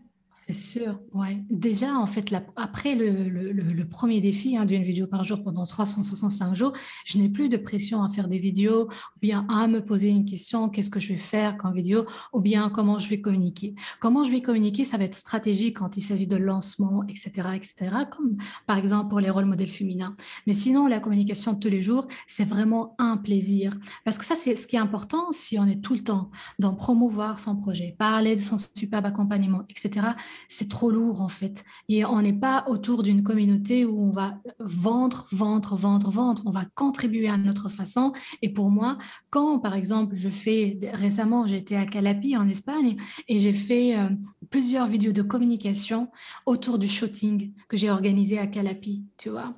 C'est 0.46 0.52
sûr, 0.52 1.00
ouais. 1.14 1.42
Déjà, 1.48 1.96
en 1.96 2.07
fait, 2.07 2.35
après 2.57 2.94
le, 2.94 3.83
premier 3.85 4.20
défi 4.20 4.59
hein, 4.59 4.66
d'une 4.66 4.83
vidéo 4.83 5.07
par 5.07 5.24
jour 5.24 5.42
pendant 5.42 5.64
365 5.64 6.54
jours, 6.54 6.74
je 7.07 7.16
n'ai 7.16 7.30
plus 7.30 7.48
de 7.48 7.57
pression 7.57 8.02
à 8.02 8.11
faire 8.11 8.28
des 8.28 8.38
vidéos 8.38 8.88
ou 8.88 9.20
bien 9.22 9.46
à 9.48 9.66
me 9.68 9.83
poser 9.83 10.11
une 10.11 10.26
question, 10.26 10.68
qu'est-ce 10.68 10.90
que 10.90 11.00
je 11.00 11.09
vais 11.14 11.18
faire 11.18 11.57
qu'en 11.57 11.72
vidéo 11.72 12.04
ou 12.35 12.40
bien 12.42 12.68
comment 12.68 12.98
je 12.98 13.09
vais 13.09 13.22
communiquer. 13.22 13.74
Comment 14.00 14.22
je 14.22 14.30
vais 14.30 14.42
communiquer, 14.42 14.85
ça 14.85 14.98
va 14.98 15.04
être 15.04 15.14
stratégique 15.14 15.78
quand 15.78 15.96
il 15.96 16.02
s'agit 16.02 16.26
de 16.26 16.37
lancement, 16.37 17.04
etc., 17.09 17.30
etc., 17.54 17.74
comme 18.14 18.37
par 18.66 18.76
exemple 18.76 19.09
pour 19.09 19.20
les 19.20 19.30
rôles 19.30 19.46
modèles 19.46 19.68
féminins. 19.68 20.12
Mais 20.46 20.52
sinon, 20.52 20.88
la 20.88 21.00
communication 21.00 21.54
de 21.54 21.59
tous 21.59 21.70
les 21.70 21.80
jours, 21.80 22.07
c'est 22.26 22.44
vraiment 22.44 22.96
un 22.98 23.16
plaisir. 23.16 23.78
Parce 24.04 24.18
que 24.18 24.26
ça, 24.26 24.37
c'est 24.37 24.57
ce 24.57 24.66
qui 24.66 24.76
est 24.76 24.80
important 24.80 25.33
si 25.33 25.59
on 25.59 25.64
est 25.64 25.80
tout 25.80 25.94
le 25.94 26.04
temps 26.04 26.30
dans 26.59 26.74
promouvoir 26.74 27.40
son 27.40 27.57
projet, 27.57 27.94
parler 27.98 28.37
de 28.37 28.40
son 28.40 28.59
superbe 28.59 29.07
accompagnement, 29.07 29.62
etc 29.70 30.09
c'est 30.49 30.68
trop 30.68 30.90
lourd 30.90 31.20
en 31.20 31.29
fait. 31.29 31.64
Et 31.88 32.05
on 32.05 32.20
n'est 32.23 32.33
pas 32.33 32.64
autour 32.68 33.03
d'une 33.03 33.23
communauté 33.23 33.85
où 33.85 34.01
on 34.01 34.11
va 34.11 34.38
vendre, 34.59 35.27
vendre, 35.33 35.77
vendre, 35.77 36.11
vendre. 36.11 36.42
On 36.47 36.51
va 36.51 36.64
contribuer 36.75 37.29
à 37.29 37.37
notre 37.37 37.68
façon. 37.68 38.12
Et 38.42 38.49
pour 38.49 38.70
moi, 38.70 38.99
quand 39.31 39.59
par 39.59 39.75
exemple, 39.75 40.16
je 40.16 40.29
fais 40.29 40.79
récemment, 40.92 41.47
j'étais 41.47 41.77
à 41.77 41.87
Calapi 41.87 42.37
en 42.37 42.49
Espagne 42.49 42.97
et 43.29 43.40
j'ai 43.40 43.53
fait 43.53 43.97
euh, 43.97 44.09
plusieurs 44.51 44.87
vidéos 44.87 45.12
de 45.12 45.23
communication 45.23 46.11
autour 46.47 46.79
du 46.79 46.88
shooting 46.88 47.53
que 47.68 47.77
j'ai 47.77 47.90
organisé 47.90 48.38
à 48.38 48.47
Calapi, 48.47 49.05
tu 49.16 49.31
vois. 49.31 49.55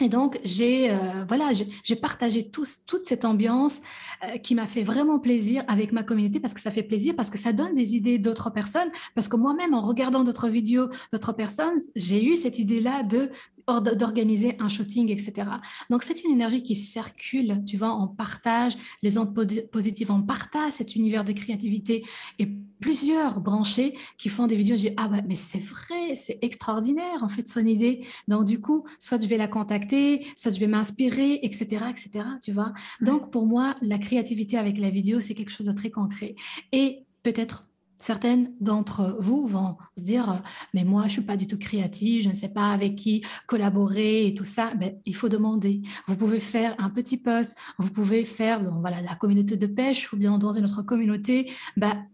Et 0.00 0.08
donc, 0.08 0.38
j'ai 0.44 0.90
euh, 0.90 0.96
voilà, 1.26 1.50
j'ai 1.52 1.96
partagé 1.96 2.48
toute 2.50 3.04
cette 3.04 3.24
ambiance 3.24 3.82
euh, 4.24 4.38
qui 4.38 4.54
m'a 4.54 4.66
fait 4.66 4.84
vraiment 4.84 5.18
plaisir 5.18 5.64
avec 5.68 5.92
ma 5.92 6.02
communauté 6.02 6.40
parce 6.40 6.54
que 6.54 6.60
ça 6.60 6.70
fait 6.70 6.82
plaisir, 6.82 7.14
parce 7.16 7.30
que 7.30 7.38
ça 7.38 7.52
donne 7.52 7.74
des 7.74 7.96
idées 7.96 8.18
d'autres 8.18 8.50
personnes. 8.50 8.90
Parce 9.14 9.28
que 9.28 9.36
moi-même, 9.36 9.74
en 9.74 9.80
regardant 9.80 10.24
d'autres 10.24 10.48
vidéos 10.48 10.88
d'autres 11.12 11.32
personnes, 11.32 11.78
j'ai 11.96 12.24
eu 12.24 12.36
cette 12.36 12.58
idée-là 12.58 13.02
de 13.02 13.30
d'organiser 13.68 14.56
un 14.58 14.68
shooting, 14.68 15.10
etc. 15.10 15.48
Donc, 15.90 16.02
c'est 16.02 16.22
une 16.24 16.32
énergie 16.32 16.62
qui 16.62 16.74
circule, 16.74 17.62
tu 17.66 17.76
vois, 17.76 17.94
on 17.94 18.08
partage 18.08 18.76
les 19.02 19.18
ondes 19.18 19.34
positives, 19.70 20.10
on 20.10 20.22
partage 20.22 20.72
cet 20.72 20.96
univers 20.96 21.24
de 21.24 21.32
créativité 21.32 22.04
et 22.38 22.48
plusieurs 22.80 23.40
branchés 23.40 23.96
qui 24.16 24.28
font 24.28 24.46
des 24.46 24.56
vidéos. 24.56 24.76
Je 24.76 24.88
dis, 24.88 24.94
ah 24.96 25.08
ouais, 25.08 25.22
mais 25.26 25.34
c'est 25.34 25.58
vrai, 25.58 26.14
c'est 26.14 26.38
extraordinaire, 26.42 27.22
en 27.22 27.28
fait, 27.28 27.46
son 27.48 27.66
idée. 27.66 28.06
Donc, 28.26 28.46
du 28.46 28.60
coup, 28.60 28.84
soit 28.98 29.20
je 29.20 29.26
vais 29.26 29.36
la 29.36 29.48
contacter, 29.48 30.26
soit 30.36 30.52
je 30.52 30.60
vais 30.60 30.66
m'inspirer, 30.66 31.40
etc., 31.42 31.84
etc., 31.90 32.24
tu 32.42 32.52
vois. 32.52 32.72
Donc, 33.00 33.30
pour 33.30 33.46
moi, 33.46 33.74
la 33.82 33.98
créativité 33.98 34.56
avec 34.56 34.78
la 34.78 34.90
vidéo, 34.90 35.20
c'est 35.20 35.34
quelque 35.34 35.52
chose 35.52 35.66
de 35.66 35.72
très 35.72 35.90
concret. 35.90 36.34
Et 36.72 37.04
peut-être 37.22 37.67
Certaines 37.98 38.52
d'entre 38.60 39.16
vous 39.18 39.46
vont 39.46 39.76
se 39.96 40.04
dire, 40.04 40.42
mais 40.72 40.84
moi, 40.84 41.04
je 41.06 41.12
suis 41.12 41.22
pas 41.22 41.36
du 41.36 41.46
tout 41.46 41.58
créative, 41.58 42.22
je 42.22 42.28
ne 42.28 42.34
sais 42.34 42.48
pas 42.48 42.70
avec 42.70 42.96
qui 42.96 43.24
collaborer 43.46 44.26
et 44.26 44.34
tout 44.34 44.44
ça. 44.44 44.72
Ben, 44.74 44.94
il 45.04 45.16
faut 45.16 45.28
demander. 45.28 45.82
Vous 46.06 46.14
pouvez 46.14 46.40
faire 46.40 46.76
un 46.78 46.90
petit 46.90 47.16
post, 47.16 47.56
vous 47.78 47.90
pouvez 47.90 48.24
faire 48.24 48.60
dans 48.60 48.80
voilà, 48.80 49.00
la 49.02 49.16
communauté 49.16 49.56
de 49.56 49.66
pêche 49.66 50.12
ou 50.12 50.16
bien 50.16 50.38
dans 50.38 50.52
une 50.52 50.64
autre 50.64 50.82
communauté, 50.82 51.50
ben, 51.76 52.06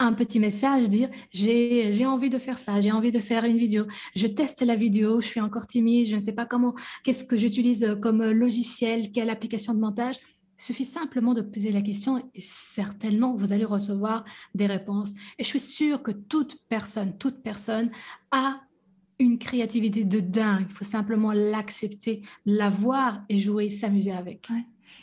un 0.00 0.12
petit 0.14 0.40
message, 0.40 0.88
dire 0.88 1.10
j'ai 1.32 2.06
envie 2.06 2.30
de 2.30 2.38
faire 2.38 2.58
ça, 2.58 2.80
j'ai 2.80 2.90
envie 2.90 3.12
de 3.12 3.18
faire 3.18 3.44
une 3.44 3.58
vidéo, 3.58 3.86
je 4.16 4.26
teste 4.26 4.62
la 4.62 4.74
vidéo, 4.74 5.20
je 5.20 5.26
suis 5.26 5.40
encore 5.40 5.66
timide, 5.66 6.06
je 6.06 6.14
ne 6.14 6.20
sais 6.20 6.34
pas 6.34 6.46
comment, 6.46 6.74
qu'est-ce 7.04 7.24
que 7.24 7.36
j'utilise 7.36 7.96
comme 8.00 8.24
logiciel, 8.30 9.12
quelle 9.12 9.28
application 9.28 9.74
de 9.74 9.80
montage. 9.80 10.16
Il 10.60 10.62
suffit 10.62 10.84
simplement 10.84 11.32
de 11.32 11.40
poser 11.40 11.72
la 11.72 11.80
question 11.80 12.18
et 12.18 12.40
certainement 12.40 13.34
vous 13.34 13.52
allez 13.52 13.64
recevoir 13.64 14.26
des 14.54 14.66
réponses. 14.66 15.14
Et 15.38 15.42
je 15.42 15.48
suis 15.48 15.58
sûre 15.58 16.02
que 16.02 16.10
toute 16.10 16.58
personne, 16.68 17.16
toute 17.16 17.42
personne 17.42 17.90
a 18.30 18.60
une 19.18 19.38
créativité 19.38 20.04
de 20.04 20.20
dingue. 20.20 20.66
Il 20.68 20.74
faut 20.74 20.84
simplement 20.84 21.32
l'accepter, 21.32 22.20
la 22.44 22.68
voir 22.68 23.24
et 23.30 23.38
jouer, 23.38 23.70
s'amuser 23.70 24.12
avec 24.12 24.50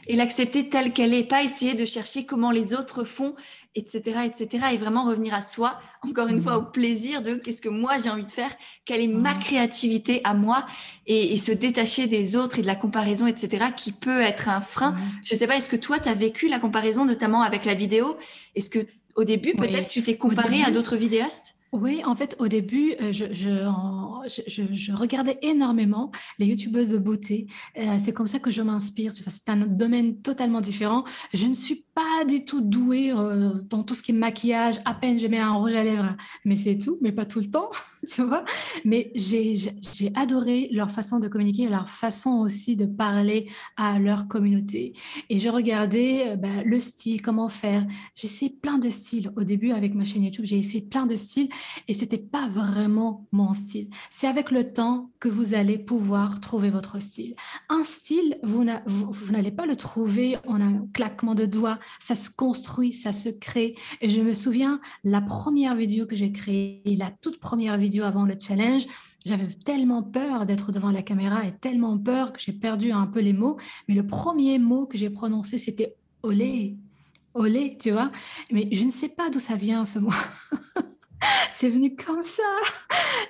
et 0.07 0.15
l'accepter 0.15 0.69
telle 0.69 0.93
qu'elle 0.93 1.13
est, 1.13 1.23
pas 1.23 1.43
essayer 1.43 1.73
de 1.73 1.85
chercher 1.85 2.25
comment 2.25 2.51
les 2.51 2.73
autres 2.73 3.03
font, 3.03 3.35
etc., 3.75 4.21
etc., 4.25 4.67
et 4.73 4.77
vraiment 4.77 5.05
revenir 5.05 5.33
à 5.33 5.41
soi, 5.41 5.79
encore 6.01 6.27
une 6.27 6.41
fois, 6.41 6.57
au 6.57 6.61
plaisir 6.63 7.21
de 7.21 7.35
qu'est-ce 7.35 7.61
que 7.61 7.69
moi 7.69 7.97
j'ai 8.01 8.09
envie 8.09 8.25
de 8.25 8.31
faire, 8.31 8.49
quelle 8.85 9.01
est 9.01 9.07
ma 9.07 9.35
créativité 9.35 10.21
à 10.23 10.33
moi, 10.33 10.65
et, 11.05 11.37
se 11.37 11.51
détacher 11.51 12.07
des 12.07 12.35
autres 12.35 12.59
et 12.59 12.61
de 12.61 12.67
la 12.67 12.75
comparaison, 12.75 13.27
etc., 13.27 13.65
qui 13.75 13.91
peut 13.91 14.21
être 14.21 14.49
un 14.49 14.61
frein. 14.61 14.95
Je 15.23 15.35
sais 15.35 15.45
pas, 15.45 15.57
est-ce 15.57 15.69
que 15.69 15.75
toi, 15.75 15.99
tu 15.99 16.09
as 16.09 16.13
vécu 16.13 16.47
la 16.47 16.59
comparaison, 16.59 17.05
notamment 17.05 17.41
avec 17.41 17.65
la 17.65 17.73
vidéo? 17.73 18.17
Est-ce 18.55 18.69
que 18.69 18.79
au 19.15 19.23
début, 19.23 19.55
peut-être, 19.55 19.87
tu 19.87 20.03
t'es 20.03 20.15
comparé 20.15 20.61
à 20.63 20.71
d'autres 20.71 20.95
vidéastes? 20.95 21.56
Oui, 21.73 22.01
en 22.05 22.15
fait, 22.15 22.35
au 22.39 22.47
début, 22.47 22.93
euh, 23.01 23.11
je, 23.11 24.91
regardais 24.93 25.37
énormément 25.41 26.11
les 26.39 26.45
youtubeuses 26.45 26.91
de 26.91 26.97
beauté. 26.97 27.47
Euh, 27.77 27.97
c'est 27.99 28.13
comme 28.13 28.27
ça 28.27 28.39
que 28.39 28.51
je 28.51 28.61
m'inspire. 28.61 29.11
C'est 29.13 29.49
un 29.49 29.57
domaine 29.65 30.21
totalement 30.21 30.61
différent. 30.61 31.03
Je 31.33 31.45
ne 31.45 31.53
suis 31.53 31.85
pas 31.93 32.06
du 32.25 32.45
tout 32.45 32.61
douée 32.61 33.11
euh, 33.11 33.53
dans 33.69 33.83
tout 33.83 33.95
ce 33.95 34.03
qui 34.03 34.11
est 34.11 34.15
maquillage. 34.15 34.75
À 34.85 34.93
peine 34.93 35.19
je 35.19 35.27
mets 35.27 35.39
un 35.39 35.53
rouge 35.53 35.75
à 35.75 35.83
lèvres, 35.83 36.15
mais 36.45 36.55
c'est 36.55 36.77
tout, 36.77 36.97
mais 37.01 37.11
pas 37.11 37.25
tout 37.25 37.39
le 37.39 37.49
temps, 37.49 37.69
tu 38.07 38.23
vois. 38.23 38.43
Mais 38.85 39.11
j'ai 39.15 39.71
adoré 40.15 40.69
leur 40.71 40.91
façon 40.91 41.19
de 41.19 41.27
communiquer, 41.27 41.67
leur 41.67 41.89
façon 41.89 42.39
aussi 42.39 42.75
de 42.75 42.85
parler 42.85 43.49
à 43.75 43.99
leur 43.99 44.27
communauté. 44.27 44.93
Et 45.29 45.39
je 45.39 45.49
regardais 45.49 46.37
bah, 46.37 46.63
le 46.65 46.79
style, 46.79 47.21
comment 47.21 47.49
faire. 47.49 47.85
J'ai 48.15 48.27
essayé 48.27 48.51
plein 48.51 48.77
de 48.77 48.89
styles. 48.89 49.31
Au 49.35 49.43
début, 49.43 49.71
avec 49.71 49.93
ma 49.93 50.03
chaîne 50.03 50.23
YouTube, 50.23 50.45
j'ai 50.45 50.57
essayé 50.57 50.83
plein 50.85 51.05
de 51.05 51.15
styles 51.15 51.49
et 51.87 51.93
c'était 51.93 52.17
pas 52.17 52.47
vraiment 52.47 53.25
mon 53.31 53.53
style. 53.53 53.89
C'est 54.09 54.27
avec 54.27 54.51
le 54.51 54.71
temps 54.73 55.11
que 55.19 55.29
vous 55.29 55.53
allez 55.53 55.77
pouvoir 55.77 56.39
trouver 56.39 56.69
votre 56.69 57.01
style. 57.01 57.35
Un 57.69 57.83
style, 57.83 58.37
vous 58.43 58.63
n'allez 58.63 59.51
pas 59.51 59.65
le 59.65 59.75
trouver 59.75 60.37
en 60.47 60.61
un 60.61 60.87
claquement 60.93 61.35
de 61.35 61.45
doigts. 61.45 61.79
Ça 62.07 62.15
se 62.15 62.29
construit, 62.29 62.93
ça 62.93 63.11
se 63.11 63.27
crée. 63.27 63.75
Et 63.99 64.09
je 64.09 64.21
me 64.21 64.33
souviens, 64.33 64.79
la 65.03 65.19
première 65.19 65.75
vidéo 65.75 66.05
que 66.05 66.15
j'ai 66.15 66.31
créée, 66.31 66.81
la 66.97 67.11
toute 67.21 67.37
première 67.37 67.77
vidéo 67.77 68.05
avant 68.05 68.23
le 68.23 68.33
challenge, 68.39 68.85
j'avais 69.25 69.47
tellement 69.47 70.03
peur 70.03 70.45
d'être 70.45 70.71
devant 70.71 70.91
la 70.91 71.01
caméra 71.01 71.45
et 71.45 71.51
tellement 71.51 71.97
peur 71.97 72.31
que 72.31 72.39
j'ai 72.39 72.53
perdu 72.53 72.93
un 72.93 73.07
peu 73.07 73.19
les 73.19 73.33
mots. 73.33 73.57
Mais 73.89 73.93
le 73.93 74.07
premier 74.07 74.57
mot 74.57 74.85
que 74.85 74.97
j'ai 74.97 75.09
prononcé, 75.09 75.57
c'était 75.57 75.97
olé. 76.23 76.77
Olé, 77.33 77.77
tu 77.77 77.91
vois. 77.91 78.09
Mais 78.53 78.69
je 78.71 78.85
ne 78.85 78.91
sais 78.91 79.09
pas 79.09 79.29
d'où 79.29 79.41
ça 79.41 79.55
vient 79.55 79.85
ce 79.85 79.99
mot. 79.99 80.13
c'est 81.51 81.69
venu 81.69 81.95
comme 81.95 82.23
ça. 82.23 82.43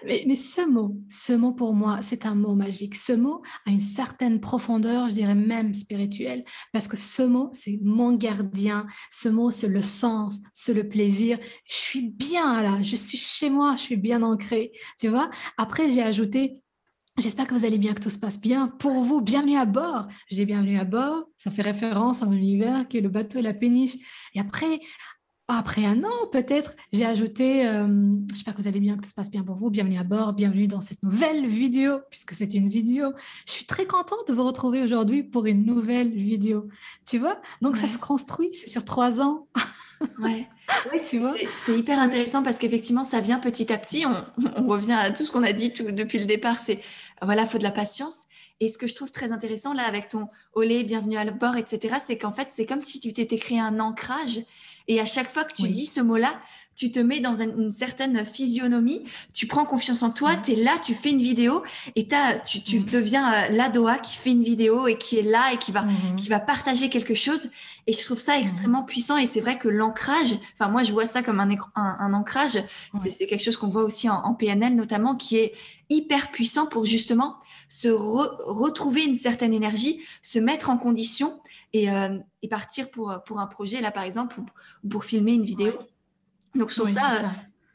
Mais, 0.06 0.36
ce 0.36 0.67
mot, 0.67 0.97
ce 1.10 1.34
mot 1.34 1.54
pour 1.54 1.73
moi, 1.73 2.00
c'est 2.02 2.26
un 2.26 2.36
mot 2.36 2.56
magique. 2.56 2.95
Ce 2.95 3.13
mot 3.13 3.41
a 3.65 3.71
une 3.71 3.82
certaine 3.82 4.39
profondeur, 4.39 5.10
je 5.10 5.15
dirais 5.15 5.36
même 5.36 5.73
spirituelle, 5.73 6.43
parce 6.73 6.88
que 6.88 6.97
ce 6.97 7.23
mot, 7.23 7.50
c'est 7.54 7.80
mon 7.82 8.13
gardien. 8.13 8.86
Ce 9.12 9.30
mot, 9.30 9.52
c'est 9.52 9.67
le 9.67 9.82
sens, 9.82 10.41
c'est 10.54 10.73
le 10.73 10.88
plaisir. 10.88 11.39
Je 11.69 11.76
suis 11.76 12.10
bien 12.10 12.62
là, 12.62 12.82
je 12.82 12.95
suis 12.95 13.17
chez 13.17 13.50
moi, 13.50 13.76
je 13.76 13.82
suis 13.82 13.97
bien 13.97 14.21
ancrée. 14.23 14.71
Tu 15.00 15.08
vois 15.08 15.30
Après, 15.58 15.89
j'ai 15.89 16.04
ajouté 16.04 16.63
J'espère 17.19 17.47
que 17.47 17.56
vous 17.56 17.65
allez 17.65 17.80
bien, 17.80 17.95
que 17.95 18.00
tout 18.00 18.12
se 18.12 18.19
passe 18.19 18.39
bien. 18.39 18.67
Pour 18.67 19.02
vous, 19.02 19.21
bienvenue 19.21 19.58
à 19.58 19.65
bord. 19.65 20.08
J'ai 20.30 20.45
bienvenue 20.45 20.78
à 20.78 20.84
bord. 20.84 21.23
Ça 21.39 21.50
fait 21.50 21.63
référence 21.63 22.21
à 22.21 22.28
mon 22.28 22.34
univers 22.34 22.88
qui 22.88 23.00
est 23.00 23.02
le 23.02 23.10
bateau 23.10 23.39
et 23.39 23.41
la 23.41 23.56
péniche. 23.56 23.95
Et 24.36 24.39
après, 24.39 24.82
après 25.55 25.86
un 25.86 26.03
an, 26.03 26.27
peut-être, 26.31 26.75
j'ai 26.91 27.05
ajouté, 27.05 27.65
euh, 27.65 27.88
j'espère 28.33 28.53
que 28.53 28.62
vous 28.62 28.67
allez 28.67 28.81
bien, 28.81 28.97
que 28.97 29.01
tout 29.01 29.10
se 29.10 29.13
passe 29.13 29.31
bien 29.31 29.43
pour 29.43 29.55
vous. 29.55 29.69
Bienvenue 29.69 29.97
à 29.97 30.03
bord, 30.03 30.33
bienvenue 30.33 30.67
dans 30.67 30.81
cette 30.81 31.01
nouvelle 31.03 31.45
vidéo, 31.47 31.99
puisque 32.10 32.33
c'est 32.33 32.53
une 32.53 32.67
vidéo. 32.67 33.13
Je 33.45 33.53
suis 33.53 33.65
très 33.65 33.86
contente 33.86 34.27
de 34.27 34.33
vous 34.33 34.43
retrouver 34.43 34.81
aujourd'hui 34.81 35.23
pour 35.23 35.45
une 35.45 35.65
nouvelle 35.65 36.12
vidéo. 36.12 36.67
Tu 37.05 37.17
vois? 37.17 37.39
Donc 37.62 37.77
ça 37.77 37.88
se 37.88 37.97
construit, 37.97 38.49
c'est 38.53 38.67
sur 38.67 38.83
trois 38.83 39.21
ans. 39.21 39.47
ouais, 40.19 40.45
c'est 40.97 41.79
hyper 41.79 41.97
intéressant 41.97 42.43
parce 42.43 42.57
qu'effectivement, 42.57 43.03
ça 43.03 43.21
vient 43.21 43.39
petit 43.39 43.71
à 43.71 43.77
petit. 43.77 44.05
On, 44.05 44.67
revient 44.67 44.93
à 44.93 45.12
tout 45.12 45.23
ce 45.23 45.31
qu'on 45.31 45.43
a 45.43 45.53
dit 45.53 45.69
depuis 45.69 46.19
le 46.19 46.25
départ. 46.25 46.60
C'est 46.60 46.81
voilà, 47.21 47.45
faut 47.45 47.57
de 47.57 47.63
la 47.63 47.71
patience. 47.71 48.25
Et 48.60 48.67
ce 48.67 48.77
que 48.77 48.88
je 48.88 48.95
trouve 48.95 49.12
très 49.12 49.31
intéressant 49.31 49.73
là 49.73 49.83
avec 49.83 50.10
ton 50.10 50.27
olé, 50.53 50.83
bienvenue 50.83 51.17
à 51.17 51.25
bord, 51.25 51.55
etc., 51.55 51.97
c'est 52.03 52.17
qu'en 52.17 52.33
fait, 52.33 52.47
c'est 52.51 52.65
comme 52.65 52.81
si 52.81 52.99
tu 52.99 53.13
t'étais 53.13 53.38
créé 53.38 53.60
un 53.60 53.79
ancrage 53.79 54.41
et 54.88 55.00
à 55.00 55.06
chaque 55.06 55.32
fois 55.32 55.43
que 55.43 55.54
tu 55.54 55.67
dis 55.69 55.86
ce 55.86 56.02
mot-là, 56.02 56.34
tu 56.78 56.91
te 56.91 57.00
mets 57.00 57.19
dans 57.19 57.41
une, 57.41 57.71
certaine 57.71 58.23
physionomie, 58.23 59.04
tu 59.34 59.47
prends 59.47 59.65
confiance 59.65 60.04
en 60.04 60.12
toi, 60.12 60.36
tu 60.36 60.52
es 60.52 60.56
là, 60.56 60.78
tu 60.82 60.93
fais 60.93 61.10
une 61.10 61.21
vidéo 61.21 61.63
et 61.95 62.08
tu, 62.45 62.62
tu 62.62 62.80
deviens 62.80 63.34
euh, 63.34 63.47
l'Adoa 63.50 63.97
qui 63.97 64.15
fait 64.15 64.30
une 64.30 64.43
vidéo 64.43 64.88
et 64.88 64.95
qui 64.95 65.17
est 65.17 65.23
là 65.23 65.52
et 65.52 65.58
qui 65.58 65.71
va, 65.71 65.82
mhm. 65.82 66.15
qui 66.17 66.30
va 66.30 66.39
partager 66.39 66.89
quelque 66.89 67.15
chose. 67.15 67.50
Et 67.88 67.93
je 67.93 68.04
trouve 68.06 68.19
ça 68.19 68.38
extrêmement 68.38 68.84
puissant. 68.84 69.17
Et 69.17 69.26
c'est 69.26 69.41
vrai 69.41 69.58
que 69.58 69.67
l'ancrage, 69.67 70.36
enfin 70.54 70.69
moi 70.69 70.84
je 70.84 70.91
vois 70.91 71.08
ça 71.08 71.23
comme 71.23 71.39
un, 71.39 71.50
un, 71.76 72.13
ancrage, 72.13 72.63
c'est 72.93 73.26
quelque 73.26 73.43
chose 73.43 73.58
qu'on 73.58 73.69
voit 73.69 73.84
aussi 73.84 74.08
en, 74.08 74.36
PNL 74.36 74.76
notamment, 74.76 75.15
qui 75.15 75.38
est 75.38 75.54
hyper 75.89 76.32
puissant 76.32 76.67
pour 76.67 76.86
justement 76.86 77.38
se 77.69 77.89
retrouver 77.89 79.04
une 79.04 79.15
certaine 79.15 79.54
énergie, 79.54 80.00
se 80.21 80.38
mettre 80.38 80.69
en 80.69 80.78
condition 80.78 81.41
et, 81.77 81.89
euh, 81.89 82.17
et, 82.41 82.47
partir 82.47 82.89
pour, 82.91 83.21
pour 83.25 83.39
un 83.39 83.47
projet, 83.47 83.81
là 83.81 83.91
par 83.91 84.03
exemple, 84.03 84.39
ou 84.83 84.89
pour 84.89 85.05
filmer 85.05 85.33
une 85.33 85.45
vidéo. 85.45 85.73
Donc 86.55 86.69
je 86.69 86.75
trouve 86.75 86.89
ça, 86.89 87.19
euh, 87.19 87.27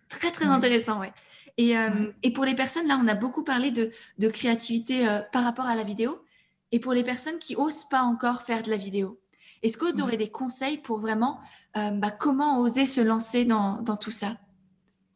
très 0.09 0.31
très 0.31 0.47
intéressant. 0.47 1.01
Ouais. 1.01 1.13
Et, 1.59 1.77
euh, 1.77 2.13
et, 2.23 2.33
pour 2.33 2.45
les 2.45 2.55
personnes, 2.55 2.89
là, 2.89 2.99
on 3.03 3.07
a 3.09 3.15
beaucoup 3.15 3.45
parlé 3.45 3.71
de, 3.71 3.91
de 4.19 4.29
créativité 4.29 5.07
par 5.33 5.45
rapport 5.45 5.67
à 5.67 5.75
la 5.75 5.83
vidéo. 5.83 6.25
Et 6.73 6.81
pour 6.81 6.95
les 6.95 7.05
personnes 7.05 7.39
qui 7.39 7.55
osent 7.55 7.85
pas 7.85 8.03
encore 8.03 8.43
faire 8.43 8.63
de 8.63 8.71
la 8.71 8.77
vidéo, 8.77 9.21
est-ce 9.63 9.77
que 9.77 9.95
tu 9.95 10.03
aurais 10.03 10.17
des 10.17 10.31
conseils 10.31 10.79
pour 10.79 10.99
vraiment 10.99 11.41
bah, 11.75 12.11
comment 12.11 12.59
oser 12.61 12.87
se 12.87 13.01
lancer 13.01 13.45
dans, 13.45 13.83
dans 13.83 13.97
tout 13.97 14.11
ça? 14.11 14.37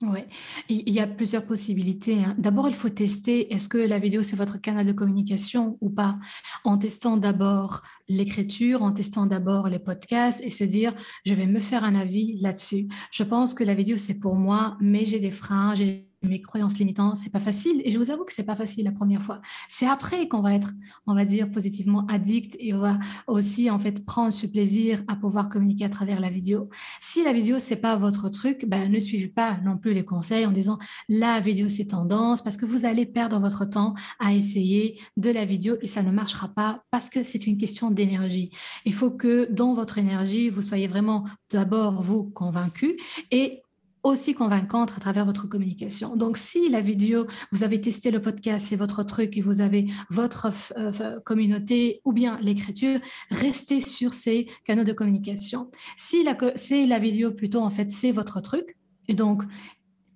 Oui, 0.02 0.20
il 0.68 0.92
y 0.92 1.00
a 1.00 1.06
plusieurs 1.06 1.46
possibilités. 1.46 2.22
Hein. 2.22 2.34
D'abord, 2.36 2.68
il 2.68 2.74
faut 2.74 2.90
tester 2.90 3.52
est-ce 3.54 3.66
que 3.66 3.78
la 3.78 3.98
vidéo, 3.98 4.22
c'est 4.22 4.36
votre 4.36 4.60
canal 4.60 4.86
de 4.86 4.92
communication 4.92 5.78
ou 5.80 5.88
pas, 5.88 6.18
en 6.64 6.76
testant 6.76 7.16
d'abord 7.16 7.82
l'écriture, 8.06 8.82
en 8.82 8.92
testant 8.92 9.24
d'abord 9.24 9.68
les 9.68 9.78
podcasts 9.78 10.42
et 10.42 10.50
se 10.50 10.64
dire, 10.64 10.94
je 11.24 11.32
vais 11.32 11.46
me 11.46 11.60
faire 11.60 11.82
un 11.82 11.94
avis 11.94 12.38
là-dessus. 12.42 12.88
Je 13.10 13.22
pense 13.22 13.54
que 13.54 13.64
la 13.64 13.74
vidéo, 13.74 13.96
c'est 13.96 14.18
pour 14.18 14.36
moi, 14.36 14.76
mais 14.80 15.06
j'ai 15.06 15.18
des 15.18 15.30
freins, 15.30 15.74
j'ai 15.74 16.10
mes 16.26 16.40
croyances 16.40 16.78
limitantes, 16.78 17.16
c'est 17.16 17.30
pas 17.30 17.40
facile. 17.40 17.82
Et 17.84 17.90
je 17.90 17.98
vous 17.98 18.10
avoue 18.10 18.24
que 18.24 18.32
c'est 18.32 18.44
pas 18.44 18.56
facile 18.56 18.84
la 18.84 18.92
première 18.92 19.22
fois. 19.22 19.40
C'est 19.68 19.86
après 19.86 20.28
qu'on 20.28 20.40
va 20.40 20.54
être, 20.54 20.72
on 21.06 21.14
va 21.14 21.24
dire, 21.24 21.50
positivement 21.50 22.06
addict 22.06 22.56
et 22.58 22.74
on 22.74 22.80
va 22.80 22.98
aussi, 23.26 23.70
en 23.70 23.78
fait, 23.78 24.04
prendre 24.04 24.32
ce 24.32 24.46
plaisir 24.46 25.02
à 25.08 25.16
pouvoir 25.16 25.48
communiquer 25.48 25.84
à 25.84 25.88
travers 25.88 26.20
la 26.20 26.30
vidéo. 26.30 26.68
Si 27.00 27.24
la 27.24 27.32
vidéo, 27.32 27.56
c'est 27.58 27.76
pas 27.76 27.96
votre 27.96 28.28
truc, 28.28 28.66
ben, 28.66 28.90
ne 28.90 29.00
suivez 29.00 29.28
pas 29.28 29.58
non 29.64 29.76
plus 29.76 29.92
les 29.92 30.04
conseils 30.04 30.46
en 30.46 30.52
disant 30.52 30.78
la 31.08 31.40
vidéo, 31.40 31.68
c'est 31.68 31.86
tendance 31.86 32.42
parce 32.42 32.56
que 32.56 32.66
vous 32.66 32.84
allez 32.84 33.06
perdre 33.06 33.38
votre 33.40 33.64
temps 33.64 33.94
à 34.18 34.32
essayer 34.32 35.00
de 35.16 35.30
la 35.30 35.44
vidéo 35.44 35.76
et 35.82 35.88
ça 35.88 36.02
ne 36.02 36.10
marchera 36.10 36.48
pas 36.48 36.84
parce 36.90 37.10
que 37.10 37.24
c'est 37.24 37.46
une 37.46 37.58
question 37.58 37.90
d'énergie. 37.90 38.50
Il 38.84 38.94
faut 38.94 39.10
que 39.10 39.48
dans 39.50 39.74
votre 39.74 39.98
énergie, 39.98 40.50
vous 40.50 40.62
soyez 40.62 40.86
vraiment 40.86 41.24
d'abord 41.50 42.02
vous 42.02 42.24
convaincu 42.24 42.96
et 43.30 43.62
aussi 44.06 44.34
convaincante 44.34 44.92
à 44.96 45.00
travers 45.00 45.24
votre 45.24 45.48
communication. 45.48 46.16
Donc, 46.16 46.38
si 46.38 46.68
la 46.68 46.80
vidéo, 46.80 47.26
vous 47.52 47.64
avez 47.64 47.80
testé 47.80 48.10
le 48.10 48.22
podcast, 48.22 48.68
c'est 48.68 48.76
votre 48.76 49.02
truc 49.02 49.36
et 49.36 49.40
vous 49.40 49.60
avez 49.60 49.86
votre 50.10 50.50
euh, 50.76 51.18
communauté 51.20 52.00
ou 52.04 52.12
bien 52.12 52.38
l'écriture, 52.40 53.00
restez 53.30 53.80
sur 53.80 54.12
ces 54.12 54.48
canaux 54.64 54.84
de 54.84 54.92
communication. 54.92 55.70
Si 55.96 56.24
c'est 56.54 56.86
la 56.86 56.98
vidéo 56.98 57.32
plutôt, 57.32 57.60
en 57.60 57.70
fait, 57.70 57.90
c'est 57.90 58.12
votre 58.12 58.40
truc, 58.40 58.76
et 59.08 59.14
donc, 59.14 59.44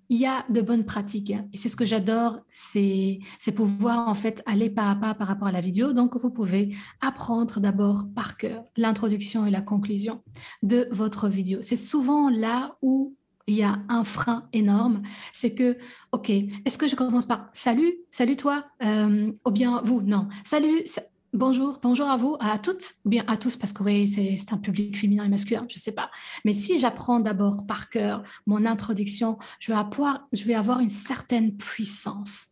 il 0.08 0.18
y 0.18 0.26
a 0.26 0.44
de 0.50 0.60
bonnes 0.60 0.84
pratiques. 0.84 1.32
Et 1.52 1.56
c'est 1.56 1.68
ce 1.68 1.76
que 1.76 1.86
j'adore, 1.86 2.40
c'est 2.52 3.20
pouvoir 3.54 4.08
en 4.08 4.14
fait 4.14 4.42
aller 4.44 4.68
pas 4.68 4.90
à 4.90 4.96
pas 4.96 5.14
par 5.14 5.28
rapport 5.28 5.46
à 5.46 5.52
la 5.52 5.60
vidéo. 5.60 5.92
Donc, 5.92 6.16
vous 6.16 6.30
pouvez 6.30 6.74
apprendre 7.00 7.60
d'abord 7.60 8.06
par 8.14 8.36
cœur 8.36 8.64
l'introduction 8.76 9.46
et 9.46 9.50
la 9.50 9.62
conclusion 9.62 10.22
de 10.62 10.88
votre 10.90 11.28
vidéo. 11.28 11.60
C'est 11.62 11.76
souvent 11.76 12.28
là 12.28 12.76
où 12.82 13.16
il 13.50 13.56
y 13.56 13.62
a 13.62 13.78
un 13.88 14.04
frein 14.04 14.48
énorme. 14.52 15.02
C'est 15.32 15.54
que, 15.54 15.76
OK, 16.12 16.30
est-ce 16.30 16.78
que 16.78 16.88
je 16.88 16.94
commence 16.94 17.26
par 17.26 17.50
salut, 17.52 17.94
salut 18.08 18.36
toi, 18.36 18.64
euh, 18.82 19.32
ou 19.44 19.50
bien 19.50 19.82
vous? 19.84 20.02
Non, 20.02 20.28
salut, 20.44 20.84
Bonjour, 21.32 21.78
bonjour 21.80 22.08
à 22.08 22.16
vous, 22.16 22.36
à 22.40 22.58
toutes, 22.58 22.94
ou 23.04 23.08
bien 23.08 23.22
à 23.28 23.36
tous, 23.36 23.56
parce 23.56 23.72
que 23.72 23.84
oui, 23.84 24.08
c'est 24.08 24.52
un 24.52 24.58
public 24.58 24.98
féminin 24.98 25.24
et 25.24 25.28
masculin, 25.28 25.64
je 25.68 25.76
ne 25.76 25.80
sais 25.80 25.94
pas. 25.94 26.10
Mais 26.44 26.52
si 26.52 26.80
j'apprends 26.80 27.20
d'abord 27.20 27.68
par 27.68 27.88
cœur 27.88 28.24
mon 28.46 28.66
introduction, 28.66 29.38
je 29.60 29.70
vais, 29.70 29.78
avoir, 29.78 30.80
une 30.80 30.88
certaine 30.88 31.56
puissance 31.56 32.48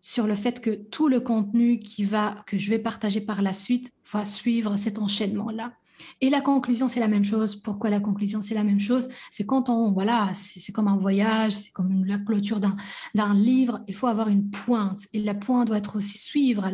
sur 0.00 0.26
le 0.26 0.34
fait 0.34 0.62
que 0.62 0.70
tout 0.70 1.08
le 1.08 1.20
contenu 1.20 1.78
qui 1.78 2.04
va, 2.04 2.36
que 2.46 2.56
je 2.56 2.70
vais 2.70 2.78
partager 2.78 3.20
par 3.20 3.42
la 3.42 3.52
suite 3.52 3.92
va 4.10 4.24
suivre 4.24 4.78
cet 4.78 4.98
enchaînement-là. 4.98 5.74
Et 6.20 6.30
la 6.30 6.40
conclusion, 6.40 6.88
c'est 6.88 7.00
la 7.00 7.08
même 7.08 7.24
chose. 7.24 7.56
Pourquoi 7.56 7.90
la 7.90 8.00
conclusion, 8.00 8.40
c'est 8.40 8.54
la 8.54 8.64
même 8.64 8.80
chose? 8.80 9.08
C'est 9.30 9.46
quand 9.46 9.68
on, 9.68 9.92
voilà, 9.92 10.30
c'est 10.34 10.72
comme 10.72 10.88
un 10.88 10.96
voyage, 10.96 11.52
c'est 11.52 11.72
comme 11.72 12.04
la 12.04 12.18
clôture 12.18 12.60
d'un 12.60 13.34
livre. 13.34 13.80
Il 13.88 13.94
faut 13.94 14.06
avoir 14.06 14.28
une 14.28 14.50
pointe. 14.50 15.06
Et 15.12 15.20
la 15.20 15.34
pointe 15.34 15.68
doit 15.68 15.78
être 15.78 15.96
aussi 15.96 16.18
suivre 16.18 16.70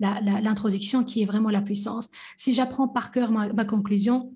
l'introduction 0.00 1.04
qui 1.04 1.22
est 1.22 1.26
vraiment 1.26 1.50
la 1.50 1.62
puissance. 1.62 2.10
Si 2.36 2.54
j'apprends 2.54 2.88
par 2.88 3.10
cœur 3.10 3.32
ma, 3.32 3.64
conclusion, 3.64 4.34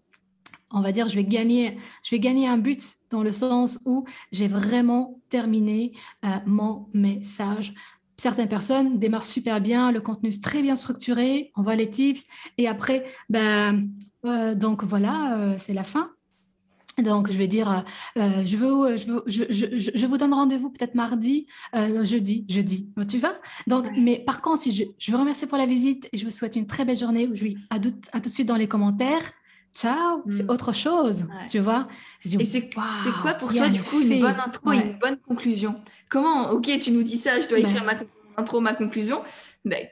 on 0.71 0.81
va 0.81 0.93
dire, 0.93 1.09
je 1.09 1.15
vais 1.15 1.25
gagner, 1.25 1.79
je 2.03 2.11
vais 2.11 2.21
gagner 2.21 2.47
un 2.49 2.59
but 2.59 2.81
dans 3.11 3.23
le 3.23 3.33
sens 3.33 3.79
où 3.85 4.05
j'ai 4.33 4.49
vraiment 4.49 5.21
terminé 5.29 5.93
euh, 6.25 6.29
mon 6.47 6.89
message 6.93 7.75
certaines 8.17 8.49
personnes 8.49 8.99
démarrent 8.99 9.25
super 9.25 9.61
bien, 9.61 9.93
le 9.93 10.01
contenu 10.01 10.31
est 10.31 10.43
très 10.43 10.63
bien 10.63 10.77
structuré, 10.77 11.53
on 11.57 11.63
voit 11.63 11.77
les 11.77 11.91
tips, 11.91 12.27
et 12.59 12.69
après, 12.69 13.05
ben, 13.29 13.89
euh, 14.25 14.55
donc 14.55 14.85
voilà, 14.85 15.37
euh, 15.37 15.55
c'est 15.59 15.75
la 15.75 15.85
fin. 15.85 16.11
Donc, 17.03 17.29
je 17.29 17.37
vais 17.37 17.49
dire, 17.49 17.85
euh, 18.17 18.47
je, 18.47 18.57
veux, 18.57 18.97
je, 18.97 19.07
veux, 19.07 19.25
je, 19.27 19.43
je, 19.51 19.91
je, 19.93 20.07
vous 20.07 20.17
donne 20.17 20.33
rendez-vous 20.33 20.71
peut-être 20.71 20.95
mardi, 20.95 21.49
jeudi, 22.03 22.45
jeudi. 22.49 22.89
Tu 23.09 23.19
vas? 23.19 23.35
Donc, 23.67 23.87
mais 23.99 24.21
par 24.21 24.41
contre, 24.41 24.63
si 24.63 24.95
je, 24.97 25.11
vous 25.11 25.19
remercie 25.19 25.49
pour 25.49 25.59
la 25.59 25.67
visite 25.67 26.09
et 26.13 26.19
je 26.19 26.25
vous 26.25 26.31
souhaite 26.31 26.55
une 26.55 26.67
très 26.67 26.85
belle 26.85 26.97
journée. 26.97 27.29
Je 27.33 27.47
vous 27.47 27.55
à, 27.71 27.81
tout, 27.81 27.93
à 28.13 28.21
tout 28.21 28.29
de 28.29 28.35
suite 28.35 28.47
dans 28.47 28.55
les 28.55 28.69
commentaires. 28.69 29.33
Ciao, 29.75 30.23
c'est 30.31 30.45
mm. 30.45 30.51
autre 30.51 30.73
chose, 30.73 31.27
tu 31.51 31.59
vois? 31.59 31.89
et 32.25 32.45
c'est 32.45 32.71
quoi 32.71 33.35
pour 33.41 33.53
toi, 33.53 33.69
du 33.69 33.81
coup, 33.81 34.01
une 34.01 34.21
bonne 34.21 34.39
intro 34.39 34.73
et 34.73 34.77
une 34.77 34.99
bonne 35.01 35.17
conclusion? 35.17 35.75
Comment 36.15 36.51
Ok, 36.51 36.71
tu 36.81 36.93
nous 36.93 37.03
dis 37.03 37.17
ça, 37.17 37.41
je 37.41 37.49
dois 37.49 37.59
ben. 37.59 37.67
écrire 37.67 37.83
ma 37.83 37.95
intro, 38.37 38.61
ma 38.61 38.73
conclusion. 38.73 39.21
Ben, 39.65 39.85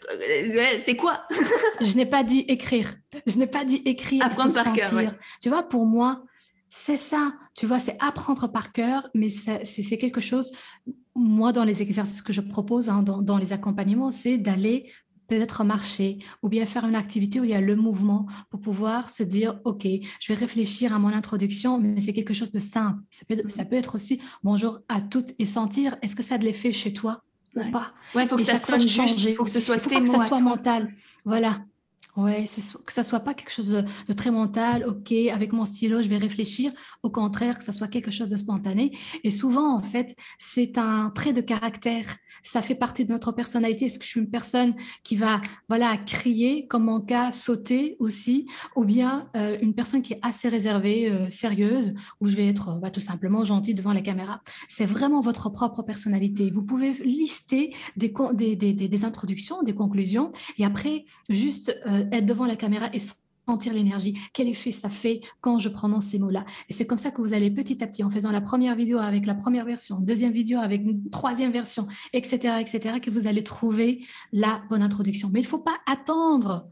c'est 0.85 0.95
quoi 0.95 1.27
Je 1.81 1.97
n'ai 1.97 2.07
pas 2.07 2.23
dit 2.23 2.45
écrire. 2.47 2.95
Je 3.27 3.39
n'ai 3.39 3.49
pas 3.49 3.65
dit 3.65 3.83
écrire. 3.85 4.25
Apprendre 4.25 4.55
par 4.55 4.73
cœur. 4.73 4.93
Tu 5.41 5.49
vois, 5.49 5.65
pour 5.65 5.85
moi, 5.85 6.23
c'est 6.71 6.97
ça. 6.97 7.33
Tu 7.57 7.67
vois, 7.67 7.81
c'est 7.81 7.97
apprendre 7.99 8.47
par 8.53 8.71
cœur, 8.71 9.11
mais 9.15 9.29
c'est 9.31 9.99
quelque 9.99 10.21
chose. 10.21 10.53
Moi, 11.17 11.51
dans 11.51 11.65
les 11.65 11.83
exercices 11.83 12.23
que 12.23 12.33
je 12.33 12.41
propose, 12.41 12.89
hein, 12.89 13.03
dans, 13.03 13.37
les 13.37 13.53
accompagnements, 13.53 14.13
c'est 14.13 14.39
d'aller 14.39 14.93
peut-être 15.37 15.65
marcher 15.65 16.19
ou 16.43 16.49
bien 16.49 16.67
faire 16.67 16.85
une 16.85 16.95
activité 16.95 17.41
où 17.41 17.45
il 17.45 17.51
y 17.51 17.55
a 17.55 17.61
le 17.61 17.75
mouvement 17.75 18.27
pour 18.51 18.61
pouvoir 18.61 19.09
se 19.09 19.23
dire, 19.23 19.59
OK, 19.65 19.85
je 19.85 20.33
vais 20.33 20.39
réfléchir 20.39 20.95
à 20.95 20.99
mon 20.99 21.09
introduction, 21.09 21.79
mais 21.79 22.01
c'est 22.01 22.13
quelque 22.13 22.35
chose 22.35 22.51
de 22.51 22.61
simple. 22.61 23.01
Ça 23.11 23.25
peut, 23.27 23.41
ça 23.49 23.65
peut 23.65 23.77
être 23.77 23.95
aussi 23.95 24.21
bonjour 24.43 24.81
à 24.89 25.01
toutes 25.01 25.33
et 25.39 25.47
sentir, 25.47 25.97
est-ce 26.03 26.15
que 26.15 26.23
ça 26.23 26.35
a 26.35 26.39
de 26.39 26.45
l'effet 26.45 26.73
chez 26.73 26.93
toi 26.93 27.23
ou 27.57 27.71
pas? 27.71 27.93
Il 28.15 28.27
faut 28.29 28.37
que 28.37 28.45
ça 28.45 28.59
soit 28.59 28.79
juste, 28.79 29.25
il 29.25 29.35
faut 29.35 29.45
que 29.45 29.51
ce 29.51 29.61
soit, 29.61 29.77
il 29.77 29.81
faut 29.81 29.89
que 29.89 30.07
ça 30.07 30.27
soit 30.27 30.41
mental. 30.41 30.93
Voilà. 31.25 31.65
Ouais, 32.15 32.45
que 32.85 32.93
ça 32.93 33.05
soit 33.05 33.21
pas 33.21 33.33
quelque 33.33 33.51
chose 33.51 33.71
de, 34.07 34.13
très 34.13 34.31
mental, 34.31 34.85
ok, 34.87 35.13
avec 35.33 35.55
mon 35.55 35.65
stylo, 35.65 36.03
je 36.03 36.09
vais 36.09 36.19
réfléchir. 36.19 36.71
Au 37.03 37.09
contraire, 37.09 37.57
que 37.57 37.65
ça 37.65 37.73
soit 37.73 37.89
quelque 37.89 38.11
chose 38.11 38.29
de 38.29 38.37
spontané. 38.37 38.93
Et 39.25 39.31
souvent, 39.31 39.75
en 39.75 39.81
fait, 39.81 40.15
c'est 40.39 40.77
un 40.77 41.09
trait 41.09 41.33
de 41.33 41.41
caractère. 41.41 42.05
Ça 42.43 42.61
fait 42.61 42.75
partie 42.75 43.07
de 43.07 43.13
notre 43.13 43.33
personnalité. 43.33 43.87
Est-ce 43.87 43.99
que 43.99 44.05
je 44.05 44.11
suis 44.11 44.21
une 44.21 44.29
personne 44.29 44.75
qui 45.05 45.17
va, 45.17 45.41
voilà, 45.71 45.97
crier, 45.97 46.67
comme 46.67 46.85
mon 46.85 47.01
cas, 47.01 47.33
sauter 47.33 47.97
aussi, 47.99 48.47
ou 48.77 48.85
bien 48.85 49.31
euh, 49.35 49.57
une 49.63 49.73
personne 49.73 50.03
qui 50.03 50.13
est 50.13 50.21
assez 50.21 50.51
réservée, 50.51 51.11
euh, 51.11 51.31
sérieuse, 51.31 51.95
où 52.21 52.27
je 52.27 52.37
vais 52.37 52.47
être 52.47 52.79
bah, 52.79 52.91
tout 52.91 53.01
simplement 53.01 53.43
gentille 53.43 53.75
devant 53.75 53.95
la 53.95 54.03
caméra? 54.03 54.43
C'est 54.69 54.85
vraiment 54.85 55.23
votre 55.23 55.49
propre 55.49 55.83
personnalité. 55.83 56.51
Vous 56.51 56.63
pouvez 56.63 56.93
lister 56.93 57.75
des, 57.97 58.13
des, 58.35 58.55
des, 58.55 58.75
des 58.75 59.05
introductions, 59.07 59.63
des 59.63 59.75
conclusions, 59.75 60.31
et 60.59 60.67
après, 60.67 61.07
juste 61.31 61.75
euh, 61.87 62.02
être 62.11 62.27
devant 62.27 62.47
la 62.47 62.57
caméra 62.57 62.89
et 62.93 62.99
sentir 63.49 63.73
l'énergie, 63.73 64.19
quel 64.33 64.49
effet 64.49 64.73
ça 64.73 64.89
fait 64.89 65.21
quand 65.41 65.59
je 65.59 65.69
prononce 65.69 66.07
ces 66.07 66.19
mots-là? 66.19 66.45
Et 66.69 66.73
c'est 66.73 66.87
comme 66.87 66.99
ça 66.99 67.11
que 67.11 67.21
vous 67.21 67.35
allez 67.35 67.51
petit 67.51 67.83
à 67.83 67.87
petit, 67.87 68.05
en 68.05 68.11
faisant 68.11 68.31
la 68.31 68.41
première 68.41 68.77
vidéo 68.77 68.99
avec 68.99 69.27
la 69.27 69.35
première 69.35 69.65
version, 69.65 69.99
deuxième 70.01 70.33
vidéo 70.33 70.61
avec 70.61 70.83
une 70.83 71.11
troisième 71.11 71.51
version, 71.51 71.87
etc., 72.13 72.57
etc., 72.61 73.01
que 73.01 73.11
vous 73.11 73.27
allez 73.27 73.43
trouver 73.43 74.05
la 74.33 74.63
bonne 74.71 74.83
introduction. 74.83 75.31
Mais 75.33 75.41
il 75.41 75.45
ne 75.45 75.49
faut 75.49 75.59
pas 75.59 75.79
attendre 75.87 76.69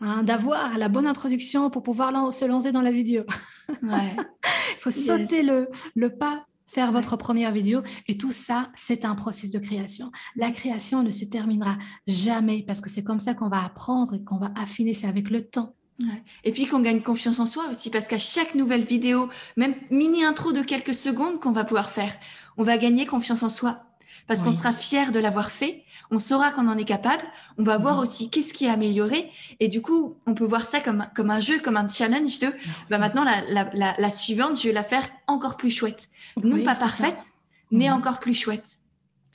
hein, 0.00 0.22
d'avoir 0.22 0.78
la 0.78 0.88
bonne 0.88 1.06
introduction 1.06 1.70
pour 1.70 1.82
pouvoir 1.82 2.32
se 2.32 2.44
lancer 2.44 2.72
dans 2.72 2.82
la 2.82 2.92
vidéo. 2.92 3.24
il 3.82 4.16
faut 4.78 4.90
sauter 4.90 5.42
le, 5.42 5.68
le 5.94 6.16
pas 6.16 6.46
faire 6.74 6.92
votre 6.92 7.16
première 7.16 7.52
vidéo. 7.52 7.82
Et 8.08 8.18
tout 8.18 8.32
ça, 8.32 8.70
c'est 8.74 9.04
un 9.04 9.14
processus 9.14 9.52
de 9.52 9.58
création. 9.58 10.10
La 10.36 10.50
création 10.50 11.02
ne 11.02 11.10
se 11.10 11.24
terminera 11.24 11.76
jamais 12.06 12.64
parce 12.66 12.80
que 12.80 12.90
c'est 12.90 13.04
comme 13.04 13.20
ça 13.20 13.34
qu'on 13.34 13.48
va 13.48 13.64
apprendre 13.64 14.14
et 14.14 14.24
qu'on 14.24 14.38
va 14.38 14.50
affiner. 14.56 14.92
C'est 14.92 15.06
avec 15.06 15.30
le 15.30 15.46
temps. 15.46 15.72
Et 16.42 16.50
puis 16.50 16.66
qu'on 16.66 16.80
gagne 16.80 17.00
confiance 17.00 17.38
en 17.38 17.46
soi 17.46 17.68
aussi, 17.70 17.88
parce 17.88 18.08
qu'à 18.08 18.18
chaque 18.18 18.56
nouvelle 18.56 18.82
vidéo, 18.82 19.28
même 19.56 19.76
mini 19.92 20.24
intro 20.24 20.50
de 20.50 20.62
quelques 20.62 20.94
secondes 20.94 21.38
qu'on 21.38 21.52
va 21.52 21.62
pouvoir 21.62 21.88
faire, 21.90 22.12
on 22.56 22.64
va 22.64 22.78
gagner 22.78 23.06
confiance 23.06 23.44
en 23.44 23.48
soi 23.48 23.80
parce 24.26 24.42
qu'on 24.42 24.52
sera 24.52 24.72
fier 24.72 25.12
de 25.12 25.18
l'avoir 25.18 25.50
fait, 25.50 25.84
on 26.10 26.18
saura 26.18 26.50
qu'on 26.50 26.68
en 26.68 26.78
est 26.78 26.84
capable, 26.84 27.24
on 27.58 27.62
va 27.62 27.78
voir 27.78 27.96
mhm. 27.96 28.00
aussi 28.02 28.30
qu'est-ce 28.30 28.54
qui 28.54 28.66
est 28.66 28.70
amélioré, 28.70 29.30
et 29.60 29.68
du 29.68 29.82
coup, 29.82 30.16
on 30.26 30.34
peut 30.34 30.44
voir 30.44 30.64
ça 30.66 30.80
comme, 30.80 31.06
comme 31.14 31.30
un 31.30 31.40
jeu, 31.40 31.58
comme 31.60 31.76
un 31.76 31.88
challenge 31.88 32.38
de, 32.38 32.52
bah 32.90 32.98
maintenant, 32.98 33.24
la, 33.24 33.64
la, 33.74 33.94
la, 33.98 34.10
suivante, 34.10 34.58
je 34.58 34.68
vais 34.68 34.72
la 34.72 34.84
faire 34.84 35.08
encore 35.26 35.56
plus 35.56 35.70
chouette. 35.70 36.08
Non 36.42 36.64
pas 36.64 36.74
parfaite, 36.74 37.34
mais 37.70 37.88
mhm. 37.88 37.96
encore 37.96 38.20
plus 38.20 38.34
chouette. 38.34 38.78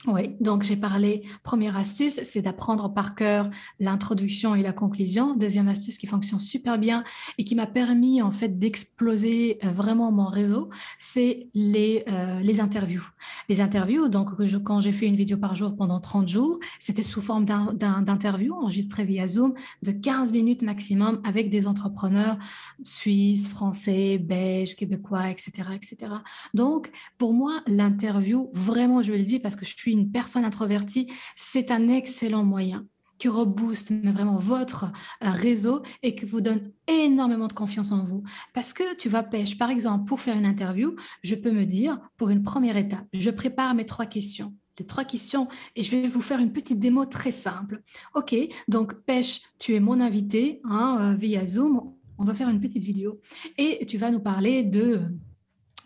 Oui, 0.06 0.34
donc 0.40 0.62
j'ai 0.62 0.76
parlé, 0.76 1.24
première 1.42 1.76
astuce, 1.76 2.20
c'est 2.24 2.40
d'apprendre 2.40 2.88
par 2.88 3.14
cœur 3.14 3.50
l'introduction 3.80 4.54
et 4.54 4.62
la 4.62 4.72
conclusion. 4.72 5.36
Deuxième 5.36 5.68
astuce 5.68 5.98
qui 5.98 6.06
fonctionne 6.06 6.38
super 6.38 6.78
bien 6.78 7.04
et 7.36 7.44
qui 7.44 7.54
m'a 7.54 7.66
permis 7.66 8.22
en 8.22 8.30
fait 8.30 8.58
d'exploser 8.58 9.58
euh, 9.62 9.70
vraiment 9.70 10.10
mon 10.10 10.24
réseau, 10.24 10.70
c'est 10.98 11.48
les, 11.52 12.04
euh, 12.08 12.40
les 12.40 12.60
interviews. 12.60 13.04
Les 13.50 13.60
interviews, 13.60 14.08
donc 14.08 14.30
quand 14.62 14.80
j'ai 14.80 14.92
fait 14.92 15.04
une 15.04 15.16
vidéo 15.16 15.36
par 15.36 15.54
jour 15.54 15.76
pendant 15.76 16.00
30 16.00 16.26
jours, 16.26 16.58
c'était 16.78 17.02
sous 17.02 17.20
forme 17.20 17.44
d'interview 17.44 18.54
enregistré 18.54 19.04
via 19.04 19.28
Zoom 19.28 19.52
de 19.82 19.92
15 19.92 20.32
minutes 20.32 20.62
maximum 20.62 21.20
avec 21.24 21.50
des 21.50 21.66
entrepreneurs 21.66 22.38
suisses, 22.82 23.50
français, 23.50 24.16
belges, 24.16 24.76
québécois, 24.76 25.28
etc. 25.28 25.68
etc. 25.74 26.10
Donc 26.54 26.90
pour 27.18 27.34
moi, 27.34 27.60
l'interview, 27.66 28.48
vraiment, 28.54 29.02
je 29.02 29.12
le 29.12 29.24
dis 29.24 29.38
parce 29.38 29.56
que 29.56 29.66
je 29.66 29.76
suis 29.76 29.89
une 29.92 30.10
personne 30.10 30.44
introvertie, 30.44 31.10
c'est 31.36 31.70
un 31.70 31.88
excellent 31.88 32.44
moyen 32.44 32.86
qui 33.18 33.28
rebooste 33.28 33.92
vraiment 33.92 34.38
votre 34.38 34.84
euh, 35.22 35.30
réseau 35.30 35.82
et 36.02 36.14
qui 36.14 36.24
vous 36.24 36.40
donne 36.40 36.72
énormément 36.88 37.48
de 37.48 37.52
confiance 37.52 37.92
en 37.92 38.04
vous. 38.06 38.22
Parce 38.54 38.72
que 38.72 38.96
tu 38.96 39.10
vas 39.10 39.22
pêcher, 39.22 39.56
par 39.56 39.68
exemple, 39.68 40.06
pour 40.06 40.22
faire 40.22 40.36
une 40.38 40.46
interview, 40.46 40.96
je 41.22 41.34
peux 41.34 41.52
me 41.52 41.66
dire, 41.66 41.98
pour 42.16 42.30
une 42.30 42.42
première 42.42 42.78
étape, 42.78 43.04
je 43.12 43.28
prépare 43.28 43.74
mes 43.74 43.84
trois 43.84 44.06
questions 44.06 44.54
trois 44.84 45.04
questions 45.04 45.48
et 45.76 45.82
je 45.82 45.90
vais 45.90 46.08
vous 46.08 46.20
faire 46.20 46.40
une 46.40 46.52
petite 46.52 46.78
démo 46.78 47.04
très 47.04 47.30
simple. 47.30 47.82
Ok, 48.14 48.34
donc 48.68 48.94
Pêche, 49.02 49.42
tu 49.58 49.74
es 49.74 49.80
mon 49.80 50.00
invité 50.00 50.60
hein, 50.64 50.98
euh, 51.00 51.14
via 51.14 51.46
Zoom. 51.46 51.92
On 52.18 52.24
va 52.24 52.34
faire 52.34 52.48
une 52.48 52.60
petite 52.60 52.82
vidéo 52.82 53.20
et 53.56 53.84
tu 53.86 53.96
vas 53.96 54.10
nous 54.10 54.20
parler 54.20 54.62
de 54.62 55.00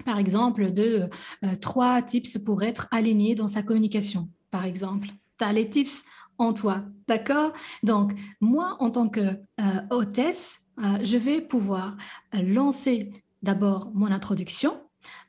par 0.05 0.19
exemple, 0.19 0.73
de 0.73 1.09
euh, 1.45 1.57
trois 1.61 2.03
tips 2.03 2.39
pour 2.39 2.63
être 2.63 2.89
aligné 2.91 3.35
dans 3.35 3.49
sa 3.49 3.63
communication, 3.63 4.29
par 4.51 4.65
exemple. 4.65 5.09
Tu 5.39 5.45
as 5.45 5.53
les 5.53 5.69
tips 5.69 6.05
en 6.39 6.53
toi, 6.53 6.83
d'accord? 7.07 7.53
Donc, 7.83 8.13
moi, 8.41 8.77
en 8.81 8.91
tant 8.91 9.09
que 9.09 9.21
euh, 9.21 9.63
hôtesse, 9.91 10.61
euh, 10.79 10.99
je 11.05 11.17
vais 11.17 11.41
pouvoir 11.41 11.97
lancer 12.33 13.13
d'abord 13.43 13.91
mon 13.95 14.11
introduction, 14.11 14.81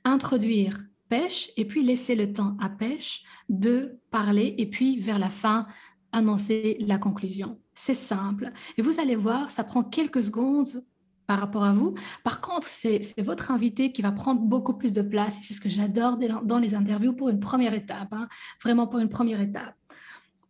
introduire 0.04 0.84
pêche 1.10 1.52
et 1.58 1.66
puis 1.66 1.84
laisser 1.84 2.16
le 2.16 2.34
temps 2.34 2.58
à 2.60 2.70
pêche 2.70 3.24
de 3.50 4.00
parler 4.10 4.56
et 4.58 4.66
puis 4.68 5.00
vers 5.00 5.20
la 5.20 5.30
fin 5.30 5.68
annoncer 6.12 6.78
la 6.80 6.98
conclusion. 6.98 7.60
C'est 7.76 7.94
simple. 7.94 8.52
Et 8.78 8.82
vous 8.82 9.00
allez 9.00 9.16
voir, 9.16 9.52
ça 9.52 9.64
prend 9.64 9.84
quelques 9.84 10.24
secondes 10.24 10.84
par 11.28 11.40
rapport 11.40 11.64
à 11.64 11.74
vous. 11.74 11.96
Par 12.24 12.42
contre, 12.42 12.68
c'est 12.68 13.02
votre 13.20 13.52
invité 13.52 13.92
qui 13.92 14.02
va 14.02 14.12
prendre 14.12 14.42
beaucoup 14.42 14.74
plus 14.74 14.94
de 14.94 15.02
place. 15.02 15.40
C'est 15.42 15.54
ce 15.54 15.62
que 15.62 15.70
j'adore 15.70 16.18
dans 16.44 16.60
les 16.60 16.76
interviews 16.76 17.14
pour 17.14 17.30
une 17.30 17.40
première 17.40 17.74
étape, 17.74 18.14
hein. 18.14 18.28
vraiment 18.64 18.88
pour 18.88 19.00
une 19.00 19.10
première 19.10 19.42
étape. 19.42 19.76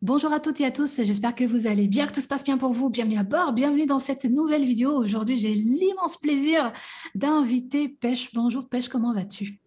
Bonjour 0.02 0.32
à 0.34 0.40
toutes 0.40 0.60
et 0.62 0.66
à 0.66 0.72
tous, 0.72 1.02
j'espère 1.04 1.34
que 1.34 1.46
vous 1.46 1.66
allez 1.66 1.88
bien, 1.88 2.06
que 2.06 2.14
tout 2.14 2.22
se 2.22 2.28
passe 2.28 2.44
bien 2.44 2.58
pour 2.58 2.74
vous. 2.74 2.90
Bienvenue 2.90 3.18
à 3.18 3.24
bord, 3.24 3.54
bienvenue 3.54 3.86
dans 3.86 4.00
cette 4.00 4.26
nouvelle 4.26 4.64
vidéo. 4.64 4.96
Aujourd'hui, 4.96 5.38
j'ai 5.38 5.54
l'immense 5.54 6.18
plaisir 6.18 6.74
d'inviter 7.16 7.90
Pêche. 7.90 8.32
Bonjour 8.34 8.68
Pêche, 8.68 8.90
comment 8.90 9.14
vas-tu? 9.14 9.60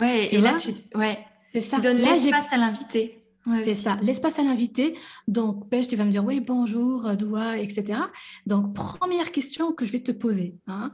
Ouais, 0.00 0.26
et 0.34 0.40
là, 0.40 0.54
tu, 0.54 0.72
ouais, 0.94 1.24
c'est 1.52 1.60
ça. 1.60 1.76
tu 1.76 1.84
donnes 1.84 1.98
l'espace 1.98 2.52
à 2.52 2.58
l'invité 2.58 3.19
c'est 3.64 3.74
ça, 3.74 3.98
l'espace 4.02 4.38
à 4.38 4.42
l'invité. 4.42 4.96
Donc, 5.28 5.68
Pêche, 5.68 5.88
tu 5.88 5.96
vas 5.96 6.04
me 6.04 6.10
dire 6.10 6.24
oui, 6.24 6.40
bonjour, 6.40 7.16
Doua, 7.16 7.58
etc. 7.58 7.98
Donc, 8.46 8.74
première 8.74 9.32
question 9.32 9.72
que 9.72 9.84
je 9.84 9.92
vais 9.92 10.02
te 10.02 10.12
poser. 10.12 10.56
Hein. 10.66 10.92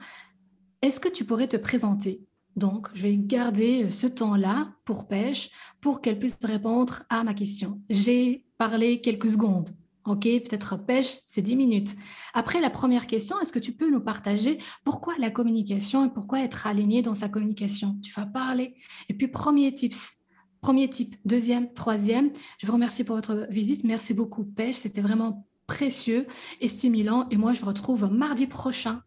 Est-ce 0.83 1.01
que 1.01 1.09
tu 1.09 1.25
pourrais 1.25 1.49
te 1.49 1.57
présenter? 1.57 2.21
Donc, 2.57 2.89
je 2.95 3.03
vais 3.03 3.17
garder 3.17 3.85
euh, 3.85 3.91
ce 3.91 4.07
temps-là 4.07 4.73
pour 4.85 5.09
Pêche 5.09 5.51
pour 5.81 6.01
qu'elle 6.01 6.19
puisse 6.19 6.39
répondre 6.43 7.03
à 7.11 7.23
ma 7.23 7.35
question. 7.35 7.81
J'ai 7.91 8.47
parlé 8.59 9.01
quelques 9.01 9.31
secondes. 9.31 9.71
OK, 10.07 10.23
peut-être 10.23 10.77
pêche, 10.77 11.19
c'est 11.27 11.43
10 11.43 11.57
minutes. 11.57 11.97
Après 12.33 12.61
la 12.61 12.71
première 12.71 13.09
question, 13.09 13.41
est-ce 13.41 13.53
que 13.53 13.59
tu 13.59 13.73
peux 13.73 13.91
nous 13.91 14.01
partager 14.01 14.59
pourquoi 14.85 15.15
la 15.19 15.31
communication 15.31 16.07
et 16.07 16.11
pourquoi 16.11 16.43
être 16.43 16.69
aligné 16.69 17.03
dans 17.03 17.17
sa 17.17 17.29
communication? 17.29 17.99
Tu 18.03 18.13
vas 18.13 18.25
parler. 18.25 18.77
Et 19.09 19.15
puis, 19.15 19.27
premier 19.27 19.75
tips, 19.75 20.25
Premier 20.67 20.91
type, 20.91 21.15
deuxième, 21.25 21.73
troisième. 21.75 22.33
Je 22.59 22.67
vous 22.67 22.73
remercie 22.73 23.05
pour 23.05 23.15
votre 23.15 23.47
visite. 23.51 23.85
Merci 23.85 24.15
beaucoup, 24.15 24.43
Pêche. 24.43 24.75
C'était 24.75 25.01
vraiment 25.01 25.47
précieux 25.69 26.27
et 26.61 26.67
stimulant. 26.67 27.29
Et 27.31 27.37
moi, 27.37 27.53
je 27.53 27.61
vous 27.61 27.69
retrouve 27.69 28.11
mardi 28.11 28.49
prochain. 28.49 29.01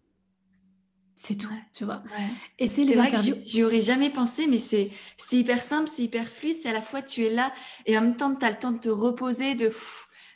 C'est 1.15 1.35
tout, 1.35 1.51
tu 1.75 1.83
vois. 1.83 2.01
Et 2.59 2.69
c'est 2.69 2.85
les 2.85 2.97
interviews. 2.97 3.35
J'y 3.43 3.65
aurais 3.65 3.81
jamais 3.81 4.09
pensé, 4.09 4.47
mais 4.47 4.57
c'est 4.57 4.89
hyper 5.33 5.61
simple, 5.61 5.89
c'est 5.89 6.03
hyper 6.03 6.29
fluide. 6.29 6.55
C'est 6.61 6.69
à 6.69 6.73
la 6.73 6.81
fois 6.81 7.01
tu 7.01 7.25
es 7.25 7.29
là 7.29 7.51
et 7.85 7.97
en 7.97 8.03
même 8.03 8.15
temps 8.15 8.33
tu 8.33 8.45
as 8.45 8.51
le 8.51 8.57
temps 8.57 8.71
de 8.71 8.79
te 8.79 8.87
reposer, 8.87 9.55
de 9.55 9.73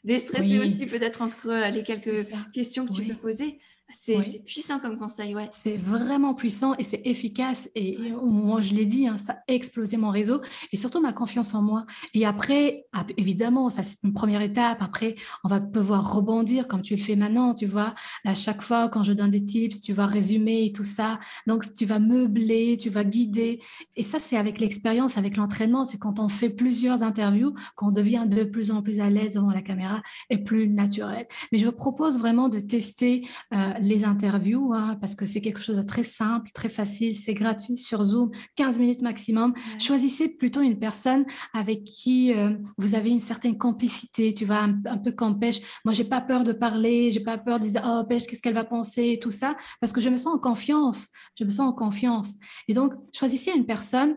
déstresser 0.03 0.59
aussi 0.59 0.87
peut-être 0.87 1.21
entre 1.21 1.71
les 1.71 1.83
quelques 1.83 2.31
questions 2.51 2.85
que 2.85 2.91
tu 2.91 3.05
peux 3.05 3.15
poser. 3.15 3.59
C'est 3.91 4.43
puissant 4.43 4.79
comme 4.79 4.97
conseil, 4.97 5.35
ouais. 5.35 5.49
C'est 5.63 5.77
vraiment 5.77 6.33
puissant 6.33 6.73
et 6.79 6.83
c'est 6.83 7.01
efficace. 7.05 7.69
Et, 7.75 7.97
moi, 8.23 8.61
je 8.61 8.73
l'ai 8.73 8.85
dit, 8.85 9.07
hein, 9.07 9.17
ça 9.17 9.33
a 9.33 9.53
explosé 9.53 9.97
mon 9.97 10.09
réseau 10.09 10.41
et 10.71 10.77
surtout 10.77 10.99
ma 10.99 11.13
confiance 11.13 11.53
en 11.53 11.61
moi. 11.61 11.85
Et 12.13 12.25
après, 12.25 12.87
évidemment, 13.17 13.69
ça 13.69 13.83
c'est 13.83 13.97
une 14.03 14.13
première 14.13 14.41
étape. 14.41 14.81
Après, 14.81 15.15
on 15.43 15.47
va 15.47 15.59
pouvoir 15.59 16.13
rebondir 16.13 16.67
comme 16.67 16.81
tu 16.81 16.95
le 16.95 17.01
fais 17.01 17.15
maintenant, 17.15 17.53
tu 17.53 17.65
vois. 17.65 17.93
À 18.25 18.35
chaque 18.35 18.61
fois, 18.61 18.89
quand 18.89 19.03
je 19.03 19.13
donne 19.13 19.31
des 19.31 19.45
tips, 19.45 19.81
tu 19.81 19.93
vas 19.93 20.07
résumer 20.07 20.65
et 20.65 20.73
tout 20.73 20.83
ça. 20.83 21.19
Donc, 21.45 21.63
tu 21.73 21.85
vas 21.85 21.99
meubler, 21.99 22.77
tu 22.77 22.89
vas 22.89 23.03
guider. 23.03 23.59
Et 23.95 24.03
ça, 24.03 24.17
c'est 24.19 24.37
avec 24.37 24.59
l'expérience, 24.59 25.17
avec 25.17 25.37
l'entraînement. 25.37 25.85
C'est 25.85 25.99
quand 25.99 26.19
on 26.19 26.29
fait 26.29 26.49
plusieurs 26.49 27.03
interviews 27.03 27.53
qu'on 27.75 27.91
devient 27.91 28.25
de 28.27 28.43
plus 28.43 28.71
en 28.71 28.81
plus 28.81 28.99
à 28.99 29.09
l'aise 29.09 29.35
devant 29.35 29.51
la 29.51 29.61
caméra 29.61 30.01
et 30.29 30.37
plus 30.37 30.67
naturel. 30.67 31.27
Mais 31.51 31.59
je 31.59 31.65
vous 31.65 31.71
propose 31.71 32.17
vraiment 32.17 32.49
de 32.49 32.59
tester. 32.59 33.27
Euh, 33.53 33.72
les 33.79 34.05
interviews, 34.05 34.73
hein, 34.73 34.97
parce 34.99 35.15
que 35.15 35.25
c'est 35.25 35.41
quelque 35.41 35.59
chose 35.59 35.77
de 35.77 35.81
très 35.81 36.03
simple, 36.03 36.49
très 36.53 36.69
facile, 36.69 37.15
c'est 37.15 37.33
gratuit 37.33 37.77
sur 37.77 38.03
Zoom, 38.03 38.31
15 38.55 38.79
minutes 38.79 39.01
maximum. 39.01 39.53
Choisissez 39.79 40.35
plutôt 40.37 40.61
une 40.61 40.79
personne 40.79 41.25
avec 41.53 41.83
qui 41.83 42.33
euh, 42.33 42.51
vous 42.77 42.95
avez 42.95 43.09
une 43.09 43.19
certaine 43.19 43.57
complicité, 43.57 44.33
tu 44.33 44.45
vois, 44.45 44.67
un, 44.85 44.97
peu 44.97 45.11
comme 45.11 45.39
Pêche. 45.39 45.61
Moi, 45.85 45.93
j'ai 45.93 46.03
pas 46.03 46.21
peur 46.21 46.43
de 46.43 46.53
parler, 46.53 47.11
j'ai 47.11 47.21
pas 47.21 47.37
peur 47.37 47.59
de 47.59 47.67
dire, 47.67 47.81
oh, 47.85 48.03
Pêche, 48.07 48.25
qu'est-ce 48.27 48.41
qu'elle 48.41 48.53
va 48.53 48.63
penser, 48.63 49.19
tout 49.21 49.31
ça, 49.31 49.55
parce 49.79 49.93
que 49.93 50.01
je 50.01 50.09
me 50.09 50.17
sens 50.17 50.35
en 50.35 50.39
confiance, 50.39 51.09
je 51.37 51.43
me 51.43 51.49
sens 51.49 51.69
en 51.69 51.73
confiance. 51.73 52.35
Et 52.67 52.73
donc, 52.73 52.93
choisissez 53.13 53.51
une 53.55 53.65
personne 53.65 54.15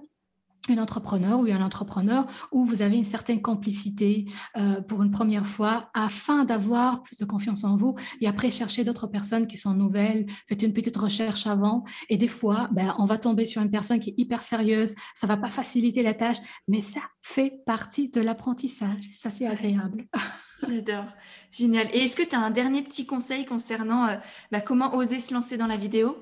un 0.70 0.78
entrepreneur 0.78 1.38
ou 1.38 1.46
un 1.46 1.64
entrepreneur 1.64 2.26
où 2.52 2.64
vous 2.64 2.82
avez 2.82 2.96
une 2.96 3.04
certaine 3.04 3.42
complicité 3.42 4.26
euh, 4.56 4.80
pour 4.82 5.02
une 5.02 5.10
première 5.10 5.46
fois 5.46 5.90
afin 5.94 6.44
d'avoir 6.44 7.02
plus 7.02 7.18
de 7.18 7.24
confiance 7.24 7.64
en 7.64 7.76
vous 7.76 7.94
et 8.20 8.28
après 8.28 8.50
chercher 8.50 8.84
d'autres 8.84 9.06
personnes 9.06 9.46
qui 9.46 9.56
sont 9.56 9.74
nouvelles, 9.74 10.26
faites 10.48 10.62
une 10.62 10.72
petite 10.72 10.96
recherche 10.96 11.46
avant. 11.46 11.84
Et 12.08 12.16
des 12.16 12.28
fois 12.28 12.68
ben, 12.72 12.94
on 12.98 13.04
va 13.04 13.18
tomber 13.18 13.44
sur 13.44 13.62
une 13.62 13.70
personne 13.70 14.00
qui 14.00 14.10
est 14.10 14.14
hyper 14.16 14.42
sérieuse, 14.42 14.94
ça 15.14 15.26
va 15.26 15.36
pas 15.36 15.50
faciliter 15.50 16.02
la 16.02 16.14
tâche 16.14 16.38
mais 16.68 16.80
ça 16.80 17.00
fait 17.22 17.62
partie 17.66 18.08
de 18.08 18.20
l'apprentissage, 18.20 19.04
ça 19.12 19.30
c'est 19.30 19.46
agréable. 19.46 20.06
J'adore, 20.66 21.12
génial. 21.50 21.86
Et 21.92 22.04
est-ce 22.04 22.16
que 22.16 22.22
tu 22.22 22.34
as 22.34 22.40
un 22.40 22.50
dernier 22.50 22.82
petit 22.82 23.06
conseil 23.06 23.44
concernant 23.44 24.06
euh, 24.06 24.16
ben, 24.50 24.60
comment 24.60 24.94
oser 24.94 25.20
se 25.20 25.34
lancer 25.34 25.56
dans 25.56 25.66
la 25.66 25.76
vidéo? 25.76 26.16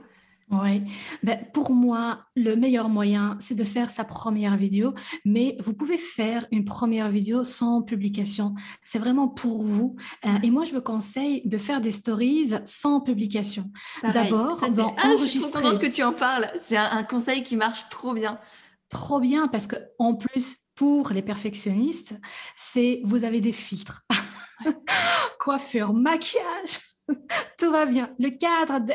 Oui, 0.50 0.82
ben, 1.22 1.42
pour 1.52 1.72
moi, 1.72 2.26
le 2.36 2.54
meilleur 2.54 2.88
moyen, 2.88 3.36
c'est 3.40 3.54
de 3.54 3.64
faire 3.64 3.90
sa 3.90 4.04
première 4.04 4.56
vidéo, 4.56 4.92
mais 5.24 5.56
vous 5.60 5.72
pouvez 5.72 5.96
faire 5.96 6.46
une 6.52 6.64
première 6.64 7.10
vidéo 7.10 7.44
sans 7.44 7.82
publication. 7.82 8.54
C'est 8.84 8.98
vraiment 8.98 9.26
pour 9.26 9.62
vous. 9.62 9.96
Euh, 10.26 10.36
et 10.42 10.50
moi, 10.50 10.64
je 10.64 10.74
vous 10.74 10.82
conseille 10.82 11.42
de 11.46 11.56
faire 11.56 11.80
des 11.80 11.92
stories 11.92 12.52
sans 12.66 13.00
publication. 13.00 13.70
D'abord, 14.02 14.58
ah, 14.62 14.66
enregistrer. 14.66 15.16
Je 15.16 15.26
suis 15.26 15.38
trop 15.40 15.50
contente 15.50 15.80
que 15.80 15.86
tu 15.86 16.02
en 16.02 16.12
parles. 16.12 16.50
C'est 16.60 16.76
un, 16.76 17.04
conseil 17.04 17.42
qui 17.42 17.56
marche 17.56 17.88
trop 17.88 18.12
bien. 18.12 18.38
Trop 18.90 19.20
bien, 19.20 19.48
parce 19.48 19.66
que 19.66 19.76
en 19.98 20.14
plus, 20.14 20.58
pour 20.74 21.10
les 21.10 21.22
perfectionnistes, 21.22 22.14
c'est 22.54 23.00
vous 23.04 23.24
avez 23.24 23.40
des 23.40 23.52
filtres. 23.52 24.02
Coiffure, 25.38 25.94
maquillage, 25.94 26.80
tout 27.58 27.70
va 27.70 27.86
bien. 27.86 28.14
Le 28.18 28.30
cadre, 28.30 28.80
de... 28.80 28.92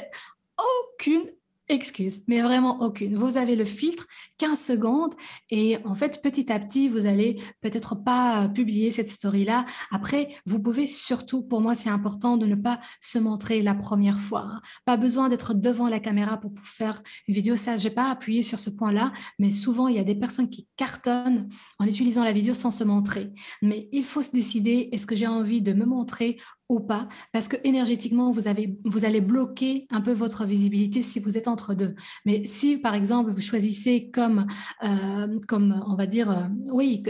aucune 0.93 1.23
excuse, 1.69 2.23
mais 2.27 2.41
vraiment 2.41 2.81
aucune. 2.81 3.15
Vous 3.15 3.37
avez 3.37 3.55
le 3.55 3.65
filtre 3.65 4.07
15 4.39 4.59
secondes 4.59 5.13
et 5.49 5.77
en 5.85 5.95
fait, 5.95 6.21
petit 6.21 6.51
à 6.51 6.59
petit, 6.59 6.89
vous 6.89 7.05
allez 7.05 7.41
peut-être 7.61 7.95
pas 7.95 8.49
publier 8.49 8.91
cette 8.91 9.07
story-là. 9.07 9.65
Après, 9.91 10.35
vous 10.45 10.59
pouvez 10.59 10.87
surtout, 10.87 11.43
pour 11.43 11.61
moi, 11.61 11.75
c'est 11.75 11.89
important 11.89 12.37
de 12.37 12.45
ne 12.45 12.55
pas 12.55 12.79
se 13.01 13.19
montrer 13.19 13.61
la 13.61 13.75
première 13.75 14.19
fois. 14.19 14.47
Hein. 14.47 14.61
Pas 14.85 14.97
besoin 14.97 15.29
d'être 15.29 15.53
devant 15.53 15.87
la 15.87 15.99
caméra 15.99 16.37
pour, 16.37 16.51
faire 16.63 17.01
une 17.27 17.35
vidéo. 17.35 17.55
Ça, 17.55 17.77
j'ai 17.77 17.91
pas 17.91 18.09
appuyé 18.09 18.41
sur 18.41 18.59
ce 18.59 18.69
point-là, 18.69 19.13
mais 19.37 19.51
souvent, 19.51 19.87
il 19.87 19.95
y 19.95 19.99
a 19.99 20.03
des 20.03 20.15
personnes 20.15 20.49
qui 20.49 20.67
cartonnent 20.75 21.47
en 21.77 21.85
utilisant 21.85 22.23
la 22.23 22.33
vidéo 22.33 22.53
sans 22.53 22.71
se 22.71 22.83
montrer. 22.83 23.31
Mais 23.61 23.87
il 23.91 24.03
faut 24.03 24.21
se 24.21 24.31
décider, 24.31 24.89
est-ce 24.91 25.05
que 25.05 25.15
j'ai 25.15 25.27
envie 25.27 25.61
de 25.61 25.73
me 25.73 25.85
montrer 25.85 26.37
ou 26.69 26.79
pas, 26.79 27.09
parce 27.33 27.47
que 27.47 27.57
énergétiquement, 27.63 28.31
vous, 28.31 28.47
avez, 28.47 28.77
vous 28.85 29.03
allez 29.03 29.21
bloquer 29.21 29.87
un 29.89 30.01
peu 30.01 30.11
votre 30.11 30.45
visibilité 30.45 31.01
si 31.01 31.19
vous 31.19 31.35
êtes 31.35 31.47
entre 31.47 31.73
deux. 31.73 31.95
Mais 32.25 32.45
si, 32.45 32.77
par 32.77 32.93
exemple, 32.93 33.31
vous 33.31 33.41
choisissez 33.41 34.11
comme, 34.11 34.45
euh, 34.83 35.39
comme 35.47 35.83
on 35.87 35.95
va 35.95 36.05
dire, 36.05 36.29
euh, 36.31 36.47
oui, 36.71 37.03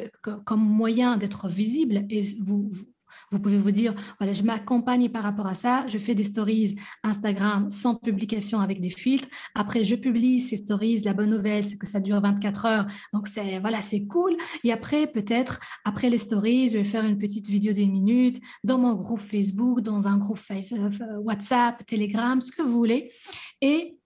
comme 0.46 0.62
moyen 0.62 1.18
d'être 1.18 1.50
visible 1.50 2.06
et 2.10 2.24
vous, 2.42 2.70
vous 2.72 2.86
vous 3.32 3.40
pouvez 3.40 3.58
vous 3.58 3.72
dire, 3.72 3.94
voilà, 4.20 4.34
je 4.34 4.44
m'accompagne 4.44 5.10
par 5.10 5.24
rapport 5.24 5.48
à 5.48 5.54
ça, 5.54 5.86
je 5.88 5.98
fais 5.98 6.16
des 6.16 6.24
stories 6.24 6.76
Instagram 7.04 7.70
sans 7.70 7.96
publication 7.96 8.60
avec 8.60 8.82
des 8.82 8.90
filtres. 8.90 9.28
Après, 9.56 9.84
je 9.84 9.96
publie 9.96 10.40
ces 10.40 10.58
stories. 10.58 11.00
La 11.00 11.14
bonne 11.14 11.30
nouvelle, 11.30 11.64
c'est 11.64 11.78
que 11.78 11.88
ça 11.88 12.00
dure 12.00 12.22
24 12.22 12.66
heures. 12.66 12.88
Donc, 13.14 13.28
c'est 13.28 13.60
voilà, 13.60 13.82
c'est 13.82 14.06
cool. 14.06 14.36
Et 14.64 14.72
après, 14.72 15.08
peut-être, 15.08 15.60
après 15.86 16.10
les 16.10 16.18
stories, 16.18 16.70
je 16.70 16.78
vais 16.78 16.84
faire 16.84 17.06
une 17.06 17.18
petite 17.18 17.48
vidéo 17.48 17.74
d'une 17.74 17.92
minute 17.92 18.42
dans 18.64 18.78
mon 18.78 18.96
groupe 18.96 19.20
Facebook, 19.20 19.82
dans 19.82 20.08
un 20.08 20.18
groupe 20.18 20.40
Facebook, 20.40 20.94
euh, 21.02 21.20
WhatsApp, 21.20 21.86
Telegram, 21.86 22.42
ce 22.42 22.52
que 22.52 22.62
vous 22.62 22.72
voulez. 22.72 23.12
Et 23.62 23.99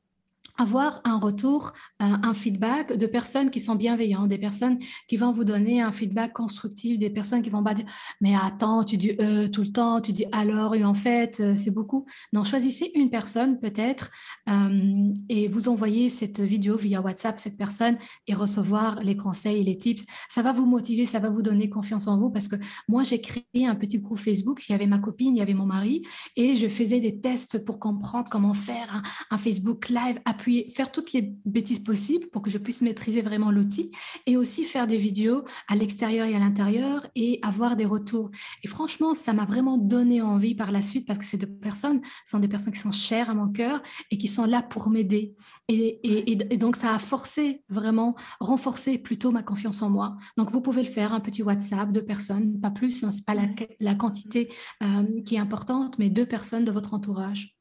avoir 0.57 1.01
un 1.03 1.17
retour, 1.17 1.73
euh, 2.01 2.05
un 2.05 2.33
feedback 2.33 2.93
de 2.93 3.07
personnes 3.07 3.49
qui 3.49 3.59
sont 3.59 3.75
bienveillantes, 3.75 4.29
des 4.29 4.37
personnes 4.37 4.77
qui 5.07 5.17
vont 5.17 5.31
vous 5.31 5.43
donner 5.43 5.81
un 5.81 5.91
feedback 5.91 6.33
constructif, 6.33 6.99
des 6.99 7.09
personnes 7.09 7.41
qui 7.41 7.49
vont 7.49 7.63
pas 7.63 7.73
dire 7.73 7.85
mais 8.21 8.35
attends, 8.35 8.83
tu 8.83 8.97
dis 8.97 9.15
euh, 9.19 9.47
tout 9.47 9.61
le 9.61 9.71
temps, 9.71 9.99
tu 9.99 10.11
dis 10.11 10.25
alors 10.31 10.75
et 10.75 10.83
en 10.83 10.93
fait 10.93 11.39
euh, 11.39 11.55
c'est 11.55 11.71
beaucoup. 11.71 12.05
Non, 12.33 12.43
choisissez 12.43 12.91
une 12.95 13.09
personne 13.09 13.59
peut-être 13.59 14.11
et 15.29 15.47
vous 15.47 15.69
envoyez 15.69 16.09
cette 16.09 16.39
vidéo 16.39 16.75
via 16.75 17.01
WhatsApp 17.01 17.39
cette 17.39 17.57
personne 17.57 17.97
et 18.27 18.33
recevoir 18.33 19.01
les 19.01 19.15
conseils, 19.15 19.63
les 19.63 19.77
tips. 19.77 20.05
Ça 20.29 20.41
va 20.41 20.51
vous 20.51 20.65
motiver, 20.65 21.05
ça 21.05 21.19
va 21.19 21.29
vous 21.29 21.41
donner 21.41 21.69
confiance 21.69 22.07
en 22.07 22.19
vous 22.19 22.29
parce 22.29 22.47
que 22.47 22.55
moi 22.87 23.03
j'ai 23.03 23.21
créé 23.21 23.65
un 23.65 23.75
petit 23.75 23.99
groupe 23.99 24.19
Facebook. 24.19 24.63
Il 24.67 24.73
y 24.73 24.75
avait 24.75 24.87
ma 24.87 24.99
copine, 24.99 25.35
il 25.35 25.39
y 25.39 25.41
avait 25.41 25.53
mon 25.53 25.65
mari 25.65 26.03
et 26.35 26.55
je 26.55 26.67
faisais 26.67 26.99
des 26.99 27.19
tests 27.19 27.65
pour 27.65 27.79
comprendre 27.79 28.29
comment 28.29 28.53
faire 28.53 28.93
un, 28.93 29.03
un 29.31 29.37
Facebook 29.37 29.89
Live 29.89 30.19
faire 30.69 30.91
toutes 30.91 31.13
les 31.13 31.33
bêtises 31.45 31.79
possibles 31.79 32.27
pour 32.29 32.41
que 32.41 32.49
je 32.49 32.57
puisse 32.57 32.81
maîtriser 32.81 33.21
vraiment 33.21 33.51
l'outil 33.51 33.91
et 34.25 34.37
aussi 34.37 34.63
faire 34.63 34.87
des 34.87 34.97
vidéos 34.97 35.43
à 35.67 35.75
l'extérieur 35.75 36.27
et 36.27 36.35
à 36.35 36.39
l'intérieur 36.39 37.07
et 37.15 37.39
avoir 37.41 37.75
des 37.75 37.85
retours. 37.85 38.29
Et 38.63 38.67
franchement, 38.67 39.13
ça 39.13 39.33
m'a 39.33 39.45
vraiment 39.45 39.77
donné 39.77 40.21
envie 40.21 40.55
par 40.55 40.71
la 40.71 40.81
suite 40.81 41.07
parce 41.07 41.19
que 41.19 41.25
ces 41.25 41.37
deux 41.37 41.47
personnes 41.47 42.01
sont 42.25 42.39
des 42.39 42.47
personnes 42.47 42.73
qui 42.73 42.79
sont 42.79 42.91
chères 42.91 43.29
à 43.29 43.33
mon 43.33 43.51
cœur 43.51 43.81
et 44.11 44.17
qui 44.17 44.27
sont 44.27 44.45
là 44.45 44.61
pour 44.61 44.89
m'aider. 44.89 45.35
Et, 45.69 46.35
donc, 46.57 46.75
ça 46.75 46.93
a 46.93 46.99
forcé, 46.99 47.63
vraiment, 47.69 48.15
renforcé 48.39 48.97
plutôt 48.97 49.31
ma 49.31 49.43
confiance 49.43 49.81
en 49.81 49.89
moi. 49.89 50.17
Donc, 50.37 50.51
vous 50.51 50.61
pouvez 50.61 50.83
le 50.83 50.89
faire, 50.89 51.13
un 51.13 51.19
petit 51.19 51.43
WhatsApp, 51.43 51.91
deux 51.91 52.05
personnes, 52.05 52.59
pas 52.59 52.71
plus, 52.71 53.03
hein, 53.03 53.11
ce 53.11 53.17
n'est 53.17 53.23
pas 53.23 53.35
la, 53.35 53.47
la 53.79 53.95
quantité 53.95 54.49
euh, 54.81 55.21
qui 55.23 55.35
est 55.35 55.39
importante, 55.39 55.97
mais 55.99 56.09
deux 56.09 56.25
personnes 56.25 56.65
de 56.65 56.71
votre 56.71 56.93
entourage. 56.93 57.57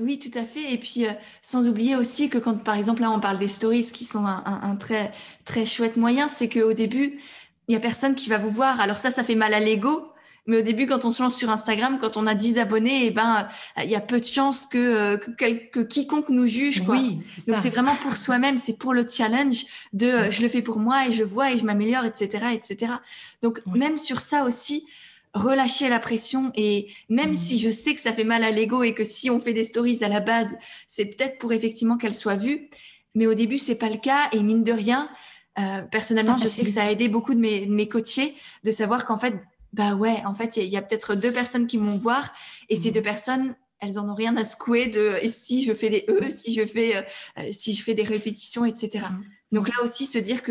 Oui, 0.00 0.18
tout 0.18 0.36
à 0.38 0.44
fait. 0.44 0.72
Et 0.72 0.78
puis, 0.78 1.06
euh, 1.06 1.12
sans 1.42 1.68
oublier 1.68 1.96
aussi 1.96 2.28
que 2.28 2.38
quand, 2.38 2.62
par 2.62 2.76
exemple, 2.76 3.02
là, 3.02 3.10
on 3.10 3.20
parle 3.20 3.38
des 3.38 3.48
stories 3.48 3.90
qui 3.92 4.04
sont 4.04 4.26
un, 4.26 4.42
un 4.44 4.76
très, 4.76 5.12
très 5.44 5.66
chouette 5.66 5.96
moyen, 5.96 6.28
c'est 6.28 6.48
qu'au 6.48 6.72
début, 6.72 7.20
il 7.68 7.72
n'y 7.72 7.76
a 7.76 7.80
personne 7.80 8.14
qui 8.14 8.28
va 8.28 8.38
vous 8.38 8.50
voir. 8.50 8.80
Alors 8.80 8.98
ça, 8.98 9.10
ça 9.10 9.24
fait 9.24 9.34
mal 9.34 9.54
à 9.54 9.60
l'ego, 9.60 10.12
mais 10.46 10.58
au 10.58 10.62
début, 10.62 10.86
quand 10.86 11.06
on 11.06 11.10
se 11.10 11.22
lance 11.22 11.36
sur 11.36 11.48
Instagram, 11.48 11.98
quand 11.98 12.18
on 12.18 12.26
a 12.26 12.34
10 12.34 12.58
abonnés, 12.58 13.04
et 13.04 13.06
eh 13.06 13.10
ben, 13.10 13.48
il 13.82 13.88
y 13.88 13.94
a 13.94 14.00
peu 14.00 14.20
de 14.20 14.24
chances 14.24 14.66
que, 14.66 14.78
euh, 14.78 15.16
que, 15.16 15.80
quiconque 15.80 16.28
nous 16.28 16.46
juge. 16.46 16.84
Quoi. 16.84 16.96
Oui, 16.96 17.20
Donc 17.48 17.56
c'est 17.56 17.70
vraiment 17.70 17.94
pour 17.96 18.18
soi-même, 18.18 18.58
c'est 18.58 18.78
pour 18.78 18.92
le 18.92 19.06
challenge 19.08 19.64
de 19.94 20.06
euh, 20.06 20.30
je 20.30 20.42
le 20.42 20.48
fais 20.48 20.60
pour 20.60 20.78
moi 20.78 21.08
et 21.08 21.12
je 21.12 21.22
vois 21.24 21.52
et 21.52 21.56
je 21.56 21.64
m'améliore, 21.64 22.04
etc., 22.04 22.48
etc. 22.52 22.92
Donc 23.40 23.62
même 23.66 23.96
sur 23.96 24.20
ça 24.20 24.44
aussi, 24.44 24.86
relâcher 25.34 25.88
la 25.88 25.98
pression 25.98 26.52
et 26.54 26.88
même 27.08 27.32
mmh. 27.32 27.36
si 27.36 27.58
je 27.58 27.70
sais 27.70 27.94
que 27.94 28.00
ça 28.00 28.12
fait 28.12 28.24
mal 28.24 28.44
à 28.44 28.50
l'ego 28.50 28.82
et 28.82 28.94
que 28.94 29.04
si 29.04 29.30
on 29.30 29.40
fait 29.40 29.52
des 29.52 29.64
stories 29.64 30.02
à 30.02 30.08
la 30.08 30.20
base, 30.20 30.56
c'est 30.88 31.06
peut-être 31.06 31.38
pour 31.38 31.52
effectivement 31.52 31.96
qu'elles 31.96 32.14
soient 32.14 32.36
vues, 32.36 32.70
mais 33.14 33.26
au 33.26 33.34
début 33.34 33.58
c'est 33.58 33.74
pas 33.76 33.88
le 33.88 33.96
cas 33.96 34.28
et 34.32 34.42
mine 34.42 34.62
de 34.64 34.72
rien. 34.72 35.10
Euh, 35.58 35.82
personnellement, 35.82 36.36
je 36.36 36.48
sais 36.48 36.64
que 36.64 36.70
ça 36.70 36.84
a 36.84 36.90
aidé 36.90 37.08
beaucoup 37.08 37.34
de 37.34 37.40
mes, 37.40 37.66
de 37.66 37.72
mes 37.72 37.88
coachés 37.88 38.34
de 38.64 38.70
savoir 38.70 39.06
qu'en 39.06 39.18
fait, 39.18 39.34
bah 39.72 39.94
ouais, 39.94 40.22
en 40.24 40.34
fait, 40.34 40.56
il 40.56 40.68
y 40.68 40.76
a, 40.76 40.82
peut-être 40.82 41.14
deux 41.14 41.32
personnes 41.32 41.66
qui 41.66 41.78
vont 41.78 41.96
voir 41.96 42.32
et 42.68 42.76
ces 42.76 42.90
mmh. 42.90 42.92
deux 42.92 43.02
personnes, 43.02 43.56
elles 43.80 43.98
en 43.98 44.08
ont 44.08 44.14
rien 44.14 44.36
à 44.36 44.44
secouer 44.44 44.86
de 44.86 45.18
et 45.20 45.28
si 45.28 45.62
je 45.62 45.72
fais 45.72 45.90
des 45.90 46.04
E, 46.08 46.30
si 46.30 46.54
je 46.54 46.64
fais, 46.64 46.96
euh, 46.96 47.02
euh, 47.38 47.48
si 47.50 47.74
je 47.74 47.82
fais 47.82 47.94
des 47.94 48.04
répétitions, 48.04 48.64
etc. 48.64 49.06
Mmh. 49.10 49.24
Donc 49.54 49.68
là 49.68 49.74
aussi, 49.84 50.04
se 50.04 50.18
dire 50.18 50.42
que 50.42 50.50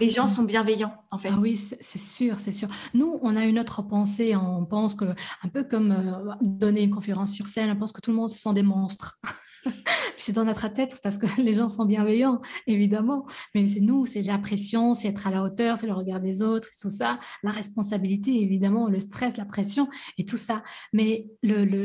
les, 0.00 0.10
gens 0.10 0.28
sont 0.28 0.44
bienveillants, 0.44 0.94
en 1.10 1.18
fait. 1.18 1.30
Ah 1.32 1.38
oui, 1.40 1.56
c'est 1.56 1.98
sûr, 1.98 2.38
c'est 2.38 2.52
sûr. 2.52 2.68
Nous, 2.94 3.18
on 3.20 3.34
a 3.34 3.44
une 3.44 3.58
autre 3.58 3.82
pensée. 3.82 4.36
On 4.36 4.64
pense 4.64 4.94
que, 4.94 5.06
un 5.42 5.48
peu 5.52 5.64
comme 5.64 5.90
euh, 5.90 6.34
donner 6.40 6.82
une 6.82 6.90
conférence 6.90 7.32
sur 7.32 7.48
scène, 7.48 7.68
on 7.70 7.76
pense 7.76 7.92
que 7.92 8.00
tout 8.00 8.12
le 8.12 8.16
monde, 8.16 8.30
ce 8.30 8.38
sont 8.38 8.52
des 8.52 8.62
monstres. 8.62 9.18
c'est 10.18 10.32
dans 10.32 10.44
notre 10.44 10.68
tête 10.68 11.00
parce 11.02 11.18
que 11.18 11.26
les 11.40 11.54
gens 11.54 11.68
sont 11.68 11.84
bienveillants, 11.84 12.40
évidemment. 12.66 13.26
Mais 13.54 13.66
c'est 13.66 13.80
nous, 13.80 14.06
c'est 14.06 14.22
la 14.22 14.38
pression, 14.38 14.94
c'est 14.94 15.08
être 15.08 15.26
à 15.26 15.30
la 15.30 15.42
hauteur, 15.42 15.76
c'est 15.76 15.86
le 15.86 15.92
regard 15.92 16.20
des 16.20 16.42
autres, 16.42 16.68
tout 16.80 16.90
ça, 16.90 17.18
la 17.42 17.50
responsabilité, 17.50 18.40
évidemment, 18.40 18.88
le 18.88 19.00
stress, 19.00 19.36
la 19.36 19.44
pression 19.44 19.88
et 20.18 20.24
tout 20.24 20.36
ça. 20.36 20.62
Mais 20.92 21.28
le, 21.42 21.64
le, 21.64 21.84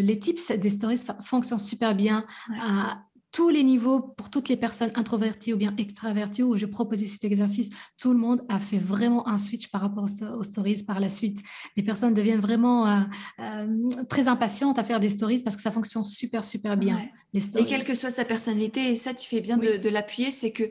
les 0.00 0.18
tips 0.18 0.52
des 0.52 0.70
stories 0.70 1.00
fonctionnent 1.22 1.58
super 1.58 1.94
bien 1.94 2.24
à, 2.60 3.04
tous 3.38 3.50
les 3.50 3.62
niveaux, 3.62 4.00
pour 4.00 4.30
toutes 4.30 4.48
les 4.48 4.56
personnes 4.56 4.90
introverties 4.96 5.52
ou 5.52 5.56
bien 5.56 5.72
extraverties, 5.78 6.42
où 6.42 6.56
je 6.56 6.66
proposais 6.66 7.06
cet 7.06 7.22
exercice, 7.22 7.70
tout 7.96 8.12
le 8.12 8.18
monde 8.18 8.44
a 8.48 8.58
fait 8.58 8.80
vraiment 8.80 9.28
un 9.28 9.38
switch 9.38 9.68
par 9.68 9.80
rapport 9.80 10.06
aux, 10.36 10.42
stories 10.42 10.82
par 10.84 10.98
la 10.98 11.08
suite. 11.08 11.44
Les 11.76 11.84
personnes 11.84 12.14
deviennent 12.14 12.40
vraiment 12.40 12.88
euh, 12.88 12.98
euh, 13.38 14.04
très 14.08 14.26
impatientes 14.26 14.80
à 14.80 14.82
faire 14.82 14.98
des 14.98 15.10
stories 15.10 15.44
parce 15.44 15.54
que 15.54 15.62
ça 15.62 15.70
fonctionne 15.70 16.04
super, 16.04 16.44
super 16.44 16.76
bien. 16.76 16.98
Les 17.32 17.40
stories. 17.40 17.64
Et 17.64 17.68
quelle 17.68 17.84
que 17.84 17.94
soit 17.94 18.10
sa 18.10 18.24
personnalité, 18.24 18.90
et 18.90 18.96
ça, 18.96 19.14
tu 19.14 19.28
fais 19.28 19.40
bien 19.40 19.56
de, 19.56 19.88
l'appuyer, 19.88 20.32
c'est 20.32 20.50
que 20.50 20.64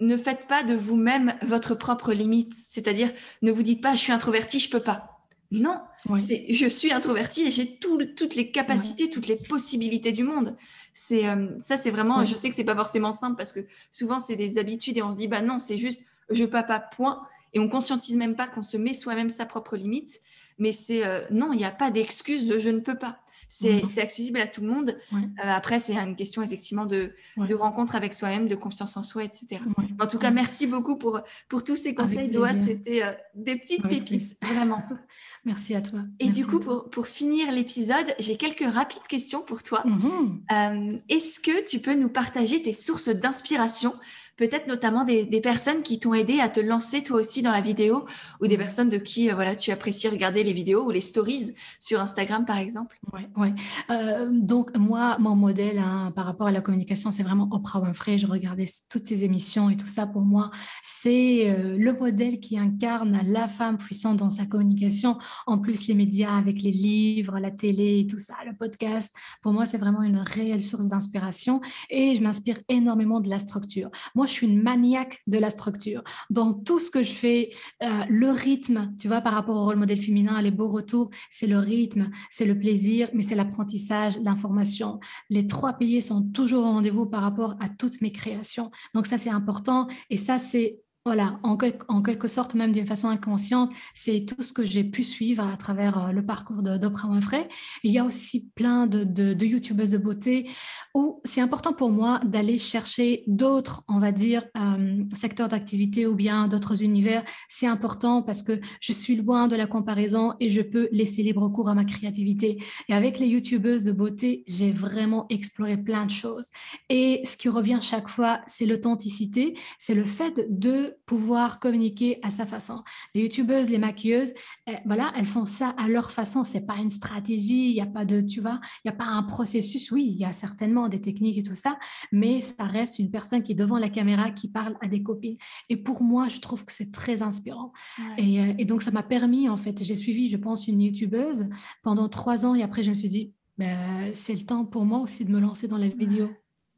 ne 0.00 0.18
faites 0.18 0.46
pas 0.46 0.64
de 0.64 0.74
vous-même 0.74 1.32
votre 1.40 1.74
propre 1.74 2.12
limite. 2.12 2.52
C'est-à-dire, 2.52 3.10
ne 3.40 3.50
vous 3.50 3.62
dites 3.62 3.82
pas, 3.82 3.94
je 3.94 4.00
suis 4.00 4.12
introvertie, 4.12 4.60
je 4.60 4.68
peux 4.68 4.80
pas. 4.80 5.13
Non, 5.60 5.80
c'est 6.18 6.46
je 6.52 6.66
suis 6.66 6.92
introvertie 6.92 7.42
et 7.42 7.50
j'ai 7.50 7.76
toutes 7.78 8.34
les 8.34 8.50
capacités, 8.50 9.08
toutes 9.08 9.28
les 9.28 9.36
possibilités 9.36 10.10
du 10.10 10.24
monde. 10.24 10.56
C'est 10.94 11.28
euh, 11.28 11.48
ça, 11.60 11.76
c'est 11.76 11.90
vraiment. 11.90 12.24
Je 12.24 12.34
sais 12.34 12.48
que 12.48 12.54
c'est 12.54 12.64
pas 12.64 12.74
forcément 12.74 13.12
simple 13.12 13.36
parce 13.36 13.52
que 13.52 13.60
souvent 13.92 14.18
c'est 14.18 14.36
des 14.36 14.58
habitudes 14.58 14.96
et 14.98 15.02
on 15.02 15.12
se 15.12 15.16
dit 15.16 15.28
bah 15.28 15.42
non, 15.42 15.60
c'est 15.60 15.78
juste 15.78 16.02
je 16.30 16.44
peux 16.44 16.62
pas 16.66 16.80
point 16.80 17.22
et 17.52 17.60
on 17.60 17.68
conscientise 17.68 18.16
même 18.16 18.34
pas 18.34 18.48
qu'on 18.48 18.62
se 18.62 18.76
met 18.76 18.94
soi-même 18.94 19.30
sa 19.30 19.46
propre 19.46 19.76
limite. 19.76 20.20
Mais 20.58 20.72
c'est 20.72 21.06
euh, 21.06 21.24
non, 21.30 21.52
il 21.52 21.58
n'y 21.58 21.64
a 21.64 21.70
pas 21.70 21.90
d'excuse 21.90 22.46
de 22.46 22.58
je 22.58 22.70
ne 22.70 22.80
peux 22.80 22.98
pas. 22.98 23.20
C'est 23.48 24.00
accessible 24.00 24.40
à 24.40 24.46
tout 24.46 24.60
le 24.60 24.68
monde. 24.68 24.96
Euh, 25.12 25.16
après, 25.42 25.78
c'est 25.78 25.96
une 25.96 26.16
question 26.16 26.42
effectivement 26.42 26.86
de, 26.86 27.12
de 27.36 27.54
rencontre 27.54 27.94
avec 27.94 28.14
soi-même, 28.14 28.48
de 28.48 28.54
confiance 28.54 28.96
en 28.96 29.02
soi, 29.02 29.24
etc. 29.24 29.62
En 30.00 30.06
tout 30.06 30.18
cas, 30.18 30.30
merci 30.30 30.66
beaucoup 30.66 30.96
pour, 30.96 31.20
pour 31.48 31.62
tous 31.62 31.76
ces 31.76 31.94
conseils, 31.94 32.28
Doa. 32.28 32.54
C'était 32.54 33.02
des 33.34 33.56
petites 33.56 33.86
pépites, 33.86 34.36
vraiment. 34.42 34.82
Merci 35.44 35.74
à 35.74 35.82
toi. 35.82 36.00
Et 36.20 36.30
du 36.30 36.46
coup, 36.46 36.58
pour, 36.58 36.88
pour, 36.88 37.06
finir 37.06 37.52
l'épisode, 37.52 38.14
j'ai 38.18 38.36
quelques 38.36 38.72
rapides 38.72 39.06
questions 39.06 39.42
pour 39.42 39.62
toi. 39.62 39.82
Mhm. 39.84 40.42
Euh, 40.50 40.98
est-ce 41.10 41.38
que 41.38 41.64
tu 41.64 41.80
peux 41.80 41.94
nous 41.94 42.08
partager 42.08 42.62
tes 42.62 42.72
sources 42.72 43.10
d'inspiration 43.10 43.92
peut-être 44.36 44.66
notamment 44.66 45.04
des, 45.04 45.24
personnes 45.40 45.82
qui 45.82 45.98
t'ont 45.98 46.14
aidé 46.14 46.40
à 46.40 46.48
te 46.48 46.60
lancer 46.60 47.02
toi 47.02 47.20
aussi 47.20 47.42
dans 47.42 47.52
la 47.52 47.60
vidéo 47.60 48.06
ou 48.40 48.46
des 48.46 48.56
personnes 48.56 48.88
de 48.88 48.96
qui 48.96 49.30
euh, 49.30 49.34
voilà 49.34 49.54
tu 49.54 49.70
apprécies 49.70 50.08
regarder 50.08 50.42
les 50.42 50.52
vidéos 50.52 50.84
ou 50.84 50.90
les 50.90 51.00
stories 51.00 51.52
sur 51.80 52.00
Instagram 52.00 52.44
par 52.44 52.58
exemple? 52.58 52.98
Oui, 53.12 53.22
ouais. 53.36 53.52
Euh, 53.90 54.28
donc 54.30 54.76
moi, 54.76 55.16
mon 55.18 55.36
modèle 55.36 55.78
hein, 55.78 56.12
par 56.14 56.24
rapport 56.24 56.46
à 56.46 56.52
la 56.52 56.60
communication, 56.60 57.10
c'est 57.10 57.22
vraiment 57.22 57.48
Oprah 57.52 57.80
Winfrey. 57.80 58.18
Je 58.18 58.26
regardais 58.26 58.66
toutes 58.88 59.04
ces 59.04 59.24
émissions 59.24 59.70
et 59.70 59.76
tout 59.76 59.86
ça 59.86 60.06
pour 60.06 60.22
moi, 60.22 60.50
c'est 60.82 61.50
euh, 61.50 61.76
le 61.76 61.92
modèle 61.92 62.40
qui 62.40 62.58
incarne 62.58 63.20
la 63.26 63.48
femme 63.48 63.76
puissante 63.76 64.16
dans 64.16 64.30
sa 64.30 64.46
communication. 64.46 65.18
En 65.46 65.58
plus, 65.58 65.86
les 65.86 65.94
médias 65.94 66.36
avec 66.36 66.62
les 66.62 66.70
livres, 66.70 67.38
la 67.38 67.50
télé 67.50 68.00
et 68.00 68.06
tout 68.06 68.18
ça, 68.18 68.34
le 68.46 68.54
podcast, 68.56 69.14
pour 69.42 69.52
moi, 69.52 69.66
c'est 69.66 69.78
vraiment 69.78 70.02
une 70.02 70.18
réelle 70.18 70.62
source 70.62 70.86
d'inspiration 70.86 71.60
et 71.90 72.16
je 72.16 72.22
m'inspire 72.22 72.58
énormément 72.68 73.20
de 73.20 73.28
la 73.28 73.38
structure. 73.38 73.90
Moi, 74.14 74.23
je 74.26 74.32
suis 74.32 74.46
une 74.46 74.62
maniaque 74.62 75.22
de 75.26 75.38
la 75.38 75.50
structure. 75.50 76.02
Dans 76.30 76.52
tout 76.52 76.78
ce 76.78 76.90
que 76.90 77.02
je 77.02 77.12
fais, 77.12 77.50
euh, 77.82 77.88
le 78.08 78.30
rythme, 78.30 78.94
tu 78.98 79.08
vois, 79.08 79.20
par 79.20 79.34
rapport 79.34 79.56
au 79.56 79.64
rôle 79.64 79.76
modèle 79.76 79.98
féminin, 79.98 80.40
les 80.42 80.50
beaux 80.50 80.68
retours, 80.68 81.10
c'est 81.30 81.46
le 81.46 81.58
rythme, 81.58 82.10
c'est 82.30 82.44
le 82.44 82.58
plaisir, 82.58 83.08
mais 83.14 83.22
c'est 83.22 83.34
l'apprentissage, 83.34 84.18
l'information. 84.22 85.00
Les 85.30 85.46
trois 85.46 85.74
piliers 85.74 86.00
sont 86.00 86.22
toujours 86.22 86.64
au 86.64 86.70
rendez-vous 86.70 87.06
par 87.06 87.22
rapport 87.22 87.56
à 87.60 87.68
toutes 87.68 88.00
mes 88.00 88.12
créations. 88.12 88.70
Donc 88.94 89.06
ça, 89.06 89.18
c'est 89.18 89.30
important. 89.30 89.88
Et 90.10 90.16
ça, 90.16 90.38
c'est 90.38 90.83
voilà, 91.06 91.38
en, 91.42 91.58
quelque 92.02 92.28
sorte, 92.28 92.54
même 92.54 92.72
d'une 92.72 92.86
façon 92.86 93.08
inconsciente, 93.08 93.70
c'est 93.94 94.24
tout 94.24 94.42
ce 94.42 94.54
que 94.54 94.64
j'ai 94.64 94.84
pu 94.84 95.04
suivre 95.04 95.46
à 95.46 95.54
travers 95.58 95.98
euh, 95.98 96.12
le 96.12 96.24
parcours 96.24 96.62
d'Oprah 96.62 97.08
Winfrey. 97.08 97.46
Il 97.82 97.92
y 97.92 97.98
a 97.98 98.06
aussi 98.06 98.48
plein 98.54 98.86
de, 98.86 99.04
de, 99.04 99.44
youtubeuses 99.44 99.90
de 99.90 99.98
beauté 99.98 100.48
où 100.94 101.20
c'est 101.24 101.42
important 101.42 101.74
pour 101.74 101.90
moi 101.90 102.20
d'aller 102.24 102.56
chercher 102.56 103.22
d'autres, 103.26 103.84
on 103.86 103.98
va 103.98 104.12
dire, 104.12 104.46
euh, 104.56 105.04
secteurs 105.14 105.50
d'activité 105.50 106.06
ou 106.06 106.14
bien 106.14 106.48
d'autres 106.48 106.82
univers. 106.82 107.22
C'est 107.50 107.66
important 107.66 108.22
parce 108.22 108.42
que 108.42 108.58
je 108.80 108.92
suis 108.94 109.16
loin 109.16 109.46
de 109.46 109.56
la 109.56 109.66
comparaison 109.66 110.32
et 110.40 110.48
je 110.48 110.62
peux 110.62 110.88
laisser 110.90 111.22
libre 111.22 111.46
cours 111.50 111.68
à 111.68 111.74
ma 111.74 111.84
créativité. 111.84 112.62
Et 112.88 112.94
avec 112.94 113.18
les 113.18 113.26
youtubeuses 113.26 113.84
de 113.84 113.92
beauté, 113.92 114.42
j'ai 114.46 114.72
vraiment 114.72 115.26
exploré 115.28 115.76
plein 115.76 116.06
de 116.06 116.10
choses. 116.10 116.48
Et 116.88 117.20
ce 117.26 117.36
qui 117.36 117.50
revient 117.50 117.80
chaque 117.82 118.08
fois, 118.08 118.40
c'est 118.46 118.64
l'authenticité, 118.64 119.54
c'est 119.78 119.94
le 119.94 120.06
fait 120.06 120.46
de 120.48 120.93
pouvoir 121.06 121.60
communiquer 121.60 122.18
à 122.22 122.30
sa 122.30 122.46
façon. 122.46 122.82
Les 123.14 123.22
youtubeuses, 123.22 123.70
les 123.70 123.78
maquilleuses, 123.78 124.32
eh, 124.66 124.76
voilà, 124.86 125.12
elles 125.16 125.26
font 125.26 125.46
ça 125.46 125.70
à 125.70 125.88
leur 125.88 126.12
façon. 126.12 126.44
C'est 126.44 126.66
pas 126.66 126.76
une 126.76 126.90
stratégie, 126.90 127.70
il 127.70 127.74
n'y 127.74 127.80
a 127.80 127.86
pas 127.86 128.04
de, 128.04 128.20
tu 128.20 128.40
vois, 128.40 128.60
il 128.84 128.88
n'y 128.88 128.94
a 128.94 128.96
pas 128.96 129.06
un 129.06 129.22
processus. 129.22 129.90
Oui, 129.90 130.06
il 130.06 130.16
y 130.16 130.24
a 130.24 130.32
certainement 130.32 130.88
des 130.88 131.00
techniques 131.00 131.38
et 131.38 131.42
tout 131.42 131.54
ça, 131.54 131.78
mais 132.12 132.40
ça 132.40 132.64
reste 132.64 132.98
une 132.98 133.10
personne 133.10 133.42
qui 133.42 133.52
est 133.52 133.56
devant 133.56 133.78
la 133.78 133.88
caméra, 133.88 134.30
qui 134.30 134.48
parle 134.48 134.76
à 134.80 134.88
des 134.88 135.02
copines. 135.02 135.36
Et 135.68 135.76
pour 135.76 136.02
moi, 136.02 136.28
je 136.28 136.40
trouve 136.40 136.64
que 136.64 136.72
c'est 136.72 136.90
très 136.90 137.22
inspirant. 137.22 137.72
Et, 138.18 138.40
euh, 138.40 138.54
et, 138.58 138.64
donc, 138.64 138.82
ça 138.82 138.90
m'a 138.90 139.02
permis, 139.02 139.48
en 139.48 139.56
fait, 139.56 139.82
j'ai 139.82 139.94
suivi, 139.94 140.28
je 140.28 140.36
pense, 140.36 140.68
une 140.68 140.80
youtubeuse 140.80 141.48
pendant 141.82 142.08
trois 142.08 142.46
ans 142.46 142.54
et 142.54 142.62
après, 142.62 142.82
je 142.82 142.90
me 142.90 142.94
suis 142.94 143.08
dit, 143.08 143.32
ben, 143.58 144.10
c'est 144.12 144.34
le 144.34 144.44
temps 144.44 144.64
pour 144.64 144.84
moi 144.84 145.00
aussi 145.00 145.24
de 145.24 145.30
me 145.30 145.40
lancer 145.40 145.68
dans 145.68 145.78
la 145.78 145.88
vidéo. 145.88 146.30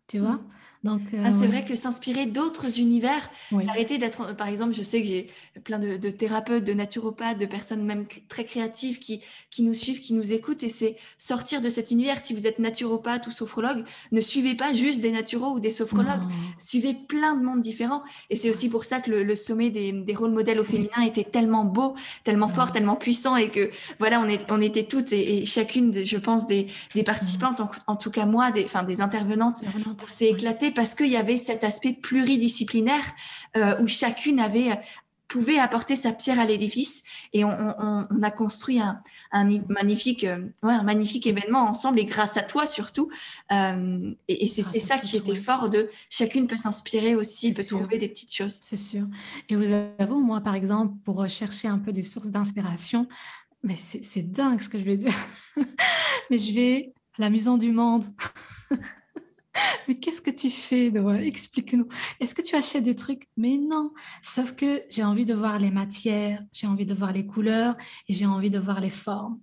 Tu 0.09 0.19
vois 0.19 0.41
euh, 0.89 1.23
ah, 1.25 1.31
c'est 1.31 1.47
vrai 1.47 1.65
que 1.65 1.75
s'inspirer 1.75 2.27
d'autres 2.27 2.79
univers, 2.79 3.31
arrêter 3.69 3.99
d'être, 3.99 4.37
par 4.37 4.49
exemple, 4.49 4.75
je 4.75 4.83
sais 4.83 5.01
que 5.01 5.07
j'ai 5.07 5.29
plein 5.65 5.79
de, 5.79 6.11
thérapeutes, 6.11 6.65
de 6.65 6.73
naturopathes, 6.73 7.39
de 7.39 7.47
personnes 7.47 7.85
même 7.85 8.07
très 8.29 8.45
créatives 8.45 8.99
qui, 8.99 9.21
qui 9.51 9.63
nous 9.63 9.75
suivent, 9.75 10.01
qui 10.01 10.15
nous 10.15 10.33
écoutent, 10.33 10.63
et 10.63 10.69
c'est 10.69 10.97
sortir 11.19 11.61
de 11.61 11.69
cet 11.69 11.91
univers. 11.91 12.19
Si 12.19 12.35
vous 12.35 12.47
êtes 12.47 12.59
naturopathe 12.59 13.27
ou 13.27 13.31
sophrologue, 13.31 13.85
ne 14.13 14.21
suivez 14.21 14.55
pas 14.55 14.73
juste 14.73 15.01
des 15.01 15.11
naturaux 15.11 15.55
ou 15.55 15.61
des 15.61 15.71
sophrologues, 15.71 16.23
suivez 16.59 16.95
plein 16.95 17.35
de 17.35 17.45
mondes 17.45 17.61
différents. 17.61 18.03
Et 18.31 18.37
c'est 18.37 18.51
aussi 18.51 18.69
pour 18.69 18.85
ça 18.85 19.01
que 19.01 19.11
le, 19.11 19.37
sommet 19.37 19.71
des, 19.71 19.93
des, 19.93 20.15
rôles 20.15 20.33
modèles 20.33 20.61
au 20.61 20.65
féminin 20.65 21.03
était 21.05 21.25
tellement 21.25 21.65
beau, 21.65 21.95
tellement 22.25 22.49
fort, 22.49 22.73
tellement 22.73 22.97
puissant, 22.97 23.37
et 23.37 23.51
que 23.51 23.71
voilà, 23.99 24.21
on, 24.21 24.29
est, 24.29 24.41
on 24.51 24.61
était 24.61 24.85
toutes 24.85 25.13
et, 25.13 25.45
chacune, 25.47 26.05
je 26.05 26.17
pense, 26.17 26.47
des, 26.47 26.67
des 26.95 27.03
participantes, 27.03 27.61
en, 27.87 27.97
tout 27.97 28.11
cas 28.11 28.27
moi, 28.27 28.51
des, 28.51 28.65
enfin, 28.65 28.83
des 28.83 29.01
intervenantes, 29.01 29.63
s'est 30.07 30.29
éclatée 30.31 30.71
parce 30.77 30.95
qu'il 30.95 31.09
y 31.09 31.17
avait 31.17 31.39
cet 31.39 31.65
aspect 31.65 31.95
pluridisciplinaire 31.95 33.03
euh, 33.57 33.81
où 33.81 33.89
chacune 33.89 34.39
avait 34.39 34.79
pouvait 35.29 35.59
apporter 35.59 35.97
sa 35.97 36.13
pierre 36.13 36.39
à 36.39 36.45
l'édifice 36.45 37.03
et 37.33 37.45
on, 37.45 37.51
a 38.23 38.31
construit 38.31 38.79
un, 38.79 39.03
magnifique, 39.69 40.23
euh, 40.23 40.47
un 40.63 40.85
magnifique 40.85 41.27
événement 41.27 41.63
ensemble 41.63 41.99
et 41.99 42.05
grâce 42.05 42.37
à 42.37 42.43
toi 42.43 42.69
surtout. 42.69 43.11
Euh, 43.51 44.15
et, 44.29 44.47
c'est 44.47 44.63
ça 44.63 44.99
qui 44.99 45.17
était 45.17 45.35
fort 45.35 45.69
de 45.69 45.91
chacune 46.11 46.47
peut 46.47 46.57
s'inspirer 46.57 47.17
aussi, 47.17 47.53
peut 47.53 47.65
trouver 47.65 47.99
des 47.99 48.09
petites 48.09 48.33
choses. 48.33 48.61
C'est 48.63 48.77
sûr. 48.77 49.07
Et 49.49 49.57
vous 49.57 49.73
avez, 49.73 50.07
moi 50.09 50.41
par 50.41 50.55
exemple, 50.55 50.95
pour 51.05 51.17
rechercher 51.17 51.67
un 51.67 51.79
peu 51.79 51.93
des 51.93 52.05
sources 52.05 52.31
d'inspiration, 52.31 53.09
mais 53.65 53.77
c'est 53.79 54.23
dingue 54.23 54.61
ce 54.61 54.69
que 54.69 54.79
je 54.79 54.85
vais 54.85 54.97
dire. 54.97 55.15
mais 56.31 56.39
je 56.39 56.53
vais 56.53 56.93
à 57.19 57.23
la 57.23 57.31
Maison 57.31 57.57
du 57.57 57.73
Monde. 57.73 58.05
Mais 59.89 59.97
qu'est-ce 59.97 60.21
que 60.21 60.31
tu 60.31 60.51
fais, 60.51 60.93
Explique-nous. 61.25 61.89
Est-ce 62.21 62.35
que 62.35 62.43
tu 62.43 62.57
achètes 62.57 62.85
des 62.85 62.95
trucs? 62.95 63.29
Mais 63.37 63.59
non. 63.59 63.93
Sauf 64.23 64.53
que 64.53 64.83
j'ai 64.91 65.05
envie 65.05 65.25
de 65.25 65.35
voir 65.35 65.59
les 65.59 65.71
matières, 65.71 66.43
j'ai 66.53 66.67
envie 66.67 66.87
de 66.87 66.95
voir 66.95 67.13
les 67.13 67.27
couleurs 67.27 67.77
et 68.09 68.15
j'ai 68.15 68.27
envie 68.27 68.51
de 68.51 68.59
voir 68.59 68.81
les 68.81 68.91
formes. 68.91 69.39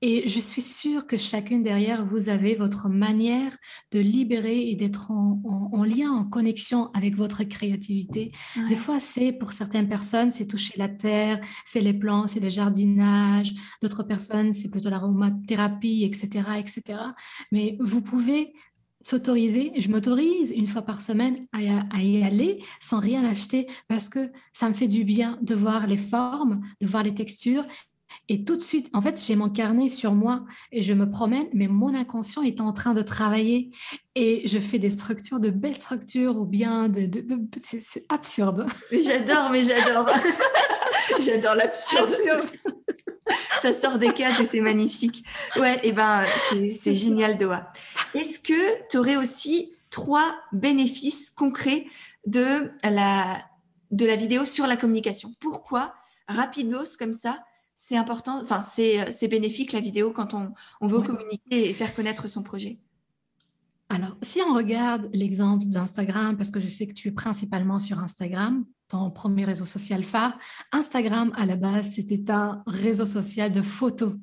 Et 0.00 0.28
je 0.28 0.38
suis 0.38 0.62
sûre 0.62 1.08
que 1.08 1.16
chacune 1.16 1.64
derrière, 1.64 2.06
vous 2.06 2.28
avez 2.28 2.54
votre 2.54 2.88
manière 2.88 3.56
de 3.90 3.98
libérer 3.98 4.70
et 4.70 4.76
d'être 4.76 5.10
en, 5.10 5.84
lien, 5.84 6.12
en 6.12 6.24
connexion 6.24 6.90
avec 6.94 7.16
votre 7.16 7.42
créativité. 7.42 8.30
Des 8.68 8.76
fois, 8.76 9.00
c'est 9.00 9.32
pour 9.32 9.52
certaines 9.52 9.88
personnes, 9.88 10.30
c'est 10.30 10.46
toucher 10.46 10.74
la 10.76 10.88
terre, 10.88 11.40
c'est 11.64 11.80
les 11.80 11.92
plants, 11.92 12.28
c'est 12.28 12.38
le 12.38 12.48
jardinage. 12.48 13.54
D'autres 13.82 14.04
personnes, 14.04 14.52
c'est 14.52 14.70
plutôt 14.70 14.88
l'aromathérapie, 14.88 16.04
etc., 16.04 16.48
etc. 16.58 17.00
Mais 17.50 17.76
vous 17.80 18.00
pouvez 18.00 18.52
s'autoriser, 19.08 19.72
je 19.76 19.88
m'autorise 19.88 20.52
une 20.52 20.66
fois 20.66 20.82
par 20.82 21.00
semaine 21.00 21.46
à, 21.52 22.02
y 22.02 22.22
aller 22.22 22.62
sans 22.80 23.00
rien 23.00 23.24
acheter 23.24 23.66
parce 23.88 24.08
que 24.08 24.30
ça 24.52 24.68
me 24.68 24.74
fait 24.74 24.88
du 24.88 25.04
bien 25.04 25.38
de 25.40 25.54
voir 25.54 25.86
les 25.86 25.96
formes, 25.96 26.60
de 26.80 26.86
voir 26.86 27.02
les 27.02 27.14
textures. 27.14 27.64
Et 28.28 28.44
tout 28.44 28.56
de 28.56 28.60
suite, 28.60 28.90
en 28.92 29.00
fait, 29.00 29.22
j'ai 29.22 29.36
mon 29.36 29.48
carnet 29.48 29.88
sur 29.88 30.14
moi 30.14 30.44
et 30.72 30.82
je 30.82 30.92
me 30.92 31.10
promène, 31.10 31.46
mais 31.54 31.68
mon 31.68 31.94
inconscient 31.94 32.42
est 32.42 32.60
en 32.60 32.72
train 32.72 32.92
de 32.92 33.02
travailler 33.02 33.70
et 34.14 34.46
je 34.46 34.58
fais 34.58 34.78
des 34.78 34.90
structures, 34.90 35.40
de 35.40 35.50
belles 35.50 35.76
structures 35.76 36.36
ou 36.36 36.44
bien 36.44 36.88
de... 36.88 37.10
c'est 37.62 38.04
absurde. 38.10 38.66
J'adore, 38.92 39.50
mais 39.50 39.64
j'adore. 39.64 40.08
j'adore 41.20 41.54
l'absurde 41.54 42.10
ça 43.60 43.72
sort 43.72 43.98
des 43.98 44.12
cases 44.12 44.40
et 44.40 44.44
c'est 44.44 44.60
magnifique. 44.60 45.24
Ouais, 45.56 45.74
et 45.76 45.88
eh 45.88 45.92
ben 45.92 46.24
c'est 46.74 46.94
génial, 46.94 47.36
Doha. 47.36 47.72
Est-ce 48.14 48.40
que 48.40 48.88
tu 48.88 48.96
aurais 48.96 49.16
aussi 49.16 49.72
trois 49.90 50.34
bénéfices 50.52 51.30
concrets 51.30 51.86
de 52.26 52.70
la, 52.82 53.38
de 53.90 54.06
la 54.06 54.16
vidéo 54.16 54.44
sur 54.44 54.66
la 54.66 54.76
communication? 54.76 55.32
Pourquoi, 55.40 55.94
rapidos 56.26 56.96
comme 56.98 57.12
ça, 57.12 57.44
c'est 57.76 57.96
important, 57.96 58.40
enfin 58.42 58.60
c'est 58.60 59.28
bénéfique 59.28 59.72
la 59.72 59.80
vidéo 59.80 60.10
quand 60.10 60.34
on, 60.34 60.52
on 60.80 60.86
veut 60.86 61.00
communiquer 61.00 61.70
et 61.70 61.74
faire 61.74 61.94
connaître 61.94 62.28
son 62.28 62.42
projet? 62.42 62.78
Alors, 63.90 64.18
si 64.20 64.40
on 64.42 64.52
regarde 64.52 65.08
l'exemple 65.14 65.64
d'Instagram, 65.66 66.36
parce 66.36 66.50
que 66.50 66.60
je 66.60 66.66
sais 66.66 66.86
que 66.86 66.92
tu 66.92 67.08
es 67.08 67.12
principalement 67.12 67.78
sur 67.78 67.98
Instagram, 67.98 68.66
ton 68.88 69.10
premier 69.10 69.46
réseau 69.46 69.64
social 69.64 70.02
phare, 70.02 70.38
Instagram, 70.72 71.32
à 71.36 71.46
la 71.46 71.56
base, 71.56 71.92
c'était 71.92 72.30
un 72.30 72.62
réseau 72.66 73.06
social 73.06 73.50
de 73.50 73.62
photos. 73.62 74.14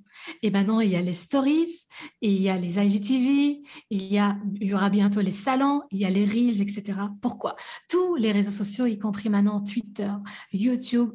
Et 0.44 0.52
maintenant, 0.52 0.82
il 0.82 0.92
y 0.92 0.96
a 0.96 1.02
les 1.02 1.14
stories, 1.14 1.88
il 2.22 2.42
y 2.42 2.50
a 2.50 2.58
les 2.58 2.78
IGTV, 2.78 3.64
il 3.90 4.04
y, 4.04 4.20
a, 4.20 4.38
il 4.60 4.68
y 4.68 4.74
aura 4.74 4.92
bientôt 4.92 5.22
les 5.22 5.32
salons, 5.32 5.82
il 5.90 6.00
y 6.00 6.06
a 6.06 6.10
les 6.12 6.26
reels, 6.26 6.62
etc. 6.62 7.00
Pourquoi? 7.22 7.56
Tous 7.90 8.16
les 8.16 8.32
réseaux 8.32 8.52
sociaux, 8.52 8.86
y 8.86 9.00
compris 9.00 9.30
maintenant 9.30 9.62
Twitter, 9.62 10.12
YouTube, 10.52 11.12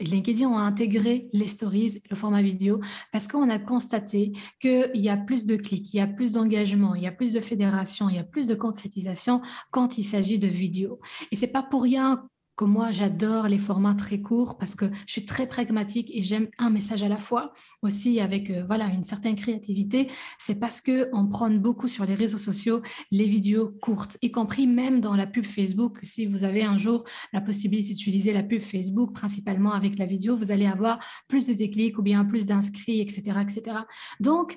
LinkedIn 0.00 0.46
ont 0.46 0.58
intégré 0.58 1.28
les 1.32 1.46
stories, 1.46 2.02
le 2.08 2.16
format 2.16 2.42
vidéo, 2.42 2.80
parce 3.12 3.28
qu'on 3.28 3.48
a 3.50 3.58
constaté 3.58 4.32
qu'il 4.60 4.90
y 4.94 5.08
a 5.08 5.16
plus 5.16 5.44
de 5.44 5.56
clics, 5.56 5.92
il 5.92 5.98
y 5.98 6.00
a 6.00 6.06
plus 6.06 6.32
d'engagement, 6.32 6.94
il 6.94 7.02
y 7.02 7.06
a 7.06 7.12
plus 7.12 7.32
de 7.32 7.40
fédération, 7.40 8.08
il 8.08 8.16
y 8.16 8.18
a 8.18 8.24
plus 8.24 8.46
de 8.46 8.54
concrétisation 8.54 9.40
quand 9.72 9.98
il 9.98 10.04
s'agit 10.04 10.38
de 10.38 10.48
vidéo. 10.48 11.00
Et 11.30 11.36
c'est 11.36 11.46
pas 11.46 11.62
pour 11.62 11.82
rien 11.82 12.28
moi 12.64 12.90
j'adore 12.92 13.48
les 13.48 13.58
formats 13.58 13.94
très 13.94 14.20
courts 14.20 14.58
parce 14.58 14.74
que 14.74 14.86
je 15.06 15.12
suis 15.12 15.24
très 15.24 15.46
pragmatique 15.46 16.10
et 16.14 16.22
j'aime 16.22 16.48
un 16.58 16.70
message 16.70 17.02
à 17.02 17.08
la 17.08 17.16
fois 17.16 17.52
aussi 17.82 18.20
avec 18.20 18.50
euh, 18.50 18.64
voilà 18.66 18.86
une 18.86 19.02
certaine 19.02 19.36
créativité. 19.36 20.08
C'est 20.38 20.58
parce 20.58 20.80
que 20.80 21.08
on 21.12 21.26
prend 21.26 21.50
beaucoup 21.50 21.88
sur 21.88 22.04
les 22.04 22.14
réseaux 22.14 22.38
sociaux 22.38 22.82
les 23.10 23.26
vidéos 23.26 23.72
courtes, 23.80 24.18
y 24.22 24.30
compris 24.30 24.66
même 24.66 25.00
dans 25.00 25.16
la 25.16 25.26
pub 25.26 25.44
Facebook. 25.44 25.98
Si 26.02 26.26
vous 26.26 26.44
avez 26.44 26.62
un 26.62 26.78
jour 26.78 27.04
la 27.32 27.40
possibilité 27.40 27.94
d'utiliser 27.94 28.32
la 28.32 28.42
pub 28.42 28.60
Facebook 28.60 29.12
principalement 29.14 29.72
avec 29.72 29.98
la 29.98 30.06
vidéo, 30.06 30.36
vous 30.36 30.52
allez 30.52 30.66
avoir 30.66 30.98
plus 31.28 31.46
de 31.46 31.52
déclics 31.52 31.98
ou 31.98 32.02
bien 32.02 32.24
plus 32.24 32.46
d'inscrits, 32.46 33.00
etc., 33.00 33.38
etc. 33.42 33.76
Donc 34.20 34.56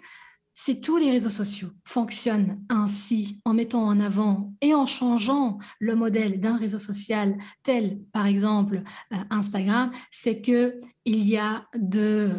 si 0.54 0.82
tous 0.82 0.98
les 0.98 1.12
réseaux 1.12 1.30
sociaux 1.30 1.70
fonctionnent 1.84 2.64
ainsi, 2.70 3.40
en 3.46 3.54
mettant 3.54 3.84
en 3.84 4.00
avant 4.00 4.54
et 4.62 4.74
en 4.74 4.86
changeant 4.86 5.58
le 5.80 5.96
modèle 5.96 6.40
d'un 6.40 6.58
réseau 6.58 6.80
social 6.80 7.38
tel, 7.64 8.00
par 8.12 8.28
exemple, 8.28 8.84
euh, 9.14 9.18
Instagram, 9.30 9.92
c'est 10.12 10.42
que 10.42 10.80
il 11.06 11.28
y 11.28 11.38
a 11.38 11.66
de, 11.76 12.32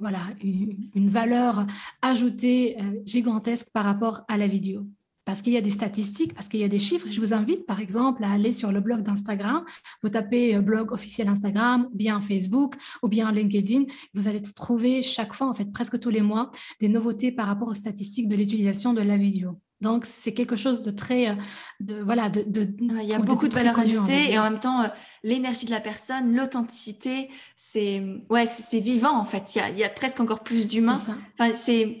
voilà, 0.00 0.20
une 0.42 1.08
valeur 1.08 1.66
ajoutée 2.02 2.76
euh, 2.80 3.00
gigantesque 3.04 3.70
par 3.72 3.84
rapport 3.84 4.22
à 4.28 4.38
la 4.38 4.46
vidéo 4.46 4.86
parce 5.30 5.42
qu'il 5.42 5.52
y 5.52 5.56
a 5.56 5.60
des 5.60 5.70
statistiques, 5.70 6.34
parce 6.34 6.48
qu'il 6.48 6.58
y 6.58 6.64
a 6.64 6.68
des 6.68 6.80
chiffres. 6.80 7.06
Je 7.08 7.20
vous 7.20 7.32
invite, 7.32 7.64
par 7.64 7.78
exemple, 7.78 8.24
à 8.24 8.32
aller 8.32 8.50
sur 8.50 8.72
le 8.72 8.80
blog 8.80 9.04
d'Instagram. 9.04 9.64
Vous 10.02 10.08
tapez 10.08 10.56
euh, 10.56 10.60
blog 10.60 10.90
officiel 10.90 11.28
Instagram, 11.28 11.88
ou 11.92 11.96
bien 11.96 12.20
Facebook, 12.20 12.74
ou 13.04 13.06
bien 13.06 13.30
LinkedIn. 13.30 13.84
Vous 14.12 14.26
allez 14.26 14.42
trouver 14.42 15.04
chaque 15.04 15.32
fois, 15.32 15.46
en 15.46 15.54
fait, 15.54 15.72
presque 15.72 16.00
tous 16.00 16.10
les 16.10 16.20
mois, 16.20 16.50
des 16.80 16.88
nouveautés 16.88 17.30
par 17.30 17.46
rapport 17.46 17.68
aux 17.68 17.74
statistiques 17.74 18.26
de 18.26 18.34
l'utilisation 18.34 18.92
de 18.92 19.02
la 19.02 19.16
vidéo. 19.16 19.60
Donc, 19.80 20.04
c'est 20.04 20.34
quelque 20.34 20.56
chose 20.56 20.82
de 20.82 20.90
très. 20.90 21.28
Euh, 21.28 21.34
de, 21.78 22.02
voilà, 22.02 22.28
de, 22.28 22.68
il 22.80 23.08
y 23.08 23.14
a 23.14 23.20
beaucoup 23.20 23.46
de, 23.46 23.54
valeur 23.54 23.78
ajoutée 23.78 24.32
et 24.32 24.38
en 24.38 24.42
même 24.42 24.58
temps, 24.58 24.82
euh, 24.82 24.88
l'énergie 25.22 25.64
de 25.64 25.70
la 25.70 25.80
personne, 25.80 26.34
l'authenticité, 26.34 27.30
c'est 27.54 28.02
ouais, 28.30 28.46
c'est 28.46 28.80
vivant 28.80 29.16
en 29.16 29.24
fait. 29.24 29.54
Il 29.54 29.58
y 29.58 29.60
a, 29.60 29.70
il 29.70 29.78
y 29.78 29.84
a 29.84 29.88
presque 29.88 30.18
encore 30.18 30.42
plus 30.42 30.66
d'humain. 30.66 30.98
Enfin, 31.38 31.54
c'est 31.54 31.98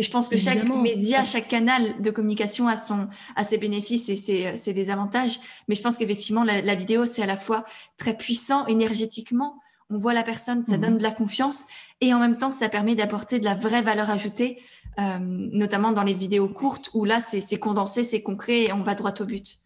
et 0.00 0.02
je 0.02 0.10
pense 0.10 0.30
que 0.30 0.38
chaque 0.38 0.64
média, 0.64 1.26
chaque 1.26 1.46
canal 1.46 2.00
de 2.00 2.10
communication 2.10 2.68
a, 2.68 2.78
son, 2.78 3.06
a 3.36 3.44
ses 3.44 3.58
bénéfices 3.58 4.08
et 4.08 4.16
ses, 4.16 4.56
ses 4.56 4.72
désavantages. 4.72 5.38
Mais 5.68 5.74
je 5.74 5.82
pense 5.82 5.98
qu'effectivement, 5.98 6.42
la, 6.42 6.74
vidéo, 6.74 7.04
c'est 7.04 7.20
à 7.22 7.26
la 7.26 7.36
fois 7.36 7.66
très 7.98 8.16
puissant 8.16 8.64
énergétiquement. 8.64 9.58
On 9.90 9.98
voit 9.98 10.14
la 10.14 10.22
personne, 10.22 10.64
ça 10.64 10.78
mhm. 10.78 10.82
donne 10.82 10.96
de 10.96 11.02
la 11.02 11.10
confiance. 11.10 11.66
Et 12.00 12.14
en 12.14 12.18
même 12.18 12.38
temps, 12.38 12.50
ça 12.50 12.70
permet 12.70 12.94
d'apporter 12.94 13.40
de 13.40 13.44
la 13.44 13.54
vraie 13.54 13.82
valeur 13.82 14.08
ajoutée, 14.08 14.62
euh, 14.98 15.18
notamment 15.20 15.92
dans 15.92 16.02
les 16.02 16.14
vidéos 16.14 16.48
courtes 16.48 16.88
où 16.94 17.04
là, 17.04 17.20
c'est 17.20 17.58
condensé, 17.58 18.02
c'est 18.02 18.22
concret 18.22 18.62
et 18.62 18.72
on 18.72 18.82
va 18.82 18.94
droit 18.94 19.12
au 19.20 19.26
but. 19.26 19.58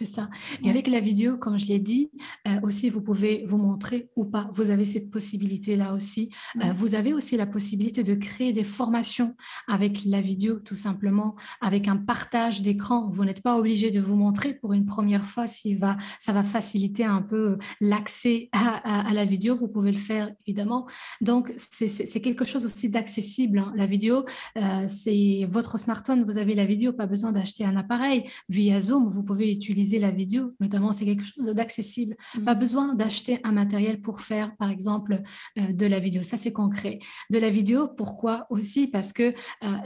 C'est 0.00 0.06
ça. 0.06 0.30
Et 0.64 0.70
avec 0.70 0.86
la 0.86 0.98
vidéo, 0.98 1.36
comme 1.36 1.58
je 1.58 1.66
l'ai 1.66 1.78
dit, 1.78 2.10
euh, 2.48 2.58
aussi, 2.62 2.88
vous 2.88 3.02
pouvez 3.02 3.44
vous 3.46 3.58
montrer 3.58 4.08
ou 4.16 4.24
pas. 4.24 4.48
Vous 4.54 4.70
avez 4.70 4.86
cette 4.86 5.10
possibilité-là 5.10 5.92
aussi. 5.92 6.30
Euh, 6.64 6.72
vous 6.72 6.94
avez 6.94 7.12
aussi 7.12 7.36
la 7.36 7.44
possibilité 7.44 8.02
de 8.02 8.14
créer 8.14 8.54
des 8.54 8.64
formations 8.64 9.36
avec 9.68 10.06
la 10.06 10.22
vidéo, 10.22 10.58
tout 10.58 10.74
simplement, 10.74 11.36
avec 11.60 11.86
un 11.86 11.98
partage 11.98 12.62
d'écran. 12.62 13.10
Vous 13.12 13.26
n'êtes 13.26 13.42
pas 13.42 13.58
obligé 13.58 13.90
de 13.90 14.00
vous 14.00 14.16
montrer 14.16 14.54
pour 14.54 14.72
une 14.72 14.86
première 14.86 15.26
fois. 15.26 15.46
S'il 15.46 15.76
va, 15.76 15.98
ça 16.18 16.32
va 16.32 16.44
faciliter 16.44 17.04
un 17.04 17.20
peu 17.20 17.58
l'accès 17.82 18.48
à, 18.52 19.12
la 19.12 19.26
vidéo. 19.26 19.54
Vous 19.54 19.68
pouvez 19.68 19.92
le 19.92 19.98
faire, 19.98 20.32
évidemment. 20.46 20.86
Donc, 21.20 21.52
c'est 21.58 22.22
quelque 22.22 22.46
chose 22.46 22.64
aussi 22.64 22.88
d'accessible. 22.88 23.58
Hein. 23.58 23.74
La 23.76 23.84
vidéo, 23.84 24.24
euh, 24.56 24.88
c'est 24.88 25.46
votre 25.50 25.78
smartphone. 25.78 26.24
Vous 26.24 26.38
avez 26.38 26.54
la 26.54 26.64
vidéo, 26.64 26.94
pas 26.94 27.04
besoin 27.04 27.32
d'acheter 27.32 27.66
un 27.66 27.76
appareil. 27.76 28.24
Via 28.48 28.80
Zoom, 28.80 29.06
vous 29.06 29.22
pouvez 29.22 29.52
utiliser 29.52 29.89
la 29.98 30.10
vidéo, 30.10 30.54
notamment, 30.60 30.92
c'est 30.92 31.04
quelque 31.04 31.24
chose 31.24 31.54
d'accessible. 31.54 32.16
Mm. 32.36 32.44
Pas 32.44 32.54
besoin 32.54 32.94
d'acheter 32.94 33.38
un 33.44 33.52
matériel 33.52 34.00
pour 34.00 34.20
faire, 34.20 34.56
par 34.56 34.70
exemple, 34.70 35.22
euh, 35.58 35.72
de 35.72 35.86
la 35.86 35.98
vidéo. 35.98 36.22
Ça, 36.22 36.36
c'est 36.36 36.52
concret. 36.52 36.98
De 37.30 37.38
la 37.38 37.50
vidéo, 37.50 37.88
pourquoi 37.88 38.46
aussi? 38.50 38.86
Parce 38.86 39.12
que 39.12 39.22
euh, 39.22 39.32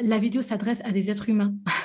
la 0.03 0.19
vidéo 0.19 0.43
s'adresse 0.43 0.83
à 0.85 0.93
des 0.93 1.11
êtres 1.11 1.29
humains. 1.29 1.55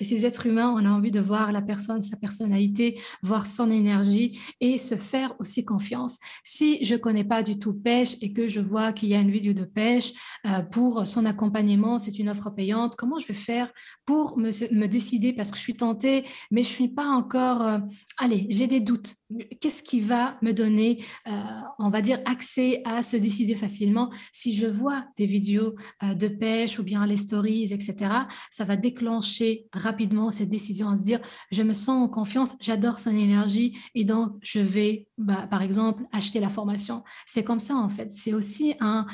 et 0.00 0.04
ces 0.04 0.26
êtres 0.26 0.46
humains, 0.46 0.72
on 0.76 0.84
a 0.84 0.90
envie 0.90 1.10
de 1.10 1.20
voir 1.20 1.52
la 1.52 1.62
personne, 1.62 2.02
sa 2.02 2.16
personnalité, 2.16 3.00
voir 3.22 3.46
son 3.46 3.70
énergie 3.70 4.38
et 4.60 4.78
se 4.78 4.96
faire 4.96 5.34
aussi 5.38 5.64
confiance. 5.64 6.18
Si 6.44 6.84
je 6.84 6.94
connais 6.94 7.24
pas 7.24 7.42
du 7.42 7.58
tout 7.58 7.74
pêche 7.74 8.16
et 8.20 8.32
que 8.32 8.48
je 8.48 8.60
vois 8.60 8.92
qu'il 8.92 9.08
y 9.08 9.14
a 9.14 9.20
une 9.20 9.30
vidéo 9.30 9.52
de 9.52 9.64
pêche 9.64 10.12
euh, 10.46 10.62
pour 10.62 11.06
son 11.06 11.26
accompagnement, 11.26 11.98
c'est 11.98 12.18
une 12.18 12.28
offre 12.28 12.50
payante, 12.50 12.96
comment 12.96 13.18
je 13.18 13.26
vais 13.26 13.34
faire 13.34 13.72
pour 14.06 14.38
me, 14.38 14.86
décider? 14.86 15.32
Parce 15.32 15.50
que 15.50 15.56
je 15.56 15.62
suis 15.62 15.76
tentée, 15.76 16.24
mais 16.50 16.62
je 16.62 16.68
suis 16.68 16.88
pas 16.88 17.06
encore, 17.06 17.62
euh, 17.62 17.78
allez, 18.18 18.46
j'ai 18.50 18.66
des 18.66 18.80
doutes. 18.80 19.17
Qu'est-ce 19.60 19.82
qui 19.82 20.00
va 20.00 20.38
me 20.40 20.52
donner, 20.52 21.04
euh, 21.26 21.32
on 21.78 21.90
va 21.90 22.00
dire, 22.00 22.18
accès 22.24 22.80
à 22.86 23.02
se 23.02 23.14
décider 23.16 23.56
facilement? 23.56 24.10
Si 24.32 24.56
je 24.56 24.66
vois 24.66 25.04
des 25.18 25.26
vidéos 25.26 25.74
euh, 26.02 26.14
de 26.14 26.28
pêche 26.28 26.78
ou 26.78 26.82
bien 26.82 27.06
les 27.06 27.18
stories, 27.18 27.70
etc., 27.70 28.10
ça 28.50 28.64
va 28.64 28.76
déclencher 28.76 29.66
rapidement 29.74 30.30
cette 30.30 30.48
décision 30.48 30.88
à 30.88 30.96
se 30.96 31.04
dire, 31.04 31.20
je 31.50 31.62
me 31.62 31.74
sens 31.74 32.04
en 32.04 32.08
confiance, 32.08 32.54
j'adore 32.60 32.98
son 32.98 33.14
énergie 33.14 33.78
et 33.94 34.04
donc 34.04 34.32
je 34.40 34.60
vais, 34.60 35.06
bah, 35.18 35.46
par 35.50 35.60
exemple, 35.62 36.04
acheter 36.12 36.40
la 36.40 36.48
formation. 36.48 37.04
C'est 37.26 37.44
comme 37.44 37.60
ça 37.60 37.76
en 37.76 37.90
fait. 37.90 38.10
C'est 38.10 38.32
aussi 38.32 38.76
un, 38.80 39.06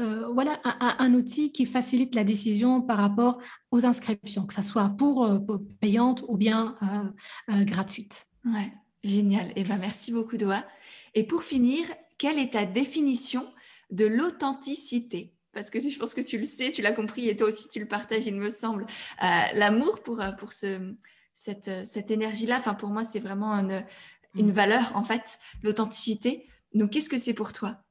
euh, 0.00 0.32
voilà, 0.34 0.60
un, 0.64 1.14
outil 1.14 1.52
qui 1.52 1.64
facilite 1.66 2.16
la 2.16 2.24
décision 2.24 2.82
par 2.82 2.98
rapport 2.98 3.38
aux 3.70 3.86
inscriptions, 3.86 4.46
que 4.46 4.54
ce 4.54 4.62
soit 4.62 4.88
pour, 4.88 5.24
euh, 5.24 5.38
payante 5.80 6.24
ou 6.26 6.36
bien 6.36 6.74
gratuite. 7.48 8.26
Ouais, 8.44 8.72
génial. 9.04 9.48
Et 9.50 9.52
eh 9.56 9.62
ben 9.64 9.78
merci 9.78 10.12
beaucoup 10.12 10.36
Doa. 10.36 10.64
Et 11.14 11.24
pour 11.24 11.42
finir, 11.42 11.84
quelle 12.18 12.38
est 12.38 12.52
ta 12.52 12.64
définition 12.64 13.46
de 13.90 14.06
l'authenticité? 14.06 15.34
Parce 15.52 15.68
que 15.68 15.80
je 15.86 15.98
pense 15.98 16.14
que 16.14 16.20
tu 16.20 16.38
le 16.38 16.44
sais, 16.44 16.70
tu 16.70 16.80
l'as 16.80 16.92
compris 16.92 17.28
et 17.28 17.36
toi 17.36 17.48
aussi 17.48 17.68
tu 17.68 17.78
le 17.78 17.86
partages, 17.86 18.26
il 18.26 18.34
me 18.34 18.48
semble. 18.48 18.86
Euh, 19.22 19.26
l'amour 19.54 20.02
pour, 20.02 20.20
euh, 20.20 20.32
pour 20.32 20.52
ce, 20.52 20.94
cette, 21.34 21.68
euh, 21.68 21.84
cette 21.84 22.10
énergie-là, 22.10 22.58
enfin 22.58 22.74
pour 22.74 22.88
moi, 22.88 23.04
c'est 23.04 23.20
vraiment 23.20 23.52
une, 23.52 23.84
une 24.34 24.48
mm. 24.48 24.52
valeur 24.52 24.96
en 24.96 25.02
fait, 25.02 25.38
l'authenticité. 25.62 26.46
Donc 26.74 26.90
qu'est-ce 26.90 27.10
que 27.10 27.18
c'est 27.18 27.34
pour 27.34 27.52
toi? 27.52 27.82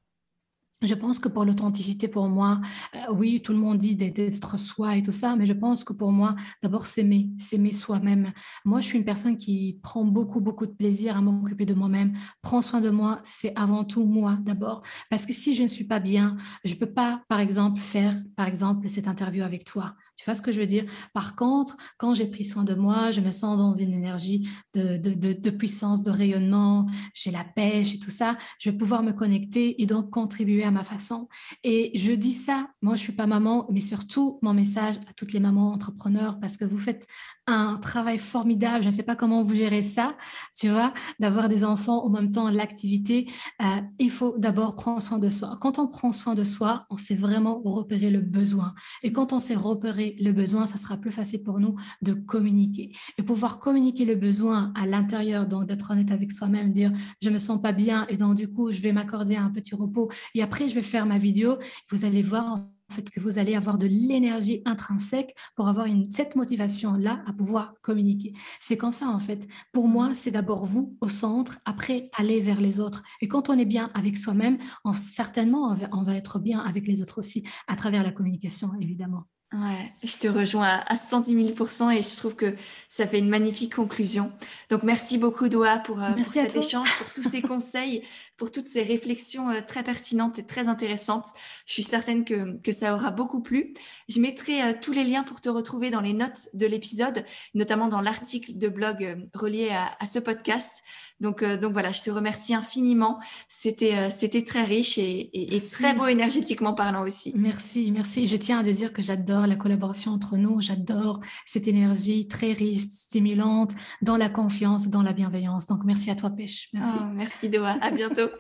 Je 0.82 0.94
pense 0.96 1.20
que 1.20 1.30
pour 1.30 1.46
l'authenticité, 1.46 2.08
pour 2.08 2.28
moi, 2.28 2.62
euh, 2.96 3.14
oui, 3.14 3.42
tout 3.42 3.52
le 3.52 3.60
monde 3.60 3.78
dit 3.78 3.96
d'être 3.96 4.60
soi 4.60 4.98
et 4.98 5.02
tout 5.02 5.12
ça, 5.12 5.36
mais 5.36 5.46
je 5.46 5.54
pense 5.54 5.84
que 5.84 5.94
pour 5.94 6.12
moi, 6.12 6.36
d'abord, 6.62 6.88
s'aimer, 6.88 7.30
s'aimer 7.40 7.72
soi-même. 7.72 8.32
Moi, 8.66 8.82
je 8.82 8.88
suis 8.88 8.98
une 8.98 9.06
personne 9.06 9.38
qui 9.38 9.80
prend 9.84 10.04
beaucoup, 10.06 10.42
beaucoup 10.42 10.66
de 10.66 10.72
plaisir 10.72 11.18
à 11.18 11.22
m'occuper 11.22 11.66
de 11.66 11.74
moi-même. 11.74 12.18
Prends 12.42 12.62
soin 12.62 12.82
de 12.82 12.90
moi, 12.90 13.20
c'est 13.24 13.54
avant 13.56 13.84
tout 13.84 14.06
moi 14.06 14.38
d'abord. 14.42 14.82
Parce 15.10 15.26
que 15.26 15.34
si 15.34 15.54
je 15.54 15.64
ne 15.64 15.68
suis 15.68 15.86
pas 15.86 16.00
bien, 16.00 16.38
je 16.64 16.74
ne 16.74 16.80
peux 16.80 16.92
pas, 16.92 17.22
par 17.30 17.40
exemple, 17.40 17.80
faire, 17.80 18.16
par 18.36 18.48
exemple, 18.48 18.90
cette 18.90 19.08
interview 19.08 19.44
avec 19.44 19.64
toi. 19.64 19.96
Tu 20.22 20.26
vois 20.26 20.36
ce 20.36 20.44
que 20.44 20.52
je 20.52 20.60
veux 20.60 20.68
dire? 20.68 20.86
Par 21.16 21.36
contre, 21.36 21.76
quand 21.98 22.14
j'ai 22.14 22.28
pris 22.28 22.46
soin 22.46 22.64
de 22.64 22.76
moi, 22.76 23.10
je 23.10 23.22
me 23.22 23.32
sens 23.32 23.58
dans 23.58 23.74
une 23.74 23.92
énergie 23.92 24.48
de, 24.76 25.50
puissance, 25.50 26.04
de 26.04 26.12
rayonnement, 26.12 26.86
j'ai 27.16 27.32
la 27.32 27.44
pêche 27.44 27.96
et 27.96 28.00
tout 28.00 28.12
ça, 28.12 28.38
je 28.60 28.70
vais 28.70 28.78
pouvoir 28.78 29.02
me 29.02 29.14
connecter 29.14 29.82
et 29.82 29.88
donc 29.88 30.12
contribuer 30.12 30.64
à 30.64 30.70
ma 30.70 30.84
façon. 30.84 31.28
Et 31.64 31.92
je 31.98 32.12
dis 32.12 32.34
ça, 32.34 32.68
moi 32.84 32.96
je 32.96 33.02
suis 33.02 33.14
pas 33.14 33.26
maman, 33.26 33.66
mais 33.72 33.80
surtout 33.80 34.38
mon 34.44 34.54
message 34.54 34.98
à 35.10 35.14
toutes 35.14 35.34
les 35.34 35.40
mamans 35.40 35.72
entrepreneurs, 35.72 36.40
parce 36.40 36.56
que 36.56 36.66
vous 36.66 36.78
faites 36.78 37.08
un 37.48 37.78
travail 37.78 38.18
formidable. 38.18 38.84
Je 38.84 38.88
ne 38.88 38.94
sais 38.94 39.04
pas 39.04 39.16
comment 39.16 39.42
vous 39.44 39.56
gérez 39.56 39.82
ça, 39.82 40.16
tu 40.56 40.70
vois, 40.70 40.94
d'avoir 41.20 41.50
des 41.50 41.64
enfants 41.64 42.06
en 42.06 42.10
même 42.10 42.32
temps 42.32 42.50
l'activité. 42.50 43.30
Euh, 43.62 43.66
il 44.00 44.12
faut 44.12 44.36
d'abord 44.38 44.76
prendre 44.76 45.02
soin 45.02 45.20
de 45.20 45.30
soi. 45.30 45.58
Quand 45.60 45.80
on 45.80 45.88
prend 45.88 46.14
soin 46.14 46.36
de 46.36 46.44
soi, 46.44 46.86
on 46.90 46.98
sait 46.98 47.16
vraiment 47.16 47.62
repérer 47.64 48.10
le 48.10 48.22
besoin. 48.22 48.74
Et 49.04 49.12
quand 49.12 49.34
on 49.34 49.40
sait 49.40 49.56
repérer 49.56 50.16
le 50.20 50.32
besoin, 50.32 50.66
ça 50.66 50.78
sera 50.78 50.98
plus 50.98 51.12
facile 51.12 51.44
pour 51.44 51.60
nous 51.60 51.76
de 52.02 52.14
communiquer. 52.14 52.92
Et 53.18 53.24
pouvoir 53.24 53.60
communiquer 53.60 54.06
le 54.06 54.16
besoin 54.16 54.72
à 54.76 54.86
l'intérieur, 54.86 55.48
donc 55.48 55.66
d'être 55.66 55.92
honnête 55.92 56.12
avec 56.12 56.32
soi-même, 56.32 56.72
dire 56.72 56.92
je 57.22 57.30
me 57.30 57.40
sens 57.40 57.62
pas 57.62 57.72
bien 57.72 58.06
et 58.10 58.18
donc 58.18 58.36
du 58.36 58.48
coup, 58.50 58.72
je 58.72 58.80
vais 58.80 58.92
m'accorder 58.92 59.36
un 59.36 59.50
petit 59.50 59.76
repos 59.76 60.10
et 60.36 60.44
après, 60.44 60.70
je 60.70 60.76
vais 60.76 60.82
faire 60.82 61.06
ma 61.06 61.18
vidéo. 61.18 61.58
Vous 61.90 62.06
allez 62.06 62.22
voir 62.22 62.60
fait, 62.92 63.10
que 63.10 63.20
vous 63.20 63.40
allez 63.40 63.56
avoir 63.56 63.80
de 63.80 63.88
l'énergie 63.88 64.62
intrinsèque 64.66 65.36
pour 65.56 65.68
avoir 65.68 65.88
une, 65.88 66.12
cette 66.12 66.36
motivation-là 66.36 67.24
à 67.26 67.34
pouvoir 67.34 67.74
communiquer. 67.82 68.34
C'est 68.60 68.78
comme 68.78 68.94
ça, 68.94 69.08
en 69.08 69.20
fait. 69.20 69.48
Pour 69.74 69.88
moi, 69.88 70.12
c'est 70.14 70.32
d'abord 70.32 70.66
vous 70.66 70.96
au 71.02 71.10
centre, 71.10 71.60
après 71.66 72.10
aller 72.14 72.42
vers 72.42 72.62
les 72.62 72.80
autres. 72.80 73.02
Et 73.22 73.28
quand 73.28 73.50
on 73.50 73.58
est 73.58 73.66
bien 73.66 73.90
avec 73.96 74.18
soi-même, 74.18 74.60
certainement, 74.94 75.76
on 75.92 76.04
va 76.04 76.16
être 76.16 76.38
bien 76.40 76.60
avec 76.60 76.88
les 76.88 77.02
autres 77.02 77.20
aussi, 77.20 77.44
à 77.68 77.76
travers 77.76 78.04
la 78.04 78.12
communication, 78.12 78.72
évidemment. 78.80 79.26
Ouais, 79.54 79.92
je 80.02 80.16
te 80.16 80.30
rejoins 80.30 80.82
à 80.88 80.96
110 80.96 81.54
000% 81.56 81.92
et 81.92 82.02
je 82.02 82.16
trouve 82.16 82.36
que 82.36 82.56
ça 82.88 83.06
fait 83.06 83.20
une 83.20 83.28
magnifique 83.28 83.76
conclusion. 83.76 84.32
Donc 84.70 84.84
merci 84.84 85.18
beaucoup 85.18 85.50
Doa 85.50 85.80
pour, 85.80 86.02
euh, 86.02 86.14
pour 86.14 86.28
cet 86.28 86.56
échange, 86.56 86.90
pour 86.98 87.12
tous 87.12 87.30
ces 87.30 87.42
conseils, 87.42 88.02
pour 88.42 88.50
toutes 88.50 88.70
ces 88.70 88.82
réflexions 88.82 89.52
euh, 89.52 89.62
très 89.62 89.84
pertinentes 89.84 90.40
et 90.40 90.44
très 90.44 90.68
intéressantes. 90.68 91.28
Je 91.68 91.74
suis 91.74 91.84
certaine 91.84 92.26
que, 92.26 92.58
que 92.62 92.72
ça 92.72 92.96
aura 92.96 93.12
beaucoup 93.12 93.40
plu. 93.40 93.76
Je 94.10 94.20
mettrai 94.20 94.64
euh, 94.64 94.74
tous 94.82 94.94
les 94.94 95.04
liens 95.04 95.22
pour 95.22 95.42
te 95.42 95.50
retrouver 95.50 95.92
dans 95.92 96.02
les 96.02 96.14
notes 96.14 96.50
de 96.56 96.66
l'épisode, 96.66 97.24
notamment 97.54 97.88
dans 97.88 98.02
l'article 98.02 98.58
de 98.58 98.68
blog 98.68 99.28
relié 99.36 99.70
à, 99.70 99.92
à, 100.00 100.08
ce 100.08 100.18
podcast. 100.18 100.82
Donc, 101.20 101.44
donc 101.44 101.72
voilà, 101.74 101.92
je 101.92 102.02
te 102.02 102.10
remercie 102.10 102.56
infiniment. 102.56 103.20
C'était 103.48 104.10
c'était 104.10 104.44
très 104.44 104.64
riche 104.64 104.98
et, 104.98 105.56
et 105.56 105.62
très 105.62 105.94
beau 105.94 106.08
énergétiquement 106.08 106.74
parlant 106.74 107.04
aussi. 107.06 107.32
Merci, 107.36 107.92
merci. 107.92 108.28
Je 108.28 108.38
tiens 108.38 108.58
à 108.58 108.64
dire 108.64 108.92
que 108.92 109.04
j'adore 109.04 109.46
la 109.46 109.56
collaboration 109.56 110.14
entre 110.14 110.36
nous, 110.38 110.62
j'adore 110.62 111.20
cette 111.46 111.68
énergie 111.68 112.28
très 112.28 112.54
riche, 112.54 112.82
stimulante, 112.82 113.74
dans 114.02 114.18
la 114.18 114.30
confiance, 114.30 114.88
dans 114.88 115.04
la 115.04 115.14
bienveillance. 115.14 115.68
Donc 115.68 115.84
merci 115.84 116.10
à 116.10 116.16
toi, 116.16 116.32
Pêche. 116.32 116.70
Merci. 116.74 116.96
Oh, 117.00 117.04
merci 117.14 117.50
Doa, 117.50 117.78
à 117.82 117.92
bientôt. 117.92 118.31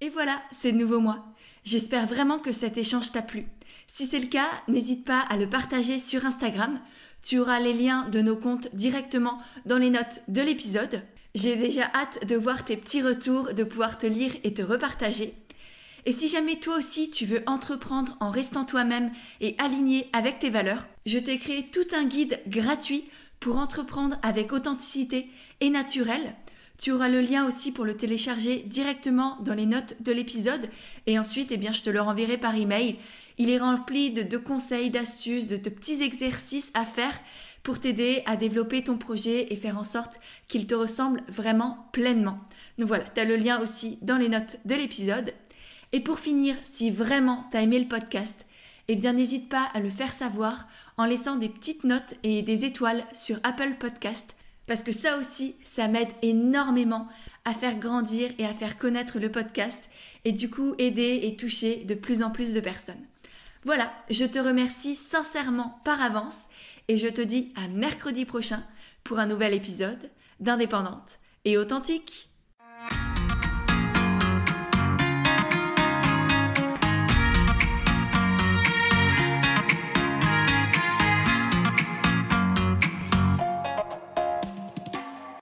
Et 0.00 0.08
voilà, 0.10 0.42
c'est 0.52 0.72
nouveau 0.72 1.00
moi. 1.00 1.24
J'espère 1.64 2.06
vraiment 2.06 2.38
que 2.38 2.52
cet 2.52 2.76
échange 2.76 3.10
t'a 3.12 3.22
plu. 3.22 3.46
Si 3.86 4.06
c'est 4.06 4.18
le 4.18 4.26
cas, 4.26 4.48
n'hésite 4.68 5.04
pas 5.04 5.20
à 5.20 5.36
le 5.36 5.48
partager 5.48 5.98
sur 5.98 6.24
Instagram. 6.24 6.80
Tu 7.22 7.38
auras 7.38 7.60
les 7.60 7.72
liens 7.72 8.08
de 8.08 8.20
nos 8.20 8.36
comptes 8.36 8.74
directement 8.74 9.38
dans 9.64 9.78
les 9.78 9.90
notes 9.90 10.22
de 10.28 10.42
l'épisode. 10.42 11.02
J'ai 11.34 11.56
déjà 11.56 11.90
hâte 11.94 12.26
de 12.26 12.36
voir 12.36 12.64
tes 12.64 12.76
petits 12.76 13.02
retours, 13.02 13.52
de 13.52 13.64
pouvoir 13.64 13.98
te 13.98 14.06
lire 14.06 14.32
et 14.44 14.54
te 14.54 14.62
repartager. 14.62 15.34
Et 16.04 16.12
si 16.12 16.28
jamais 16.28 16.60
toi 16.60 16.76
aussi 16.76 17.10
tu 17.10 17.26
veux 17.26 17.42
entreprendre 17.46 18.16
en 18.20 18.30
restant 18.30 18.64
toi-même 18.64 19.10
et 19.40 19.56
aligné 19.58 20.08
avec 20.12 20.38
tes 20.38 20.50
valeurs, 20.50 20.86
je 21.04 21.18
t'ai 21.18 21.38
créé 21.38 21.68
tout 21.68 21.86
un 21.96 22.04
guide 22.04 22.40
gratuit 22.46 23.08
pour 23.40 23.58
entreprendre 23.58 24.16
avec 24.22 24.52
authenticité 24.52 25.28
et 25.60 25.68
naturel. 25.68 26.34
Tu 26.78 26.92
auras 26.92 27.08
le 27.08 27.20
lien 27.20 27.46
aussi 27.46 27.72
pour 27.72 27.84
le 27.84 27.96
télécharger 27.96 28.62
directement 28.66 29.38
dans 29.40 29.54
les 29.54 29.66
notes 29.66 29.96
de 30.02 30.12
l'épisode 30.12 30.68
et 31.06 31.18
ensuite 31.18 31.50
eh 31.50 31.56
bien, 31.56 31.72
je 31.72 31.82
te 31.82 31.90
le 31.90 32.00
renverrai 32.00 32.36
par 32.36 32.54
email. 32.54 32.96
Il 33.38 33.50
est 33.50 33.58
rempli 33.58 34.10
de, 34.10 34.36
conseils, 34.36 34.90
d'astuces, 34.90 35.48
de, 35.48 35.56
petits 35.56 36.02
exercices 36.02 36.70
à 36.74 36.84
faire 36.84 37.18
pour 37.62 37.80
t'aider 37.80 38.22
à 38.26 38.36
développer 38.36 38.84
ton 38.84 38.98
projet 38.98 39.52
et 39.52 39.56
faire 39.56 39.78
en 39.78 39.84
sorte 39.84 40.20
qu'il 40.48 40.66
te 40.66 40.74
ressemble 40.74 41.22
vraiment 41.28 41.88
pleinement. 41.92 42.38
Donc 42.78 42.88
voilà, 42.88 43.04
tu 43.04 43.24
le 43.24 43.36
lien 43.36 43.60
aussi 43.60 43.98
dans 44.02 44.18
les 44.18 44.28
notes 44.28 44.58
de 44.66 44.74
l'épisode. 44.74 45.32
Et 45.92 46.00
pour 46.00 46.20
finir, 46.20 46.56
si 46.64 46.90
vraiment 46.90 47.44
tu 47.50 47.56
as 47.56 47.62
aimé 47.62 47.78
le 47.78 47.88
podcast, 47.88 48.46
eh 48.88 48.96
bien 48.96 49.14
n'hésite 49.14 49.48
pas 49.48 49.68
à 49.74 49.80
le 49.80 49.88
faire 49.88 50.12
savoir 50.12 50.68
en 50.96 51.04
laissant 51.04 51.36
des 51.36 51.48
petites 51.48 51.84
notes 51.84 52.14
et 52.22 52.42
des 52.42 52.64
étoiles 52.64 53.04
sur 53.12 53.38
Apple 53.42 53.76
Podcast 53.80 54.36
parce 54.66 54.82
que 54.82 54.92
ça 54.92 55.18
aussi, 55.18 55.56
ça 55.64 55.88
m'aide 55.88 56.08
énormément 56.22 57.08
à 57.44 57.54
faire 57.54 57.78
grandir 57.78 58.30
et 58.38 58.44
à 58.44 58.52
faire 58.52 58.78
connaître 58.78 59.18
le 59.18 59.30
podcast 59.30 59.88
et 60.24 60.32
du 60.32 60.50
coup 60.50 60.74
aider 60.78 61.20
et 61.22 61.36
toucher 61.36 61.84
de 61.84 61.94
plus 61.94 62.22
en 62.22 62.30
plus 62.30 62.52
de 62.52 62.60
personnes. 62.60 63.04
Voilà, 63.64 63.92
je 64.10 64.24
te 64.24 64.38
remercie 64.38 64.96
sincèrement 64.96 65.80
par 65.84 66.00
avance 66.00 66.46
et 66.88 66.96
je 66.96 67.08
te 67.08 67.20
dis 67.20 67.52
à 67.56 67.68
mercredi 67.68 68.24
prochain 68.24 68.62
pour 69.04 69.18
un 69.18 69.26
nouvel 69.26 69.54
épisode 69.54 70.10
d'Indépendante 70.40 71.18
et 71.44 71.58
authentique. 71.58 72.28